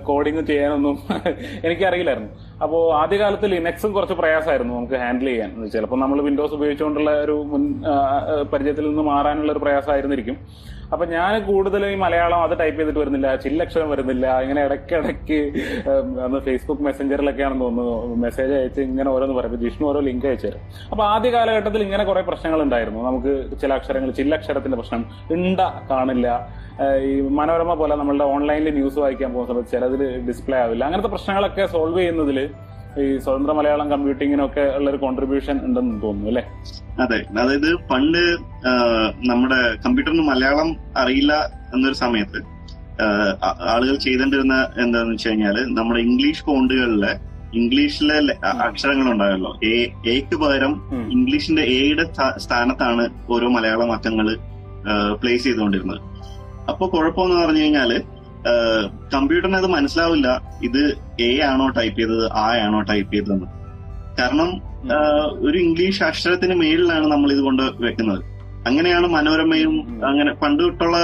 കോഡിങ് 0.08 0.42
ചെയ്യാനൊന്നും 0.50 0.96
എനിക്കറിയില്ലായിരുന്നു. 1.66 2.30
അപ്പോൾ 2.64 2.82
ആദ്യകാലത്ത് 3.02 3.48
ലിനക്സും 3.54 3.92
കുറച്ച് 3.98 4.16
പ്രയാസമായിരുന്നു 4.22 4.74
നമുക്ക് 4.78 4.98
ഹാൻഡിൽ 5.04 5.30
ചെയ്യാൻ. 5.32 5.52
ചിലപ്പോൾ 5.74 6.00
നമ്മൾ 6.04 6.22
വിൻഡോസ് 6.28 6.56
ഉപയോഗിച്ചുകൊണ്ടുള്ള 6.58 7.12
ഒരു 7.26 7.36
മുൻ 7.52 7.64
പരിചയത്തിൽ 8.54 8.88
നിന്ന് 8.90 9.04
മാറാനുള്ള 9.12 9.52
ഒരു 9.56 9.64
പ്രയാസമായിരുന്നിരിക്കും. 9.66 10.38
അപ്പൊ 10.94 11.06
ഞാൻ 11.14 11.34
കൂടുതലും 11.50 11.90
ഈ 11.94 11.98
മലയാളം 12.04 12.40
അത് 12.46 12.54
ടൈപ്പ് 12.62 12.78
ചെയ്തിട്ട് 12.80 13.00
വരുന്നില്ല 13.02 13.28
ചില്ലക്ഷരം 13.44 13.90
വരുന്നില്ല 13.94 14.26
ഇങ്ങനെ 14.44 14.62
ഇടയ്ക്കിടയ്ക്ക് 14.68 15.40
അന്ന് 16.26 16.40
ഫേസ്ബുക്ക് 16.48 16.84
മെസ്സഞ്ചറിലൊക്കെയാണെന്ന് 16.88 17.66
തോന്നുന്നു 17.66 18.16
മെസ്സേജ് 18.26 18.54
അയച്ച് 18.60 18.82
ഇങ്ങനെ 18.88 19.10
ഓരോന്ന് 19.10 19.36
പറയും. 19.38 19.60
ജിഷ്ണു 19.64 19.88
ഓരോ 19.92 20.00
ലിങ്ക് 20.08 20.28
അയച്ചു 20.32 20.48
തരും. 20.48 20.64
അപ്പൊ 20.92 21.04
ആദ്യ 21.14 21.32
കാലഘട്ടത്തിൽ 21.36 21.84
ഇങ്ങനെ 21.88 22.06
കുറെ 22.10 22.24
പ്രശ്നങ്ങൾ 22.32 22.62
ഉണ്ടായിരുന്നു 22.66 23.04
നമുക്ക് 23.10 23.34
ചില 23.62 23.72
അക്ഷരങ്ങൾ 23.74 24.12
ചില്ലക്ഷരത്തിന്റെ 24.20 24.80
പ്രശ്നം 24.82 25.04
ഇണ്ട 25.38 25.62
കാണില്ല. 25.92 26.28
ഈ 27.08 27.14
മനോരമ 27.40 27.74
പോലെ 27.80 27.96
നമ്മളുടെ 28.02 28.26
ഓൺലൈനിൽ 28.36 28.74
ന്യൂസ് 28.80 29.00
വായിക്കാൻ 29.04 29.32
പോകുന്ന 29.34 29.50
സമയത്ത് 29.52 29.72
ചിലതിൽ 29.76 30.04
ഡിസ്പ്ലേ 30.28 30.58
ആവില്ല. 30.66 30.84
അങ്ങനത്തെ 30.88 31.12
പ്രശ്നങ്ങളൊക്കെ 31.16 31.66
സോൾവ് 31.76 32.00
ചെയ്യുന്നതിൽ 32.00 32.40
ഈ 33.00 33.20
സ്വതന്ത്ര 33.20 33.52
മലയാളം 33.52 33.92
കമ്പ്യൂട്ടിങ്ങിനൊക്കെ 33.92 34.64
ഉള്ള 34.78 34.90
ഒരു 34.90 34.98
കോൺട്രിബ്യൂഷൻ 34.98 35.58
ഉണ്ടെന്ന് 35.66 36.02
തോന്നുന്നു 36.02 36.30
അല്ലെ? 36.30 36.44
അതെ. 37.00 37.20
അതായത് 37.40 37.76
പണ്ട് 37.92 38.22
നമ്മുടെ 39.26 39.60
കമ്പ്യൂട്ടറിന് 39.86 40.22
മലയാളം 40.22 40.70
അറിയില്ല 40.98 41.34
എന്നൊരു 41.74 41.94
സമയത്ത് 41.96 42.40
ആളുകൾ 43.70 43.96
ചെയ്തോണ്ടിരുന്ന 43.98 44.56
എന്താന്ന് 44.78 45.12
വെച്ച് 45.12 45.30
കഴിഞ്ഞാൽ 45.30 45.58
നമ്മുടെ 45.72 46.00
ഇംഗ്ലീഷ് 46.00 46.44
ഫോണ്ടുകളിലെ 46.44 47.12
ഇംഗ്ലീഷിലെ 47.54 48.18
അക്ഷരങ്ങൾ 48.66 49.12
ഉണ്ടായല്ലോ 49.12 49.52
എ 49.64 49.76
എക്ക് 50.08 50.36
പകരം 50.36 50.74
ഇംഗ്ലീഷിന്റെ 51.12 51.62
എയുടെ 51.74 52.04
സ്ഥാ- 52.04 52.38
സ്ഥാനത്താണ് 52.38 53.04
ഓരോ 53.30 53.48
മലയാളം 53.48 53.92
അക്കങ്ങൾ 53.92 54.28
പ്ലേസ് 55.22 55.44
ചെയ്തുകൊണ്ടിരുന്നത് 55.44 56.02
അപ്പൊ 56.70 56.88
കുഴപ്പമെന്ന് 56.88 57.46
പറഞ്ഞു 57.46 57.62
കഴിഞ്ഞാൽ 57.62 57.92
കമ്പ്യൂട്ടറിന് 59.14 59.58
അത് 59.58 59.68
മനസ്സിലാവില്ല. 59.68 60.28
ഇത് 60.64 60.82
എ 61.20 61.32
ആണോ 61.52 61.68
ടൈപ്പ് 61.70 61.98
ചെയ്തത് 62.00 62.26
ആ 62.32 62.46
ആണോ 62.66 62.82
ടൈപ്പ് 62.82 63.12
ചെയ്തതെന്ന്. 63.14 63.48
കാരണം 64.20 64.50
ഒരു 65.48 65.58
ഇംഗ്ലീഷ് 65.58 66.04
അക്ഷരത്തിന് 66.04 66.56
മേളിലാണ് 66.62 67.08
നമ്മൾ 67.12 67.32
ഇത് 67.32 67.42
കൊണ്ട് 67.48 67.64
വെക്കുന്നത്. 67.86 68.22
അങ്ങനെയാണ് 68.68 69.08
മനോരമയും 69.08 69.74
അങ്ങനെ 70.08 70.32
പണ്ട് 70.34 70.64
തൊട്ടുള്ള 70.64 70.98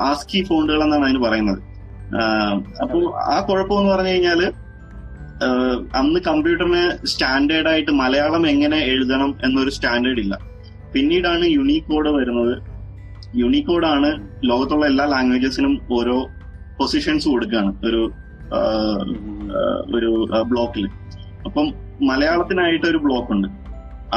ആസ്കി 0.00 0.44
ഫോണ്ടുകൾ 0.48 0.82
എന്നാണ് 0.84 1.04
അതിന് 1.04 1.18
പറയുന്നത്. 1.18 1.60
അപ്പോൾ 2.82 2.82
അപ്പൊ 2.82 2.98
ആ 3.34 3.36
കുഴപ്പമെന്ന് 3.48 3.90
പറഞ്ഞു 3.92 4.08
കഴിഞ്ഞാൽ 4.08 4.42
അന്ന് 6.00 6.20
കമ്പ്യൂട്ടറിന് 6.20 7.06
സ്റ്റാൻഡേർഡ് 7.06 7.68
ആയിട്ട് 7.68 7.90
മലയാളം 7.90 8.44
എങ്ങനെ 8.50 8.78
എഴുതണം 8.92 9.34
എന്നൊരു 9.44 9.70
സ്റ്റാൻഡേർഡ് 9.70 10.20
ഇല്ല. 10.20 10.34
പിന്നീടാണ് 10.94 11.44
യൂണിക്കോഡ് 11.44 12.08
വരുന്നത്. 12.08 12.54
യുണീക്കോഡാണ് 13.40 14.08
ലോകത്തുള്ള 14.50 14.86
എല്ലാ 14.86 15.04
ലാംഗ്വേജസിനും 15.04 15.74
ഓരോ 15.98 16.16
പൊസിഷൻസ് 16.82 17.26
കൊടുക്കുകയാണ് 17.32 17.72
ഒരു 17.88 18.02
ഒരു 19.96 20.10
ബ്ലോക്കിൽ 20.50 20.84
അപ്പം 21.48 21.66
മലയാളത്തിനായിട്ട് 22.08 22.86
ഒരു 22.92 22.98
ബ്ലോക്ക് 23.04 23.30
ഉണ്ട്. 23.34 23.48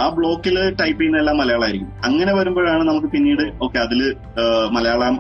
ആ 0.02 0.04
ബ്ലോക്കിൽ 0.18 0.56
ടൈപ്പ് 0.80 0.98
ചെയ്യുന്ന 1.00 1.22
എല്ലാം 1.22 1.38
മലയാളമായിരിക്കും 1.42 1.92
അങ്ങനെ 2.08 2.32
വരുമ്പോഴാണ് 2.38 2.84
നമുക്ക് 2.90 3.10
പിന്നീട് 3.14 3.44
ഓക്കെ 3.66 3.78
അതിൽ 3.84 4.02
മലയാളം 4.78 5.16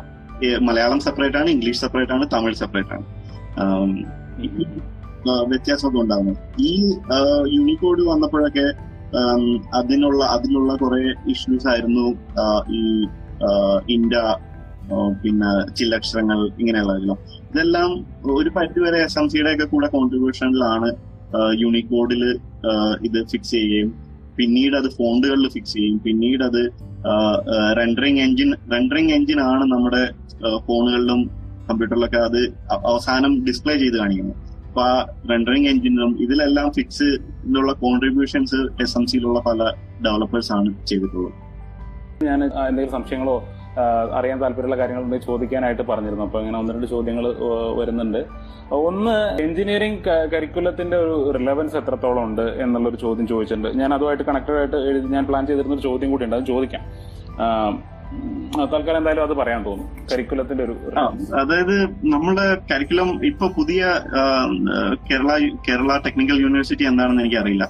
മലയാളം 0.67 0.99
സെപ്പറേറ്റ് 1.05 1.37
ആണ് 1.41 1.49
ഇംഗ്ലീഷ് 1.55 1.81
സെപ്പറേറ്റ് 1.83 2.13
ആണ് 2.15 2.25
തമിഴ് 2.33 2.57
സെപ്പറേറ്റ് 2.61 2.93
ആണ്. 2.95 3.05
വ്യത്യാസമൊക്കെ 5.51 5.99
ഉണ്ടാകുന്നത് 6.01 6.41
ഈ 6.69 6.71
യൂണിക്കോഡ് 7.57 8.01
വന്നപ്പോഴൊക്കെ 8.11 8.65
അതിനുള്ള 9.79 10.21
അതിനുള്ള 10.35 10.71
കുറെ 10.81 10.99
ഇഷ്യൂസ് 11.33 11.67
ആയിരുന്നു 11.73 12.05
ഈ 12.79 12.83
ഇന്ത്യ 13.95 14.19
പിന്നെ 15.23 15.73
ചില്ലക്ഷരങ്ങൾ 15.73 16.39
ഇങ്ങനെയുള്ളതെല്ലാം. 16.59 17.17
ഇതെല്ലാം 17.51 17.91
ഒരു 18.37 18.49
പരിധിവരെ 18.49 18.97
എസ് 19.03 19.19
എം 19.19 19.29
സിയുടെ 19.29 19.53
ഒക്കെ 19.53 19.65
കൂടെ 19.65 19.87
കോൺട്രിബ്യൂഷനിലാണ് 19.87 20.89
യൂണിക്കോഡിൽ 21.61 22.23
ഇത് 23.03 23.27
ഫിക്സ് 23.27 23.51
ചെയ്യുകയും 23.51 23.89
പിന്നീട് 24.37 24.75
അത് 24.75 24.89
ഫോണ്ടുകളിൽ 24.89 25.49
ഫിക്സ് 25.49 25.73
ചെയ്യും 25.73 25.99
പിന്നീട് 25.99 26.43
അത് 26.43 26.61
റെൻഡറിങ് 27.79 28.19
എഞ്ചിൻ 28.19 28.53
റെൻഡറിങ് 28.73 29.11
എഞ്ചിൻ 29.11 29.41
ആണ് 29.41 29.63
നമ്മുടെ 29.73 30.03
ഫോണുകളിലും 30.67 31.31
കമ്പ്യൂട്ടറിലൊക്കെ 31.69 32.17
അത് 32.17 32.41
അവസാനം 32.85 33.45
ഡിസ്പ്ലേ 33.45 33.77
ചെയ്ത് 33.77 33.97
കാണിക്കുന്നത്. 33.97 34.35
അപ്പൊ 34.67 34.81
ആ 34.81 35.05
റെൻഡറിങ് 35.29 35.67
എഞ്ചിനും 35.67 36.21
ഇതിലെല്ലാം 36.21 36.71
ഫിക്സ് 36.71 37.09
ഇതിലുള്ള 37.45 37.73
കോൺട്രിബ്യൂഷൻസ് 37.73 38.55
എസ് 38.55 38.97
എം 38.97 39.05
സിയിലുള്ള 39.05 39.39
പല 39.39 39.71
ഡെവലപ്പേഴ്സ് 40.05 40.51
ആണ് 40.51 40.85
ചെയ്തിട്ടുള്ളത്. 40.87 41.33
ഞാൻ 42.23 42.43
എന്തെങ്കിലും 42.43 42.91
സംശയങ്ങളോ 42.91 43.43
അറിയാൻ 44.17 44.37
താല്പര്യമുള്ള 44.41 44.77
കാര്യങ്ങളുണ്ടെങ്കിൽ 44.79 45.27
ചോദിക്കാനായിട്ട് 45.29 45.83
പറഞ്ഞിരുന്നു. 45.89 46.25
അപ്പൊ 46.27 46.39
ഇങ്ങനെ 46.41 46.57
ഒന്ന് 46.59 46.73
രണ്ട് 46.75 46.87
ചോദ്യങ്ങൾ 46.93 47.25
വരുന്നുണ്ട്. 47.79 48.21
ഒന്ന് 48.89 49.15
എഞ്ചിനീയറിംഗ് 49.45 50.13
കരിക്കുലത്തിന്റെ 50.33 50.97
ഒരു 51.05 51.15
റിലവൻസ് 51.37 51.77
എത്രത്തോളം 51.81 52.23
ഉണ്ട് 52.27 52.45
എന്നുള്ളൊരു 52.65 52.99
ചോദ്യം 53.05 53.27
ചോദിച്ചിട്ടുണ്ട്. 53.33 53.69
ഞാൻ 53.81 53.89
അതുമായിട്ട് 53.97 54.25
കണക്റ്റഡ് 54.29 54.59
ആയിട്ട് 54.61 54.77
എഴുതി 54.91 55.09
ഞാൻ 55.15 55.25
പ്ലാൻ 55.31 55.43
ചെയ്തിരുന്ന 55.49 55.77
ഒരു 55.79 55.85
ചോദ്യം 55.89 56.11
കൂടി 56.13 56.25
ഉണ്ട് 56.27 56.37
അത് 56.39 56.45
ചോദിക്കാം. 56.53 56.83
തൽക്കാലം 58.73 58.97
എന്തായാലും 58.99 59.23
അത് 59.27 59.33
പറയാൻ 59.39 59.61
തോന്നും. 59.65 59.87
കരിക്കുലത്തിന്റെ 60.11 60.63
ഒരു 60.67 60.73
അതായത് 61.41 61.75
നമ്മുടെ 62.13 62.45
കരിക്കുലം 62.71 63.09
ഇപ്പൊ 63.29 63.45
പുതിയ 63.57 63.81
കേരള 65.09 65.31
കേരള 65.67 65.91
ടെക്നിക്കൽ 66.05 66.37
യൂണിവേഴ്സിറ്റി 66.45 66.85
എന്താണെന്ന് 66.91 67.23
എനിക്കറിയില്ല. 67.23 67.65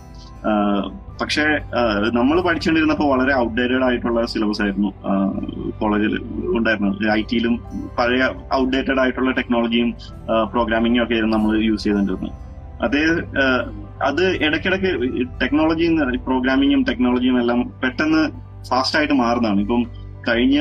പക്ഷേ 1.19 1.43
നമ്മൾ 2.17 2.37
പഠിച്ചുകൊണ്ടിരുന്നപ്പോൾ 2.41 3.07
വളരെ 3.11 3.33
ഔട്ട്ഡേറ്റഡ് 3.43 3.83
ആയിട്ടുള്ള 3.83 4.25
സിലബസ് 4.25 4.61
ആയിരുന്നു 4.61 4.89
കോളേജിൽ 5.81 6.13
ഉണ്ടായിരുന്നത്. 6.57 6.97
ഐ 7.17 7.21
ടിയിലും 7.31 7.55
പഴയ 7.97 8.23
ഔട്ട്ഡേറ്റഡ് 8.59 8.99
ആയിട്ടുള്ള 9.03 9.31
ടെക്നോളജിയും 9.31 9.91
പ്രോഗ്രാമിങ്ങും 10.53 11.03
ഒക്കെ 11.03 11.13
ആയിരുന്നു 11.13 11.37
നമ്മൾ 11.37 11.53
യൂസ് 11.69 11.83
ചെയ്തുകൊണ്ടിരുന്നത് 11.83 12.33
അതേ 12.85 13.03
അത് 14.07 14.23
ഇടയ്ക്കിടയ്ക്ക് 14.45 14.91
ടെക്നോളജിയും 15.41 15.93
പ്രോഗ്രാമിങ്ങും 16.25 16.81
ടെക്നോളജിയും 16.83 17.37
എല്ലാം 17.39 17.61
പെട്ടെന്ന് 17.83 18.23
ഫാസ്റ്റ് 18.69 18.97
ആയിട്ട് 18.99 19.13
മാറുന്നതാണ്. 19.13 19.61
ഇപ്പം 19.61 19.83
കഴിഞ്ഞ 20.27 20.59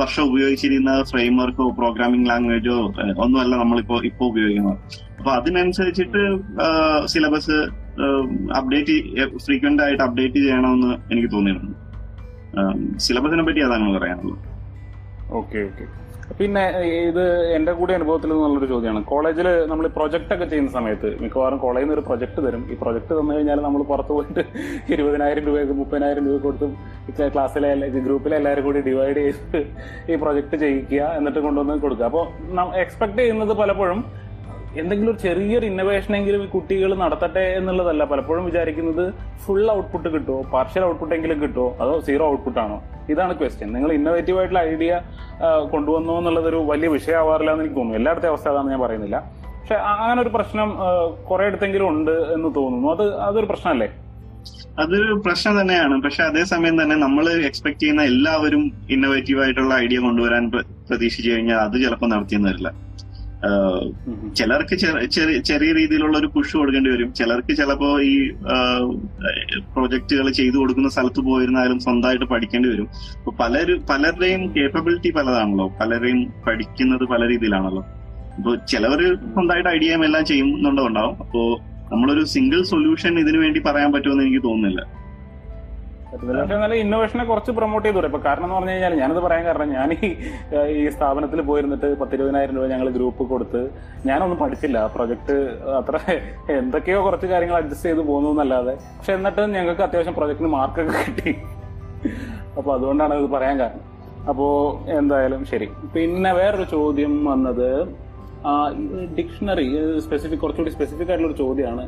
വർഷം 0.00 0.22
ഉപയോഗിച്ചിരുന്ന 0.22 0.90
ഫ്രെയിം 1.10 1.36
വർക്കോ 1.36 1.64
പ്രോഗ്രാമിംഗ് 1.78 2.28
ലാംഗ്വേജോ 2.30 2.76
ഒന്നുമല്ല 3.24 3.54
നമ്മളിപ്പോ 3.56 3.96
ഇപ്പോ 4.10 4.24
ഉപയോഗിക്കുന്നത്. 4.26 4.76
അപ്പൊ 5.18 5.30
അതിനനുസരിച്ചിട്ട് 5.30 6.22
സിലബസ് 7.06 7.56
അപ്ഡേറ്റ് 8.58 8.96
ഫ്രീക്വന്റ് 9.46 9.82
ആയിട്ട് 9.86 10.02
അപ്ഡേറ്റ് 10.08 10.40
ചെയ്യണമെന്ന് 10.46 10.92
എനിക്ക് 11.12 11.30
തോന്നിയിരുന്നു 11.36 11.72
സിലബസിനെ 13.06 13.42
പറ്റി 13.46 13.62
അതാണ് 13.68 13.94
പറയാനുള്ളത്. 13.96 14.38
ഓക്കെ 15.40 15.58
ഓക്കെ 15.68 15.86
പിന്നെ 16.38 16.62
ഇത് 17.08 17.24
എന്റെ 17.56 17.72
കൂടെ 17.78 17.92
അനുഭവത്തിൽ 17.98 18.30
നിന്നുള്ളൊരു 18.32 18.66
ചോദ്യമാണ്. 18.72 19.00
കോളേജിൽ 19.10 19.46
നമ്മൾ 19.70 19.86
പ്രൊജക്ട് 19.96 20.32
ഒക്കെ 20.34 20.46
ചെയ്യുന്ന 20.50 20.70
സമയത്ത് 20.76 21.08
മിക്കവാറും 21.22 21.58
കോളേജിൽ 21.64 21.84
നിന്ന് 21.84 21.96
ഒരു 21.96 22.04
പ്രൊജക്ട് 22.08 22.40
തരും. 22.44 22.62
ഈ 22.72 22.74
പ്രൊജക്ട് 22.82 23.12
തന്നു 23.18 23.32
കഴിഞ്ഞാൽ 23.36 23.60
നമ്മൾ 23.66 23.82
പുറത്ത് 23.90 24.12
പോയിട്ട് 24.16 24.42
ഇരുപതിനായിരം 24.94 25.44
രൂപയൊക്കെ 25.48 25.74
മുപ്പതിനായിരം 25.80 26.24
രൂപ 26.28 26.38
കൊടുത്തും 26.46 26.72
ക്ലാസ്സിലെ 27.34 27.70
ഗ്രൂപ്പിലെ 28.06 28.36
എല്ലാവരും 28.40 28.64
കൂടി 28.68 28.82
ഡിവൈഡ് 28.88 29.20
ചെയ്ത് 29.26 29.58
ഈ 30.12 30.20
പ്രൊജക്ട് 30.22 30.56
ചെയ്യിക്കുക 30.64 31.02
എന്നിട്ട് 31.18 31.40
കൊണ്ടുവന്ന് 31.46 31.82
കൊടുക്കുക. 31.86 32.06
അപ്പോൾ 32.10 32.24
എക്സ്പെക്ട് 32.84 33.18
ചെയ്യുന്നത് 33.22 33.54
പലപ്പോഴും 33.62 34.00
എന്തെങ്കിലും 34.78 35.10
ഒരു 35.12 35.18
ചെറിയൊരു 35.18 35.66
ഇന്നോവേഷൻ 35.66 36.16
എങ്കിലും 36.16 36.42
ഈ 36.42 36.46
കുട്ടികൾ 36.46 36.94
നടത്തട്ടെ 36.94 37.40
എന്നുള്ളതല്ല. 37.40 38.04
പലപ്പോഴും 38.04 38.44
വിചാരിക്കുന്നത് 38.44 39.14
ഫുൾ 39.44 39.70
ഔട്ട്പുട്ട് 39.70 40.08
കിട്ടുമോ 40.08 40.42
പാർഷ്യൽ 40.52 40.84
ഔട്ട്പുട്ട് 40.84 41.14
എങ്കിലും 41.14 41.42
കിട്ടുമോ 41.42 41.76
അതോ 41.80 42.00
സീറോ 42.00 42.30
ഔട്ട്പുട്ട് 42.32 42.58
ആണോ? 42.58 42.82
ഇതാണ് 43.08 43.38
ക്വസ്റ്റ്യൻ 43.38 43.72
നിങ്ങൾ 43.72 43.92
ഇന്നോവേറ്റീവ് 43.92 44.38
ആയിട്ടുള്ള 44.38 44.62
ഐഡിയ 44.72 45.00
കൊണ്ടുവന്നു 45.72 46.12
എന്നുള്ളതൊരു 46.18 46.56
വലിയ 46.56 46.88
വിഷയമാവാറില്ല 46.88 47.50
എന്ന് 47.50 47.64
എനിക്ക് 47.64 47.76
തോന്നുന്നു. 47.76 48.00
എല്ലായിടത്തെ 48.00 48.28
അവസ്ഥ 48.28 48.48
അതാണ് 48.48 48.70
ഞാൻ 48.70 48.80
പറയുന്നില്ല. 48.80 49.32
പക്ഷെ 49.60 49.74
അങ്ങനെ 49.74 50.22
ഒരു 50.22 50.28
പ്രശ്നം 50.28 50.74
കുറെ 51.30 51.44
അടുത്തെങ്കിലും 51.44 51.88
ഉണ്ട് 51.88 52.10
എന്ന് 52.10 52.54
തോന്നുന്നു. 52.54 52.88
അത് 52.88 53.20
അതൊരു 53.20 53.46
പ്രശ്നമല്ലേ? 53.46 53.88
അതൊരു 54.78 55.22
പ്രശ്നം 55.26 55.60
തന്നെയാണ്. 55.60 56.02
പക്ഷെ 56.02 56.22
അതേസമയം 56.22 56.82
തന്നെ 56.82 56.96
നമ്മൾ 56.96 57.24
എക്സ്പെക്ട് 57.46 57.80
ചെയ്യുന്ന 57.80 58.02
എല്ലാവരും 58.02 58.72
ഇന്നോവേറ്റീവ് 58.90 59.42
ആയിട്ടുള്ള 59.42 59.74
ഐഡിയ 59.74 59.98
കൊണ്ടുവരാൻ 59.98 60.50
പ്രതീക്ഷിച്ചു 60.88 61.30
കഴിഞ്ഞാൽ 61.30 61.56
അത് 61.56 61.84
ചിലപ്പോൾ 61.84 62.10
നടത്തിയെന്ന് 62.10 62.48
വരില്ല. 62.48 62.72
ചിലർക്ക് 64.38 64.74
ചെറിയ 65.48 65.70
രീതിയിലുള്ള 65.78 66.18
ഒരു 66.18 66.28
പുഷ് 66.34 66.54
കൊടുക്കേണ്ടി 66.56 66.90
വരും. 66.90 67.14
ചിലർക്ക് 67.14 67.52
ചിലപ്പോ 67.56 67.90
ഈ 68.00 68.14
പ്രോജക്റ്റുകൾ 69.74 70.26
ചെയ്തു 70.30 70.56
കൊടുക്കുന്ന 70.56 70.88
സ്ഥലത്ത് 70.88 71.20
പോയിരുന്നാലും 71.28 71.78
സ്വന്തമായിട്ട് 71.78 72.24
പഠിക്കേണ്ടി 72.24 72.68
വരും. 72.68 72.88
അപ്പൊ 73.18 73.32
പലരും 73.40 73.80
പലരുടെയും 73.90 74.42
കേപ്പബിലിറ്റി 74.54 75.10
പലതാണല്ലോ. 75.10 75.66
പലരെയും 75.80 76.20
പഠിക്കുന്നത് 76.46 77.04
പല 77.04 77.28
രീതിയിലാണല്ലോ. 77.28 77.84
അപ്പൊ 78.36 78.52
ചിലവര് 78.72 79.08
സ്വന്തമായിട്ട് 79.34 79.68
ഐഡിയ 79.68 79.96
എല്ലാം 80.08 80.24
ചെയ്യുന്നുണ്ടാവും 80.24 81.16
അപ്പോ 81.24 81.42
നമ്മളൊരു 81.92 82.24
സിംഗിൾ 82.24 82.62
സൊല്യൂഷൻ 82.62 83.12
ഇതിനു 83.18 83.38
വേണ്ടി 83.38 83.60
പറയാൻ 83.60 83.92
പറ്റുമെന്ന് 83.92 84.24
എനിക്ക് 84.24 84.42
തോന്നുന്നില്ല. 84.44 84.80
നല്ല 86.12 86.74
ഇന്നോവേഷനെ 86.74 87.24
കുറച്ച് 87.24 87.50
പ്രൊമോട്ട് 87.50 87.88
ചെയ്തു 87.88 88.06
ഇപ്പൊ 88.06 88.20
കാരണം 88.26 88.44
എന്ന് 88.44 88.56
പറഞ്ഞു 88.56 88.70
കഴിഞ്ഞാൽ 88.70 88.94
ഞാനത് 89.00 89.20
പറയാൻ 89.26 89.44
കാരണം 89.44 89.68
ഞാൻ 89.72 89.90
ഈ 90.78 90.88
സ്ഥാപനത്തിൽ 90.90 91.40
പോയിരുന്നിട്ട് 91.40 91.98
പത്തിരുപതിനായിരം 92.00 92.56
രൂപ 92.56 92.66
ഞങ്ങൾ 92.66 92.90
ഗ്രൂപ്പ് 92.90 93.24
കൊടുത്ത് 93.28 93.70
ഞാനൊന്നും 94.06 94.38
പഠിച്ചില്ല. 94.38 94.86
പ്രൊജക്ട് 94.86 95.36
അത്ര 95.78 95.98
എന്തൊക്കെയോ 96.58 97.04
കുറച്ച് 97.04 97.26
കാര്യങ്ങൾ 97.26 97.56
അഡ്ജസ്റ്റ് 97.56 97.88
ചെയ്ത് 97.88 98.00
പോകുന്നു 98.00 98.30
എന്നല്ലാതെ. 98.30 98.74
പക്ഷെ 98.98 99.12
എന്നിട്ട് 99.12 99.40
ഞങ്ങൾക്ക് 99.40 99.82
അത്യാവശ്യം 99.82 100.14
പ്രൊജക്ടിന് 100.14 100.48
മാർക്കൊക്കെ 100.48 101.04
കിട്ടി. 101.06 101.34
അപ്പൊ 102.58 102.74
അതുകൊണ്ടാണ് 102.74 103.14
ഇത് 103.14 103.30
പറയാൻ 103.30 103.60
കാരണം. 103.60 103.86
അപ്പോ 104.30 104.46
എന്തായാലും 104.86 105.44
ശരി. 105.44 105.68
പിന്നെ 105.94 106.32
വേറൊരു 106.32 106.64
ചോദ്യം 106.70 107.24
വന്നത് 107.24 107.68
ഡിക്ഷണറി 109.18 109.66
സ്പെസിഫിക് 110.00 110.40
കുറച്ചുകൂടി 110.40 110.70
സ്പെസിഫിക് 110.70 111.08
ആയിട്ടുള്ള 111.08 111.32
ഒരു 111.32 111.38
ചോദ്യമാണ്. 111.38 111.84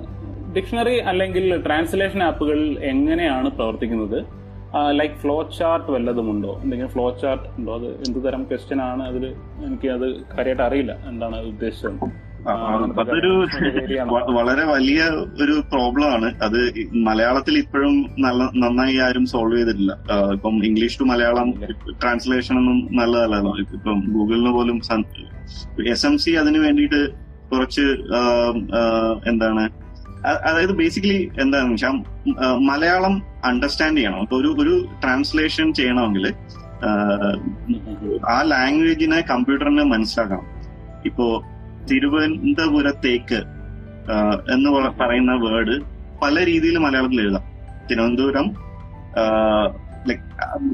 ഡിക്ഷണറി 0.57 0.97
അല്ലെങ്കിൽ 1.11 1.45
ട്രാൻസ്ലേഷൻ 1.67 2.23
ആപ്പുകൾ 2.23 2.59
എങ്ങനെയാണ് 2.93 3.49
പ്രവർത്തിക്കുന്നത്? 3.59 4.19
ലൈക്ക് 4.99 5.17
ഫ്ലോ 5.23 5.37
ചാർട്ട് 5.59 5.89
വല്ലതുമുണ്ടോ? 5.95 6.53
എന്തെങ്കിലും 6.63 6.91
ഫ്ലോ 6.93 7.07
ചാർട്ട് 7.23 7.47
ഉണ്ടോ? 7.59 7.73
അത് 7.79 7.89
എന്ത് 8.07 8.19
തരം 8.27 8.43
ക്വസ്റ്റ്യൻ 8.51 8.81
ആണ്? 8.83 9.03
അതിൽ 9.11 9.25
എനിക്ക് 9.67 9.89
അത് 9.97 10.07
കാര്യമായിട്ട് 10.35 10.63
അറിയില്ല. 10.69 10.93
എന്താണ് 11.11 11.39
ഉദ്ദേശം? 11.53 11.97
അതൊരു 13.01 13.33
വളരെ 14.39 14.65
വലിയ 14.73 15.03
ഒരു 15.43 15.55
പ്രോബ്ലം 15.73 16.09
ആണ്. 16.15 16.29
അത് 16.47 16.61
മലയാളത്തിൽ 17.09 17.55
ഇപ്പോഴും 17.59 17.95
നല്ല 18.25 18.43
നന്നായി 18.63 18.97
ആരും 19.07 19.27
സോൾവ് 19.33 19.59
ചെയ്തിട്ടില്ല. 19.59 19.93
ഇപ്പം 20.37 20.57
ഇംഗ്ലീഷ് 20.69 20.99
ടു 21.01 21.05
മലയാളം 21.13 21.51
ട്രാൻസ്ലേഷൻ 22.03 22.57
ഒന്നും 22.61 22.79
നല്ലതല്ലല്ലോ. 23.01 23.55
ഇപ്പം 23.77 24.01
ഗൂഗിളിന് 24.17 24.53
പോലും 24.57 24.81
എസ് 25.95 26.07
എം 26.07 26.17
സി 26.25 26.31
അതിന് 26.43 26.59
വേണ്ടിയിട്ട് 26.65 27.03
കുറച്ച് 27.53 27.87
എന്താണ് 29.33 29.63
അതായത് 30.27 30.73
ബേസിക്കലി 30.73 31.33
എന്താണെന്ന് 31.41 31.73
വെച്ചാൽ 31.73 31.95
മലയാളം 32.59 33.23
അണ്ടർസ്റ്റാൻഡ് 33.45 33.97
ചെയ്യണം. 33.97 34.21
ഇപ്പൊ 34.21 34.37
ഒരു 34.37 34.49
ഒരു 34.59 34.87
ട്രാൻസ്ലേഷൻ 35.03 35.73
ചെയ്യണമെങ്കിൽ 35.73 36.35
ആ 38.31 38.43
ലാംഗ്വേജിനെ 38.43 39.21
കമ്പ്യൂട്ടറിനെ 39.21 39.85
മനസ്സിലാക്കണം. 39.85 40.47
ഇപ്പോ 41.05 41.43
തിരുവനന്തപുരത്തേക്ക് 41.91 43.41
എന്ന് 44.53 44.71
പറയുന്ന 44.99 45.33
വേർഡ് 45.33 45.77
പല 46.23 46.47
രീതിയിൽ 46.47 46.79
മലയാളത്തിൽ 46.79 47.21
എഴുതാം. 47.21 47.45
തിരുവനന്തപുരം 47.91 48.47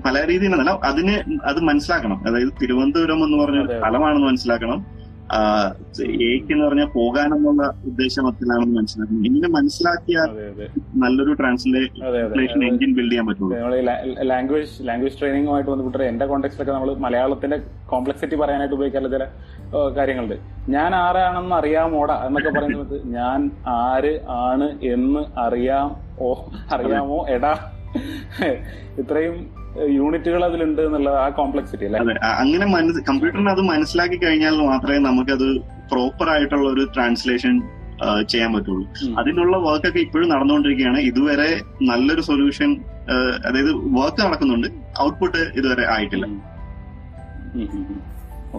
പല 0.07 0.27
രീതിയിലല്ല 0.27 0.71
അതിന് 0.71 1.17
അത് 1.45 1.61
മനസ്സിലാക്കണം. 1.61 2.29
അതായത് 2.29 2.53
തിരുവനന്തപുരം 2.63 3.25
എന്ന് 3.25 3.39
പറഞ്ഞ. 3.45 3.67
സ്ഥലമാണെന്ന് 3.67 4.27
മനസ്സിലാക്കണം. 4.27 4.98
ആ, 5.31 5.41
ഏക്ക് 6.26 6.53
എന്ന് 6.53 6.66
പറഞ്ഞാൽ 6.66 6.87
പോകാനെന്നുള്ള 6.87 7.74
ഉദ്ദേശത്തിലാണെന്ന് 7.87 8.79
മനസ്സിലാക്കുന്നത് 8.79 9.26
ഇങ്ങനെ 9.26 9.49
മനസ്സിലാക്കിയാൽ 9.49 10.29
നല്ലൊരു 10.95 11.33
ട്രാൻസ്ലേഷൻ 11.33 12.64
എഞ്ചിൻ 12.64 12.95
ബിൽഡ് 12.95 13.11
ചെയ്യാൻ 13.11 13.26
പറ്റുള്ളൂ. 13.26 13.57
ലാംഗ്വേജ് 14.22 14.89
ലാംഗ്വേജ് 14.89 15.18
ട്രെയിനിങ്ങുമായിട്ട് 15.18 15.70
ബന്ധപ്പെട്ട് 15.70 16.05
എന്റെ 16.05 16.26
കോണ്ടെക്സ്റ്റിലൊക്കെ 16.26 16.72
നമ്മൾ 16.72 16.95
മലയാളത്തിന്റെ 16.95 17.57
കോംപ്ലക്സിറ്റി 17.87 18.37
പറയാനായിട്ട് 18.37 18.74
ഉപയോഗിക്കാനുള്ള 18.74 19.18
ചില 19.18 19.26
കാര്യങ്ങളുണ്ട്. 19.97 20.37
ഞാൻ 20.68 20.95
ആരാണെന്ന് 20.95 21.55
അറിയാമോടാ 21.55 22.26
എന്നൊക്കെ 22.26 22.51
പറയുന്നത് 22.51 22.89
സമയത്ത് 22.89 23.09
ഞാൻ 23.14 23.51
ആര് 23.66 24.20
ആണ് 24.29 24.79
എന്ന് 24.83 25.39
അറിയാം 25.39 25.97
ഓ 26.18 26.35
അറിയാമോ 26.72 27.26
എടാ? 27.29 27.55
ഇത്രയും 28.99 29.58
യൂണിറ്റുകൾ 29.99 30.43
അതിലുണ്ട് 30.49 30.81
എന്നുള്ള 30.87 31.11
ആ 31.24 31.26
കോംപ്ലക്സിറ്റി 31.39 31.85
അല്ലേ? 31.89 32.14
അങ്ങനെ 32.43 32.66
കമ്പ്യൂട്ടറിന് 33.09 33.51
അത് 33.57 33.62
മനസ്സിലാക്കി 33.72 34.18
കഴിഞ്ഞാൽ 34.24 34.55
മാത്രമേ 34.70 35.01
നമുക്കത് 35.09 35.49
പ്രോപ്പർ 35.93 36.29
ആയിട്ടുള്ള 36.35 36.68
ഒരു 36.74 36.85
ട്രാൻസ്ലേഷൻ 36.95 37.57
ചെയ്യാൻ 38.33 38.51
പറ്റുള്ളൂ. 38.55 38.85
അതിനുള്ള 39.20 39.20
അതിനുള്ള 39.20 39.57
വർക്കൊക്കെ 39.66 40.01
ഇപ്പോഴും 40.07 40.29
നടന്നുകൊണ്ടിരിക്കുകയാണ്. 40.33 40.99
ഇതുവരെ 41.11 41.49
നല്ലൊരു 41.91 42.22
സൊല്യൂഷൻ 42.29 42.70
അതായത് 43.49 43.72
വർക്ക് 43.99 44.20
നടക്കുന്നുണ്ട്. 44.26 44.68
ഔട്ട്പുട്ട് 45.05 45.43
ഇതുവരെ 45.59 45.85
ആയിട്ടില്ല. 45.95 46.26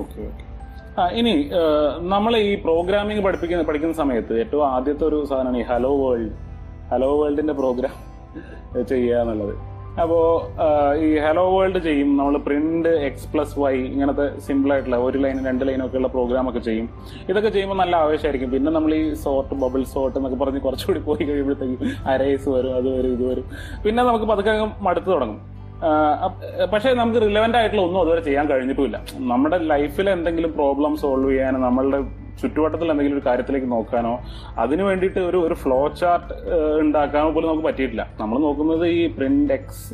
ഓക്കെ 0.01 0.19
ഓക്കെ 0.29 0.45
ആ 0.99 1.03
ഇനി 1.19 1.33
നമ്മൾ 2.13 2.33
ഈ 2.47 2.51
പ്രോഗ്രാമിംഗ് 2.65 3.21
പഠിപ്പിക്കുന്ന 3.25 3.63
പഠിക്കുന്ന 3.67 3.95
സമയത്ത് 4.03 4.33
ഏറ്റവും 4.43 4.65
ആദ്യത്തെ 4.75 5.03
ഒരു 5.09 5.19
സാധനമാണ് 5.31 5.59
ഈ 5.61 5.65
ഹലോ 5.71 5.91
വേൾഡ് 6.01 6.29
ഹലോ 6.91 7.09
വേൾഡിന്റെ 7.21 7.55
പ്രോഗ്രാം 7.61 7.95
ചെയ്യുക 8.91 9.21
എന്നുള്ളത്. 9.21 9.53
അപ്പോ 10.01 10.17
ഈ 11.05 11.07
ഹലോ 11.25 11.43
വേൾഡ് 11.55 11.79
ചെയ്യും. 11.87 12.09
നമ്മൾ 12.17 12.35
പ്രിന്റ് 12.47 12.91
എക്സ് 13.07 13.27
പ്ലസ് 13.33 13.55
വൈ 13.61 13.73
ഇങ്ങനത്തെ 13.93 14.25
സിമ്പിൾ 14.47 14.71
ആയിട്ടുള്ള 14.73 14.97
ഒരു 15.07 15.17
ലൈൻ 15.23 15.37
രണ്ട് 15.47 15.63
ലൈൻ 15.67 15.81
ഒക്കെ 15.85 15.97
ഉള്ള 15.99 16.09
പ്രോഗ്രാം 16.15 16.49
ഒക്കെ 16.49 16.61
ചെയ്യും. 16.67 16.87
ഇതൊക്കെ 17.31 17.49
ചെയ്യുമ്പോൾ 17.55 17.79
നല്ല 17.81 17.95
ആവേശമായിരിക്കും. 18.03 18.51
പിന്നെ 18.55 18.71
നമ്മൾ 18.77 18.93
ഈ 18.99 19.03
സോർട്ട് 19.25 19.55
ബബിൾ 19.63 19.83
സോർട്ട് 19.95 20.17
എന്നൊക്കെ 20.19 20.39
പറഞ്ഞ് 20.43 20.61
കുറച്ചുകൂടി 20.67 21.01
പോയി 21.09 21.23
കഴിയുമ്പോഴത്തേക്കും 21.29 21.91
അരേസ് 22.13 22.49
വരും 22.55 22.75
അത് 22.79 22.89
വരും 22.97 23.13
ഇത് 23.17 23.25
വരും. 23.31 23.45
പിന്നെ 23.85 24.03
നമുക്ക് 24.09 24.25
പതുക്കെ 24.33 24.53
മടുത്തു 24.87 25.09
തുടങ്ങും. 25.15 25.39
പക്ഷെ 26.71 26.89
നമുക്ക് 26.99 27.19
റിലവന്റ് 27.25 27.57
ആയിട്ടുള്ള 27.57 27.83
ഒന്നും 27.87 27.99
അതുവരെ 28.01 28.21
ചെയ്യാൻ 28.25 28.45
കഴിഞ്ഞിട്ടുമില്ല. 28.49 28.97
നമ്മുടെ 29.33 29.57
ലൈഫിൽ 29.73 30.07
എന്തെങ്കിലും 30.15 30.51
പ്രോബ്ലം 30.57 30.93
സോൾവ് 31.03 31.29
ചെയ്യാൻ 31.31 31.53
നമ്മളുടെ 31.67 31.99
ചുറ്റുവട്ടത്തിൽ 32.41 32.91
എന്തെങ്കിലും 32.93 33.17
ഒരു 33.19 33.25
കാര്യത്തിലേക്ക് 33.27 33.69
നോക്കാനോ 33.75 34.13
അതിന് 34.63 34.83
വേണ്ടിയിട്ട് 34.89 35.21
ഒരു 35.29 35.39
ഒരു 35.47 35.55
ഫ്ലോ 35.63 35.79
ചാർട്ട് 36.01 36.33
ഉണ്ടാക്കാനോ 36.83 37.29
പോലും 37.35 37.49
നമുക്ക് 37.51 37.65
പറ്റിയിട്ടില്ല. 37.67 38.05
നമ്മൾ 38.21 38.37
നോക്കുന്നത് 38.47 38.85
ഈ 38.97 39.01
പ്രിന്റ് 39.17 39.53
എക്സ് 39.57 39.85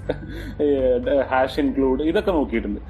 ഹാഷ് 1.31 1.59
ഇൻക്ലൂഡ് 1.63 2.03
ഇതൊക്കെ 2.11 2.33
നോക്കിയിട്ടുണ്ട്. 2.39 2.81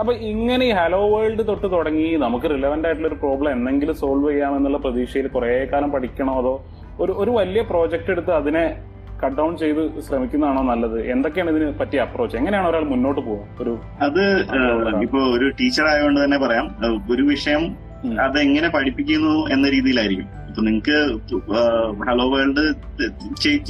അപ്പൊ 0.00 0.14
ഇങ്ങനെ 0.32 0.64
ഈ 0.70 0.72
ഹലോ 0.80 1.02
വേൾഡ് 1.14 1.44
തൊട്ട് 1.50 1.66
തുടങ്ങി 1.76 2.08
നമുക്ക് 2.24 2.46
റിലവന്റ് 2.54 2.88
ആയിട്ടുള്ള 2.88 3.10
ഒരു 3.12 3.20
പ്രോബ്ലം 3.26 3.52
എന്തെങ്കിലും 3.58 3.96
സോൾവ് 4.02 4.30
ചെയ്യാമെന്നുള്ള 4.32 4.80
പ്രതീക്ഷയിൽ 4.86 5.28
കുറെ 5.36 5.52
കാലം 5.74 5.92
പഠിക്കണോ 5.94 6.34
അതോ 6.42 6.56
ഒരു 7.04 7.12
ഒരു 7.22 7.30
വലിയ 7.38 7.62
പ്രോജക്റ്റ് 7.70 8.12
എടുത്ത് 8.14 8.32
അതിനെ 8.40 8.64
കട്ട് 9.22 9.36
ഡൗൺ 9.38 9.52
ചെയ്ത് 9.60 9.80
ശ്രമിക്കുന്നതാണോ 10.06 10.62
നല്ലത്? 10.70 10.96
എന്തൊക്കെയാണ് 11.12 11.50
ഇതിന് 11.52 11.66
പറ്റിയ 11.80 12.04
അപ്രോച്ച് 12.04 12.36
എങ്ങനെയാണ് 12.40 12.66
ഒരാൾ 12.70 12.84
മുന്നോട്ട് 12.92 13.20
പോകുക 13.28 13.62
ഒരു 13.62 13.72
അത് 14.06 14.22
ഇപ്പൊ 15.06 15.20
ഒരു 15.36 15.46
ടീച്ചർ 15.60 15.86
ആയതുകൊണ്ട് 15.90 16.20
തന്നെ 16.24 16.38
പറയാം. 16.44 16.66
ഒരു 17.14 17.24
വിഷയം 17.32 17.62
ഉം. 18.04 18.20
അത് 18.20 18.38
എങ്ങനെ 18.38 18.68
പഠിപ്പിക്കുന്നു 18.68 19.46
എന്ന 19.48 19.68
രീതിയിലായിരിക്കും. 19.68 20.44
ഇപ്പൊ 20.48 20.62
നിങ്ങൾക്ക് 20.62 20.96
ഹലോ 22.08 22.36
വേൾഡ് 22.36 22.64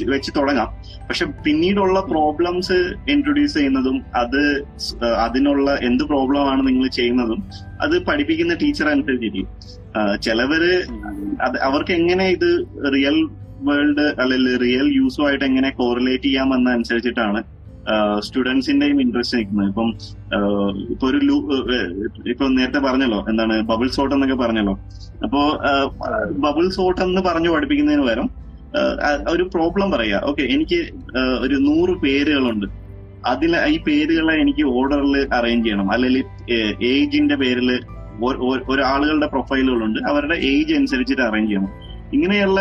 വെച്ച് 0.09 0.31
തുടങ്ങാം. 0.37 0.67
പക്ഷെ 1.09 1.25
പിന്നീടുള്ള 1.25 2.01
പ്രോബ്ലംസ് 2.01 2.77
ഇൻട്രൊഡ്യൂസ് 3.09 3.53
ചെയ്യുന്നതും 3.53 4.01
അത് 4.15 4.41
അതിനുള്ള 5.17 5.77
എന്ത് 5.81 6.03
പ്രോബ്ലം 6.03 6.49
ആണ് 6.49 6.67
നിങ്ങൾ 6.67 6.87
ചെയ്യുന്നതും 6.87 7.43
അത് 7.81 8.05
പഠിപ്പിക്കുന്ന 8.05 8.53
ടീച്ചർ 8.53 8.87
അനുസരിച്ചിരിക്കും. 8.87 9.47
ചിലവര് 10.21 10.83
അത് 11.41 11.57
അവർക്ക് 11.59 11.91
എങ്ങനെ 11.91 12.27
ഇത് 12.27 12.49
റിയൽ 12.93 13.17
വേൾഡ് 13.59 14.21
അല്ലെങ്കിൽ 14.21 14.57
റിയൽ 14.57 14.95
യൂസുമായിട്ട് 14.95 15.45
എങ്ങനെ 15.45 15.69
കോറിലേറ്റ് 15.69 16.23
ചെയ്യാമെന്ന 16.23 16.69
അനുസരിച്ചിട്ടാണ് 16.69 17.54
സ്റ്റുഡൻസിന്റെയും 18.25 18.97
ഇൻട്രസ്റ്റ് 19.01 19.37
നിൽക്കുന്നത് 19.37 19.67
ഇപ്പം 19.71 19.89
ഇപ്പൊ 20.93 21.05
ഒരു 21.09 21.19
ലൂ 21.23 21.37
ഇപ്പൊ 22.31 22.45
നേരത്തെ 22.57 22.81
പറഞ്ഞല്ലോ 22.87 23.19
എന്താണ് 23.31 23.55
ബബിൾ 23.71 23.89
സോട്ട് 23.97 24.13
എന്നൊക്കെ 24.15 24.37
പറഞ്ഞല്ലോ. 24.43 24.75
അപ്പോ 25.25 25.41
ബബിൾ 26.45 26.65
സോട്ട് 26.77 27.01
എന്ന് 27.07 27.23
പറഞ്ഞു 27.29 27.51
പഠിപ്പിക്കുന്നതിന് 27.55 28.05
പകരം 28.07 28.29
ഒരു 29.33 29.43
പ്രോബ്ലം 29.55 29.89
പറയാ 29.91 30.17
ഓക്കെ 30.29 30.43
എനിക്ക് 30.55 30.79
ഒരു 31.45 31.57
നൂറ് 31.67 31.93
പേരുകളുണ്ട്. 32.05 32.67
അതിൽ 33.33 33.51
ഈ 33.73 33.77
പേരുകളെ 33.85 34.33
എനിക്ക് 34.41 34.63
ഓർഡറിൽ 34.77 35.15
അറേഞ്ച് 35.33 35.65
ചെയ്യണം. 35.65 35.87
അല്ലെങ്കിൽ 35.93 36.23
ഏജിന്റെ 36.93 37.35
പേരിൽ 37.43 37.69
ഒരാളുകളുടെ 38.73 39.27
പ്രൊഫൈലുകളുണ്ട് 39.31 39.99
അവരുടെ 40.09 40.35
ഏജ് 40.51 40.73
അനുസരിച്ചിട്ട് 40.79 41.23
അറേഞ്ച് 41.29 41.49
ചെയ്യണം. 41.51 41.71
ഇങ്ങനെയുള്ള 42.13 42.59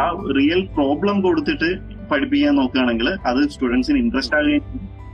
ആ 0.00 0.02
റിയൽ 0.36 0.60
പ്രോബ്ലം 0.76 1.16
കൊടുത്തിട്ട് 1.20 1.70
പഠിപ്പിക്കാൻ 2.10 2.54
നോക്കുകയാണെങ്കിൽ 2.54 3.08
അത് 3.26 3.40
സ്റ്റുഡൻസിന് 3.48 3.98
ഇൻട്രസ്റ്റ് 3.98 4.36
ആകുകയും. 4.36 4.64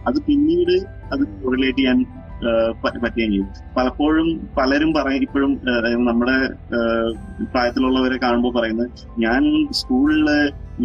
അത് 0.06 0.18
പിന്നീട് 0.26 0.74
അത് 1.12 1.22
റിലേറ്റ് 1.52 1.78
ചെയ്യാൻ 1.78 1.98
പറ്റുകയും 2.82 3.30
ചെയ്യും. 3.32 3.48
പലപ്പോഴും 3.76 4.28
പലരും 4.58 4.90
പറയും 4.92 5.22
ഇപ്പോഴും 5.22 5.52
നമ്മുടെ 6.08 6.36
പ്രായത്തിലുള്ളവരെ 7.52 8.16
കാണുമ്പോൾ 8.22 8.52
പറയുന്നത് 8.58 8.90
ഞാൻ 9.24 9.42
സ്കൂളിൽ 9.70 10.24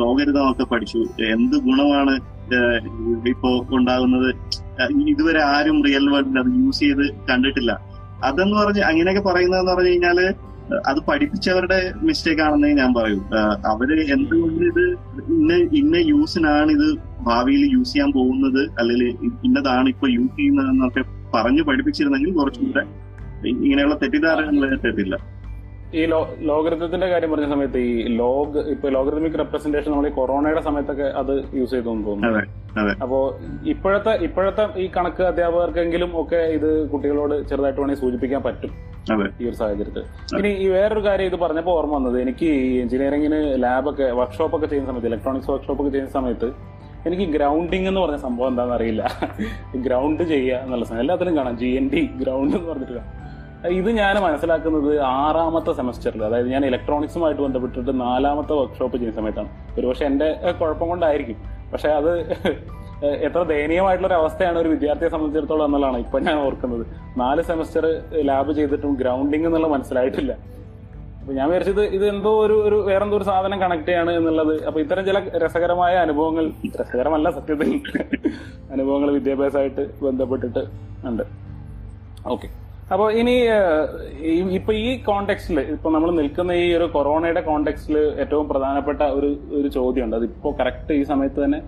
ലോകരിതമൊക്കെ 0.01 0.65
പഠിച്ചു. 0.71 1.01
എന്ത് 1.35 1.55
ഗുണമാണ് 1.67 2.15
ഇപ്പോ 3.29 3.51
ഉണ്ടാകുന്നത്? 3.77 4.29
ഇതുവരെ 5.11 5.41
ആരും 5.43 5.77
റിയൽ 5.85 6.05
വേൾഡിൽ 6.13 6.39
അത് 6.39 6.51
യൂസ് 6.63 6.79
ചെയ്ത് 6.79 7.05
കണ്ടിട്ടില്ല. 7.29 7.71
അതെന്ന് 8.23 8.57
പറഞ്ഞ് 8.57 8.81
അങ്ങനെയൊക്കെ 8.89 9.23
പറയുന്നതെന്ന് 9.29 9.71
പറഞ്ഞു 9.71 9.89
കഴിഞ്ഞാൽ 9.89 10.19
അത് 10.87 10.97
പഠിപ്പിച്ചവരുടെ 11.07 11.93
മിസ്റ്റേക്ക് 12.01 12.41
ആണെന്നേ 12.41 12.73
ഞാൻ 12.73 12.93
പറയൂ. 12.93 13.19
അവർ 13.65 13.89
എന്തുകൊണ്ട് 14.13 14.63
ഇത് 14.65 14.85
ഇന്ന 15.29 15.53
ഇന്ന 15.53 15.95
യൂസിനാണ് 15.95 16.71
ഇത് 16.71 16.87
ഭാവിയിൽ 17.21 17.69
യൂസ് 17.73 17.93
ചെയ്യാൻ 17.93 18.11
പോകുന്നത്? 18.11 18.61
അല്ലെങ്കിൽ 18.79 19.17
ഇന്നതാണ് 19.45 19.89
ഇപ്പൊ 19.89 20.07
യൂസ് 20.07 20.37
ചെയ്യുന്നത് 20.37 20.69
എന്നൊക്കെ 20.69 21.03
പറഞ്ഞു 21.33 21.63
പഠിപ്പിച്ചിരുന്നെങ്കിൽ 21.63 22.33
കുറച്ചുകൂടെ 22.33 22.83
ഇങ്ങനെയുള്ള 23.47 23.95
തെറ്റിദ്ധാരണകൾ 23.95 24.79
തെറ്റില്ല. 24.85 25.34
ഈ 25.99 26.01
ലോ 26.11 26.19
ലോഗരിതത്തിന്റെ 26.49 27.07
കാര്യം 27.11 27.31
പറഞ്ഞ 27.31 27.47
സമയത്ത് 27.53 27.79
ഈ 27.89 27.91
ലോഗ് 28.21 28.61
ഇപ്പൊ 28.73 28.87
ലോഗരിതമിക് 28.89 29.37
റെപ്രസെന്റേഷൻ 29.41 29.89
നമ്മൾ 29.91 30.07
ഈ 30.09 30.13
കൊറോണയുടെ 30.19 30.61
സമയത്തൊക്കെ 30.61 31.07
അത് 31.21 31.33
യൂസ് 31.59 31.71
ചെയ്തു 31.71 31.89
തോന്നുന്നു. 32.07 32.41
അപ്പോ 33.03 33.19
ഇപ്പോഴത്തെ 33.73 34.13
ഇപ്പോഴത്തെ 34.27 34.63
ഈ 34.83 34.85
കണക്ക് 34.95 35.23
അധ്യാപകർക്കെങ്കിലും 35.23 36.11
ഒക്കെ 36.21 36.41
ഇത് 36.57 36.69
കുട്ടികളോട് 36.91 37.35
ചെറുതായിട്ട് 37.49 37.79
വേണമെങ്കിൽ 37.81 38.01
സൂചിപ്പിക്കാൻ 38.03 38.43
പറ്റും 38.47 38.71
ഈ 39.41 39.47
ഒരു 39.49 39.55
സാഹചര്യത്തിൽ. 39.61 40.03
ഇനി 40.39 40.51
ഈ 40.63 40.67
വേറൊരു 40.75 41.03
കാര്യം 41.07 41.27
ഇത് 41.31 41.37
പറഞ്ഞപ്പോൾ 41.45 41.75
ഓർമ്മ 41.79 41.95
വന്നത്. 41.97 42.17
എനിക്ക് 42.25 42.49
എഞ്ചിനീയറിംഗിന് 42.83 43.39
ലാബൊക്കെ 43.65 44.07
വർക്ക്ഷോപ്പ് 44.21 44.57
ഒക്കെ 44.57 44.69
ചെയ്യുന്ന 44.71 44.89
സമയത്ത് 44.91 45.11
ഇലക്ട്രോണിക്സ് 45.11 45.51
വർക്ക്ഷോപ്പ് 45.51 45.81
ഒക്കെ 45.83 45.93
ചെയ്യുന്ന 45.95 46.13
സമയത്ത് 46.19 46.49
എനിക്ക് 47.07 47.25
ഗ്രൗണ്ടിങ് 47.37 47.87
എന്ന് 47.87 48.01
പറഞ്ഞ 48.01 48.19
സംഭവം 48.27 48.49
എന്താണെന്ന് 48.51 48.75
അറിയില്ല. 48.75 49.03
ഗ്രൗണ്ട് 49.87 50.23
ചെയ്യുക 50.33 50.61
എന്നുള്ള 50.63 50.85
സാധനം 50.85 51.03
എല്ലാത്തിലും 51.05 51.37
കാണാം. 51.37 51.55
ജി 51.61 51.69
എൻ 51.79 51.87
ഡി 51.93 52.01
ഗ്രൗണ്ട് 52.23 52.55
എന്ന് 52.57 52.69
പറഞ്ഞിട്ട് 52.71 52.93
കാണാം. 52.93 53.11
ഇത് 53.69 53.91
ഞാൻ 53.91 54.15
മനസ്സിലാക്കുന്നത് 54.15 54.99
ആറാമത്തെ 55.01 55.73
സെമസ്റ്ററിൽ 55.73 56.23
അതായത് 56.23 56.49
ഞാൻ 56.49 56.65
ഇലക്ട്രോണിക്സുമായിട്ട് 56.65 57.41
ബന്ധപ്പെട്ടിട്ട് 57.41 58.01
നാലാമത്തെ 58.01 58.53
വർക്ക്ഷോപ്പ് 58.53 58.97
ചെയ്യുന്ന 58.97 59.19
സമയത്താണ്. 59.19 59.49
ഒരുപക്ഷെ 59.79 60.05
എന്റെ 60.05 60.51
കുഴപ്പം 60.61 60.89
കൊണ്ടായിരിക്കും. 60.89 61.35
പക്ഷെ 61.73 61.89
അത് 61.89 62.27
എത്ര 63.05 63.43
ദയനീയമായിട്ടുള്ള 63.43 64.07
ഒരു 64.07 64.13
അവസ്ഥയാണ് 64.13 64.59
ഒരു 64.59 64.69
വിദ്യാർത്ഥിയെ 64.69 65.09
സംബന്ധിച്ചിടത്തോളം 65.09 65.65
എന്നുള്ളതാണ് 65.65 65.97
ഇപ്പൊ 65.97 66.19
ഞാൻ 66.19 66.37
ഓർക്കുന്നത്. 66.39 66.85
നാല് 67.17 67.41
സെമസ്റ്റർ 67.41 68.03
ലാബ് 68.13 68.53
ചെയ്തിട്ടും 68.53 68.93
ഗ്രൗണ്ടിങ് 68.93 69.45
എന്നുള്ള 69.45 69.67
മനസ്സിലായിട്ടില്ല. 69.67 70.55
അപ്പൊ 71.19 71.33
ഞാൻ 71.33 71.47
വിചാരിച്ചത് 71.49 71.81
ഇത് 71.81 72.09
എന്തോ 72.09 72.45
ഒരു 72.45 72.53
ഒരു 72.53 72.75
വേറെന്തോ 72.75 73.17
ഒരു 73.17 73.23
സാധനം 73.23 73.61
കണക്ട് 73.61 73.87
ചെയ്യാണ് 73.87 74.11
എന്നുള്ളത്. 74.11 74.65
അപ്പൊ 74.65 74.79
ഇത്തരം 74.79 75.05
ചില 75.05 75.19
രസകരമായ 75.19 75.95
അനുഭവങ്ങൾ 75.95 76.51
രസകരമല്ല 76.81 77.31
സത്യത്തിൽ 77.31 77.81
അനുഭവങ്ങൾ 78.71 79.11
വിദ്യാഭ്യാസമായിട്ട് 79.11 80.03
ബന്ധപ്പെട്ടിട്ട് 80.03 80.59
ഉണ്ട്. 81.05 81.23
ഓക്കെ. 82.27 82.64
അപ്പോൾ 82.93 83.07
ഇനി 83.19 83.33
ഇപ്പൊ 84.57 84.71
ഈ 84.87 84.89
കോണ്ടെക്സ്റ്റിൽ 85.07 85.59
ഇപ്പൊ 85.75 85.89
നമ്മൾ 85.95 86.09
നിൽക്കുന്ന 86.19 86.51
ഈ 86.63 86.65
ഒരു 86.77 86.87
കൊറോണയുടെ 86.95 87.41
കോണ്ടെക്സ്റ്റിൽ 87.47 87.97
ഏറ്റവും 88.23 88.45
പ്രധാനപ്പെട്ട 88.51 89.01
ഒരു 89.17 89.29
ഒരു 89.59 89.69
ചോദ്യമുണ്ട്. 89.77 90.15
അതിപ്പോ 90.19 90.51
കറക്റ്റ് 90.59 90.99
ഈ 90.99 91.03
സമയത്ത് 91.11 91.39
തന്നെ 91.45 91.59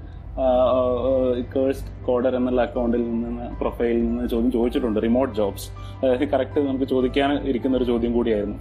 കേഴ്സ്ഡ് 1.54 1.92
കോഡർ 2.08 2.34
എന്നുള്ള 2.40 2.62
അക്കൗണ്ടിൽ 2.68 3.04
നിന്ന് 3.12 3.46
പ്രൊഫൈലിൽ 3.62 4.04
നിന്ന് 4.10 4.26
ചോദ്യം 4.34 4.52
ചോദിച്ചിട്ടുണ്ട്. 4.58 5.00
റിമോട്ട് 5.06 5.34
ജോബ്സ് 5.40 5.68
കറക്റ്റ് 6.34 6.60
നമുക്ക് 6.68 6.88
ചോദിക്കാൻ 6.94 7.32
ഇരിക്കുന്ന 7.50 7.80
ഒരു 7.80 7.88
ചോദ്യം 7.92 8.12
കൂടിയായിരുന്നു. 8.18 8.58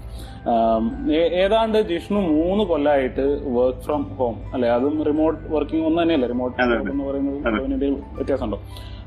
ഏതാണ്ട് 1.45 1.79
ജിഷ്ണു 1.93 2.21
മൂന്ന് 2.33 2.65
കൊല്ലമായിട്ട് 2.73 3.27
വർക്ക് 3.59 3.85
ഫ്രം 3.87 4.05
ഹോം 4.21 4.37
അല്ലെ? 4.55 4.71
അതും 4.77 4.97
റിമോട്ട് 5.11 5.41
വർക്കിംഗ് 5.57 5.87
ഒന്ന് 5.91 6.01
തന്നെയല്ലേ? 6.03 6.31
റിമോട്ട്. 6.35 6.57
എന്ന് 6.93 7.05
പറയുന്നത് 7.09 7.87
വ്യത്യാസമുണ്ടോ? 8.21 8.61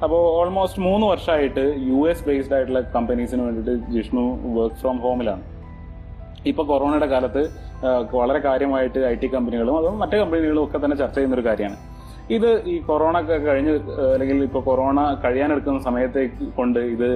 അപ്പോൾ 0.04 0.22
ഓൾമോസ്റ്റ് 0.40 0.82
മൂന്ന് 0.88 1.06
വർഷമായിട്ട് 1.12 1.64
യു 1.88 2.00
എസ് 2.12 2.24
ബേസ്ഡ് 2.28 2.56
ആയിട്ടുള്ള 2.58 2.82
കമ്പനീസിന് 2.94 3.42
വേണ്ടിയിട്ട് 3.46 3.74
ജിഷ്ണു 3.96 4.24
വർക്ക് 4.58 4.78
ഫ്രം 4.82 4.98
ഹോമിലാണ് 5.06 5.44
ഇപ്പോൾ 6.52 6.66
കൊറോണയുടെ 6.70 7.08
കാലത്ത് 7.14 7.42
വളരെ 8.20 8.40
കാര്യമായിട്ട് 8.46 9.00
ഐ 9.10 9.16
ടി 9.22 9.28
കമ്പനികളും 9.34 9.76
അതും 9.80 9.98
മറ്റ് 10.04 10.18
കമ്പനികളും 10.22 10.62
ഒക്കെ 10.66 10.78
തന്നെ 10.84 10.98
ചർച്ച 11.02 11.16
ചെയ്യുന്ന 11.18 11.38
ഒരു 11.38 11.46
കാര്യമാണ്. 11.50 11.78
ഇത് 12.36 12.50
ഈ 12.72 12.76
കൊറോണ 12.88 13.16
ഒക്കെ 13.24 13.38
കഴിഞ്ഞ് 13.50 13.74
അല്ലെങ്കിൽ 14.14 14.40
ഇപ്പോൾ 14.48 14.64
കൊറോണ 14.70 15.00
കഴിയാനെടുക്കുന്ന 15.24 15.80
സമയത്തെ 15.90 16.24
കൊണ്ട് 16.58 16.80
ഇത് 16.96 17.08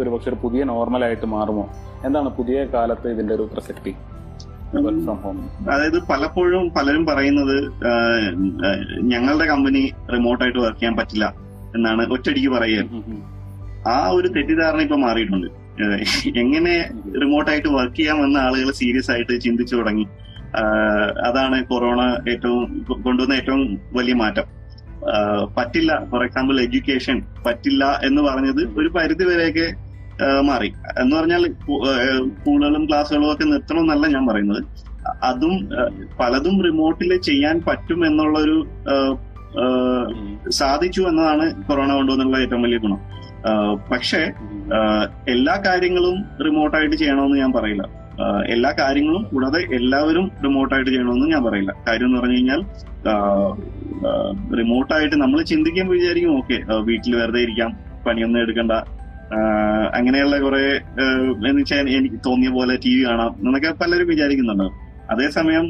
ഒരു 0.00 0.08
പക്ഷെ 0.12 0.28
ഒരു 0.32 0.38
പുതിയ 0.44 0.62
നോർമലായിട്ട് 0.72 1.26
മാറുമോ? 1.36 1.64
എന്താണ് 2.08 2.30
പുതിയ 2.38 2.58
കാലത്ത് 2.76 3.08
ഇതിന്റെ 3.14 3.34
ഒരു 3.38 3.46
പ്രസക്തി? 3.54 3.94
അതായത് 5.72 5.98
പലപ്പോഴും 6.12 6.64
പലരും 6.78 7.04
പറയുന്നത് 7.10 7.56
ഞങ്ങളുടെ 9.12 9.46
കമ്പനി 9.52 9.82
റിമോട്ടായിട്ട് 10.14 10.60
വർക്ക് 10.64 10.80
ചെയ്യാൻ 10.80 10.96
പറ്റില്ല. 10.98 11.26
എന്നാണ് 11.74 12.06
ഒറ്റടിക്ക് 12.12 12.48
പറയുക. 12.48 12.84
ആ 13.88 14.08
ഒരു 14.08 14.28
തെറ്റിദ്ധാരണ 14.28 14.80
ഇപ്പൊ 14.80 14.96
മാറിയിട്ടുണ്ട്. 14.96 15.46
എങ്ങനെ 16.38 16.90
റിമോട്ടായിട്ട് 17.20 17.68
വർക്ക് 17.68 17.96
ചെയ്യാം 17.96 18.24
എന്ന് 18.24 18.40
ആളുകൾ 18.40 18.70
സീരിയസ് 18.70 19.10
ആയിട്ട് 19.10 19.40
ചിന്തിച്ചു 19.40 19.76
തുടങ്ങി. 19.76 20.06
അതാണ് 21.26 21.64
കൊറോണ 21.64 22.22
ഏറ്റവും 22.28 22.86
കൊണ്ടുവന്ന 23.02 23.34
ഏറ്റവും 23.34 23.80
വലിയ 23.92 24.14
മാറ്റം. 24.14 24.44
പറ്റില്ല. 25.58 26.04
ഫോർ 26.10 26.24
എക്സാമ്പിൾ 26.24 26.60
എഡ്യൂക്കേഷൻ 26.60 27.22
പറ്റില്ല 27.46 28.00
എന്ന് 28.04 28.22
പറഞ്ഞത് 28.22 28.78
ഒരു 28.78 28.88
പരിധി 28.88 29.24
വരെയൊക്കെ 29.24 29.74
മാറി. 30.40 30.72
എന്ന് 30.98 31.16
പറഞ്ഞാൽ 31.16 31.52
സ്കൂളുകളും 31.52 32.86
ക്ലാസ്സുകളും 32.88 33.32
ഒക്കെ 33.32 33.44
നിർത്തണം 33.44 33.80
എന്നല്ല 33.80 34.06
ഞാൻ 34.06 34.26
പറയുന്നത്. 34.26 34.62
അതും 35.22 35.68
പലതും 36.20 36.62
റിമോട്ടിൽ 36.64 37.20
ചെയ്യാൻ 37.20 37.62
പറ്റും 37.66 38.06
എന്നുള്ളൊരു 38.06 38.66
ആഹ്, 38.68 38.96
ആഹ്, 38.96 39.27
സാധിച്ചു 40.58 41.00
എന്നതാണ് 41.10 41.44
കൊറോണ 41.68 41.90
കൊണ്ടുവന്നുള്ള 41.98 42.36
ഏറ്റവും 42.44 42.62
വലിയ 42.62 42.78
ഗുണം. 42.84 43.00
പക്ഷേ 43.92 44.20
എല്ലാ 45.34 45.54
കാര്യങ്ങളും 45.66 46.16
റിമോട്ടായിട്ട് 46.46 46.96
ചെയ്യണമെന്ന് 46.96 47.38
ഞാൻ 47.42 47.52
പറയില്ല. 47.52 47.84
എല്ലാ 48.54 48.70
കാര്യങ്ങളും 48.78 49.22
കൂടാതെ 49.32 49.60
എല്ലാവരും 49.78 50.26
റിമോട്ടായിട്ട് 50.44 50.90
ചെയ്യണമെന്ന് 50.90 51.26
ഞാൻ 51.34 51.42
പറയില്ല. 51.44 51.72
കാര്യം 51.88 52.06
എന്ന് 52.06 52.18
പറഞ്ഞു 52.20 52.36
കഴിഞ്ഞാൽ 52.36 52.60
റിമോട്ടായിട്ട് 54.60 55.16
നമ്മൾ 55.22 55.38
ചിന്തിക്കുമ്പോൾ 55.42 55.96
വിചാരിക്കും 55.98 56.32
ഓക്കെ 56.38 56.56
വീട്ടിൽ 56.88 57.12
വെറുതെ 57.20 57.42
ഇരിക്കാം 57.46 57.70
പണിയൊന്നും 58.06 58.40
എടുക്കണ്ട 58.40 58.72
അങ്ങനെയുള്ള 59.98 60.36
കുറെ 60.44 60.62
എന്ന് 61.48 61.58
വെച്ചാൽ 61.60 61.88
എനിക്ക് 61.96 62.18
തോന്നിയ 62.26 62.50
പോലെ 62.58 62.74
ടി 62.84 62.92
വി 62.96 63.02
കാണാം 63.08 63.32
എന്നൊക്കെ 63.46 63.70
പലരും 63.80 64.08
വിചാരിക്കുന്നുണ്ട്. 64.12 64.68
അതേസമയം 65.12 65.66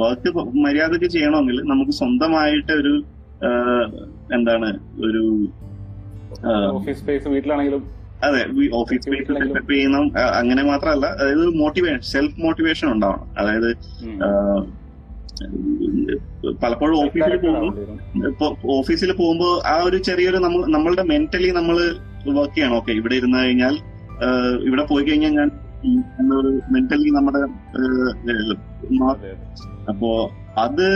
വർക്ക് 0.00 0.30
മര്യാദയ്ക്ക് 0.64 1.08
ചെയ്യണമെങ്കിൽ 1.14 1.58
നമുക്ക് 1.72 1.92
സ്വന്തമായിട്ട് 2.00 2.72
ഒരു 2.80 2.94
എന്താണ് 4.36 4.68
ഒരു 5.06 5.22
ഓഫീസ് 6.78 6.98
സ്പേസ് 7.00 7.28
വീട്ടിലാണെങ്കിലും 7.34 7.82
അതെ 8.26 8.42
ഓഫീസ് 8.80 9.04
സ്പേസ് 9.06 9.26
സെറ്റപ്പ് 9.38 9.72
ചെയ്യണം 9.72 10.04
അങ്ങനെ 10.40 10.62
മാത്രമല്ല 10.70 11.06
അതായത് 11.20 11.46
മോട്ടിവേഷൻ 11.62 12.00
സെൽഫ് 12.12 12.40
മോട്ടിവേഷൻ 12.44 12.86
ഉണ്ടാവണം. 12.94 13.26
അതായത് 13.40 13.70
പലപ്പോഴും 16.62 16.96
ഓഫീസിൽ 17.04 17.36
പോകുമ്പോൾ 17.44 18.52
ഓഫീസിൽ 18.78 19.10
പോകുമ്പോൾ 19.20 19.52
ആ 19.72 19.74
ഒരു 19.88 19.98
ചെറിയൊരു 20.08 20.38
നമ്മൾ 20.46 20.60
നമ്മളുടെ 20.76 21.04
മെന്റലി 21.12 21.50
നമ്മൾ 21.58 21.76
വർക്ക് 22.38 22.54
ചെയ്യണം. 22.56 22.76
ഓക്കെ 22.80 22.92
ഇവിടെ 23.00 23.16
ഇരുന്ന് 23.20 23.38
കഴിഞ്ഞാൽ 23.44 23.74
ഇവിടെ 24.68 24.84
പോയി 24.92 25.04
കഴിഞ്ഞാൽ 25.08 25.34
ഞാൻ 25.40 25.50
എന്നൊരു 25.84 26.60
മെന്റലി 26.70 27.10
നമ്മുടെ. 27.10 27.40
അപ്പോ 29.88 30.10
അത് 30.58 30.86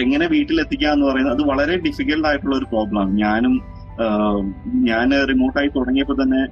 എങ്ങനെ 0.00 0.26
വീട്ടിലെത്തിക്കുക 0.26 0.88
എന്ന് 0.88 1.06
പറയുന്നത് 1.06 1.34
അത് 1.36 1.48
വളരെ 1.48 1.76
ഡിഫിക്കൽട്ട് 1.76 2.28
ആയിട്ടുള്ള 2.28 2.56
ഒരു 2.56 2.64
പ്രോബ്ലമാണ് 2.64 3.12
ഞാനും 3.18 3.54
ഞാൻ 4.88 5.10
റിമോട്ടായി 5.28 5.68
തുടങ്ങിയപ്പോൾ 5.76 6.22
തന്നെ 6.22 6.42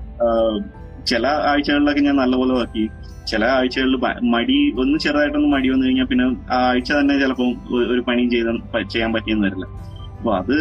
ചില 1.05 1.27
ആഴ്ചകളിലൊക്കെ 1.27 2.01
ഞാൻ 2.01 2.17
നല്ലപോലെ 2.17 2.55
വർക്ക് 2.55 2.85
ചില 3.27 3.45
ആഴ്ചകളിൽ 3.45 3.97
മടി 4.23 4.73
ഒന്ന് 4.83 4.99
ചെറുതായിട്ടൊന്ന് 4.99 5.49
മടി 5.49 5.69
വന്നു 5.69 5.87
കഴിഞ്ഞാൽ 5.87 6.05
പിന്നെ 6.05 6.25
ആ 6.53 6.59
ആഴ്ച 6.71 6.93
തന്നെ 6.93 7.19
ചിലപ്പോൾ 7.21 7.49
ഒരു 7.95 8.01
പണിയും 8.01 8.31
ചെയ്ത 8.31 8.47
ചെയ്യാൻ 8.83 9.12
പറ്റിയെന്ന് 9.12 9.47
വരില്ല. 9.47 9.67
അപ്പൊ 10.19 10.37
അത് 10.37 10.57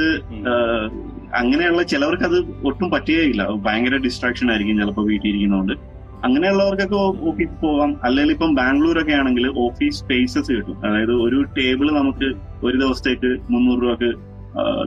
അങ്ങനെയുള്ള 1.33 1.83
ചിലവർക്ക് 1.83 2.23
അത് 2.23 2.37
ഒട്ടും 2.65 2.89
പറ്റുകയില്ല. 2.89 3.43
ഭയങ്കര 3.47 3.95
ഡിസ്ട്രാക്ഷൻ 3.95 4.51
ആയിരിക്കും 4.51 4.77
ചിലപ്പോൾ 4.77 5.05
വീട്ടിൽ 5.05 5.29
ഇരിക്കുന്നതുകൊണ്ട് 5.29 5.94
അങ്ങനെയുള്ളവർക്കൊക്കെ 6.25 6.95
ഓഫീസ് 7.29 7.61
പോകാം 7.61 7.91
അല്ലെങ്കിൽ 8.03 8.33
ഇപ്പം 8.33 8.55
ബാംഗ്ലൂർ 8.55 9.01
ഒക്കെ 9.01 9.11
ആണെങ്കിൽ 9.11 9.47
ഓഫീസ് 9.59 9.99
സ്പേസസ് 9.99 10.51
കിട്ടും. 10.51 10.77
അതായത് 10.85 11.11
ഒരു 11.11 11.41
ടേബിൾ 11.57 11.91
നമുക്ക് 11.91 12.27
ഒരു 12.65 12.77
ദിവസത്തേക്ക് 12.77 13.31
മുന്നൂറ് 13.49 13.83
രൂപക്ക് 13.83 14.09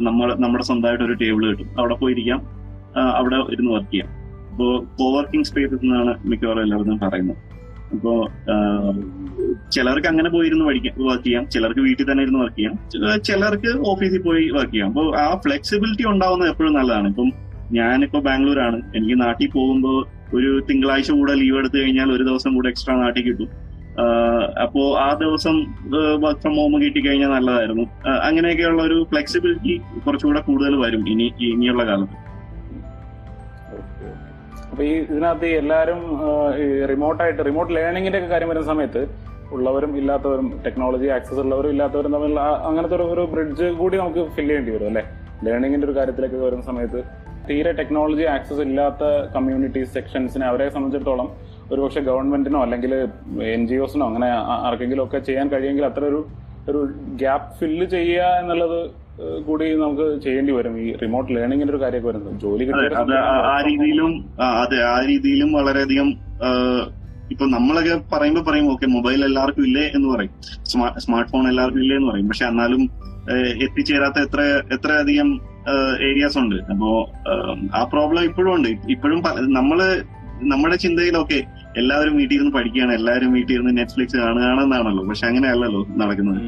നമ്മൾ 0.01 0.35
നമ്മുടെ 0.35 0.65
സ്വന്തമായിട്ട് 0.65 1.05
ഒരു 1.05 1.13
ടേബിൾ 1.13 1.51
കിട്ടും. 1.51 1.69
അവിടെ 1.79 1.95
പോയിരിക്കാം. 1.95 2.41
അവിടെ 3.15 3.37
ഇരുന്ന് 3.53 3.73
വർക്ക് 3.73 3.91
ചെയ്യാം. 3.91 4.11
അപ്പോ 4.51 4.85
കോവർക്കിംഗ് 5.01 5.47
സ്പേസസ് 5.47 5.83
എന്നാണ് 5.83 6.15
മിക്കവാറും 6.27 6.63
എല്ലാവരും 6.63 6.99
പറയുന്നത്. 6.99 7.37
അപ്പോ 7.93 8.29
ചിലർക്ക് 9.73 10.09
അങ്ങനെ 10.09 10.31
പോയിരുന്ന് 10.31 10.65
പഠിക്കാം 10.65 11.07
വർക്ക് 11.07 11.25
ചെയ്യാം. 11.25 11.51
ചിലർക്ക് 11.51 11.81
വീട്ടിൽ 11.81 12.13
തന്നെ 12.13 12.23
ഇരുന്ന് 12.23 12.41
വർക്ക് 12.41 12.57
ചെയ്യാം. 12.57 12.75
ചിലർക്ക് 13.23 13.71
ഓഫീസിൽ 13.89 14.23
പോയി 14.23 14.49
വർക്ക് 14.49 14.73
ചെയ്യാം. 14.73 14.89
അപ്പോൾ 14.89 15.19
ആ 15.19 15.41
ഫ്ലെക്സിബിലിറ്റി 15.47 16.07
ഉണ്ടാവുന്നത് 16.09 16.51
എപ്പോഴും 16.51 16.75
നല്ലതാണ്. 16.75 17.09
ഇപ്പം 17.09 17.31
ഞാനിപ്പോ 17.73 18.21
ബാംഗ്ലൂരാണ്. 18.21 18.79
എനിക്ക് 18.97 19.21
നാട്ടിൽ 19.23 19.51
പോകുമ്പോൾ 19.55 20.18
ഒരു 20.35 20.61
തിങ്കളാഴ്ച 20.71 21.11
കൂടെ 21.11 21.35
ലീവ് 21.35 21.59
എടുത്തു 21.59 21.77
കഴിഞ്ഞാൽ 21.79 22.13
ഒരു 22.13 22.23
ദിവസം 22.23 22.55
കൂടെ 22.55 22.69
എക്സ്ട്രാ 22.69 22.95
നാട്ടിൽ 22.97 23.23
കിട്ടും. 23.23 23.51
അപ്പോ 24.63 24.83
ആ 24.99 25.15
ദിവസം 25.15 25.55
വർക്ക് 26.25 26.41
ഫ്രം 26.41 26.55
ഹോം 26.57 26.75
കിട്ടിക്കഴിഞ്ഞാൽ 26.83 27.31
നല്ലതായിരുന്നു. 27.31 27.85
അങ്ങനെയൊക്കെയുള്ള 28.23 28.83
ഒരു 28.83 29.07
ഫ്ലെക്സിബിലിറ്റി 29.11 29.75
കുറച്ചുകൂടെ 30.07 30.41
കൂടുതൽ 30.41 30.77
വരും 30.77 31.09
ഇനി 31.09 31.27
ഇനിയുള്ള 31.41 31.85
കാലത്ത്. 31.85 32.17
അപ്പൊ 34.71 34.83
ഈ 34.85 34.93
ഇതിനകത്ത് 35.13 35.47
എല്ലാവരും 35.47 36.01
റിമോട്ടായിട്ട് 36.89 37.43
റിമോട്ട് 37.47 37.73
ലേണിംഗിന്റെ 37.77 38.19
ഒക്കെ 38.19 38.29
കാര്യം 38.29 38.49
വരുന്ന 38.49 38.67
സമയത്ത് 38.67 39.03
ഉള്ളവരും 39.53 39.93
ഇല്ലാത്തവരും 39.97 40.61
ടെക്നോളജി 40.67 41.07
ആക്സസ് 41.07 41.41
ഉള്ളവരും 41.45 41.71
ഇല്ലാത്തവരും 41.71 42.13
തമ്മിലുള്ള 42.13 42.41
അങ്ങനത്തെ 42.41 42.97
ഒരു 42.97 43.25
ബ്രിഡ്ജ് 43.33 43.69
കൂടി 43.71 43.97
നമുക്ക് 43.97 44.23
ഫില്ല് 44.37 44.51
ചെയ്യേണ്ടി 44.51 44.73
വരും 44.73 44.87
അല്ലെ? 44.87 45.03
ലേണിംഗിന്റെ 45.45 45.87
ഒരു 45.87 45.95
കാര്യത്തിലേക്ക് 45.99 46.37
വരുന്ന 46.37 46.63
സമയത്ത് 46.63 47.01
തീരെ 47.51 47.73
ടെക്നോളജി 47.73 48.23
ആക്സസ് 48.23 48.61
ഇല്ലാത്ത 48.61 49.33
കമ്മ്യൂണിറ്റീസ് 49.35 49.95
സെക്ഷൻസിനെ 49.95 50.47
അവരെ 50.47 50.69
സംബന്ധിച്ചിടത്തോളം 50.69 51.29
ഒരുപക്ഷെ 51.73 52.01
ഗവൺമെന്റിനോ 52.01 52.63
അല്ലെങ്കിൽ 52.63 52.95
എൻ 53.43 53.67
ജി 53.67 53.75
ഒസിനോ 53.75 54.07
അങ്ങനെ 54.07 54.27
ആർക്കെങ്കിലും 54.67 55.05
ഒക്കെ 55.05 55.19
ചെയ്യാൻ 55.19 55.49
കഴിയുമെങ്കിൽ 55.49 55.85
അത്ര 55.85 56.01
ഒരു 56.01 56.27
ഒരു 56.69 56.89
ഗ്യാപ്പ് 57.17 57.59
ഫില്ല് 57.59 57.87
ചെയ്യുക 57.87 58.23
എന്നുള്ളത് 58.23 58.91
കൂടി 59.43 59.75
നമുക്ക് 59.75 60.23
ചെയ്യേണ്ടി 60.23 60.53
വരും. 60.53 60.79
ഈ 60.79 60.97
റിമോട്ട് 60.97 61.37
ലേണിംഗിന്റെ 61.37 61.75
ഒരു 61.75 61.83
കാര്യമൊക്കെ 61.83 62.09
വരുന്നത്. 62.09 62.41
ജോലി 62.41 62.65
ആ- 63.19 63.63
രീതിയിലും 63.69 64.31
അതെ 64.43 64.85
ആ 64.85 65.05
രീതിയിലും 65.07 65.53
വളരെയധികം 65.53 66.09
ഇപ്പൊ 67.31 67.47
നമ്മളൊക്കെ 67.47 68.01
പറയുമ്പോ 68.13 68.43
പറയും 68.43 68.73
ഓക്കെ 68.73 68.87
മൊബൈൽ 68.87 69.25
എല്ലാവർക്കും 69.25 69.65
ഇല്ലേ? 69.65 69.83
എന്ന് 69.95 70.15
പറയും. 70.15 70.31
സ്മാർട്ട് 70.99 71.31
ഫോൺ 71.31 71.49
എല്ലാവർക്കും 71.49 71.81
ഇല്ലേ 71.81 71.97
എന്ന് 71.97 72.13
പറയും. 72.13 72.29
പക്ഷെ 72.29 72.47
എന്നാലും 72.47 72.83
എത്തിച്ചേരാത്ത 73.63 74.19
എത്ര 74.23 74.41
എത്ര 74.73 74.93
അധികം 74.93 75.41
ഏരിയാസ് 76.09 76.39
ഉണ്ട്. 76.39 76.57
അപ്പോ 76.73 76.89
ആ 77.75 77.85
പ്രോബ്ലം 77.85 78.25
ഇപ്പോഴും 78.25 78.55
ഉണ്ട്. 78.55 78.69
ഇപ്പോഴും 78.69 79.23
നമ്മൾ 79.53 80.03
നമ്മുടെ 80.43 80.77
ചിന്തയിലൊക്കെ 80.77 81.45
എല്ലാവരും 81.77 82.17
വീട്ടിൽ 82.17 82.35
ഇരുന്ന് 82.35 82.53
പഠിക്കുകയാണ് 82.53 82.93
എല്ലാവരും 82.93 83.33
വീട്ടിൽ 83.33 83.55
ഇരുന്ന് 83.55 83.79
നെറ്റ്ഫ്ലിക്സ് 83.79 84.17
കാണുകയാണെന്നാണല്ലോ. 84.17 85.05
പക്ഷെ 85.05 85.27
അങ്ങനെയല്ലല്ലോ 85.27 85.87
നടക്കുന്നത്. 85.97 86.41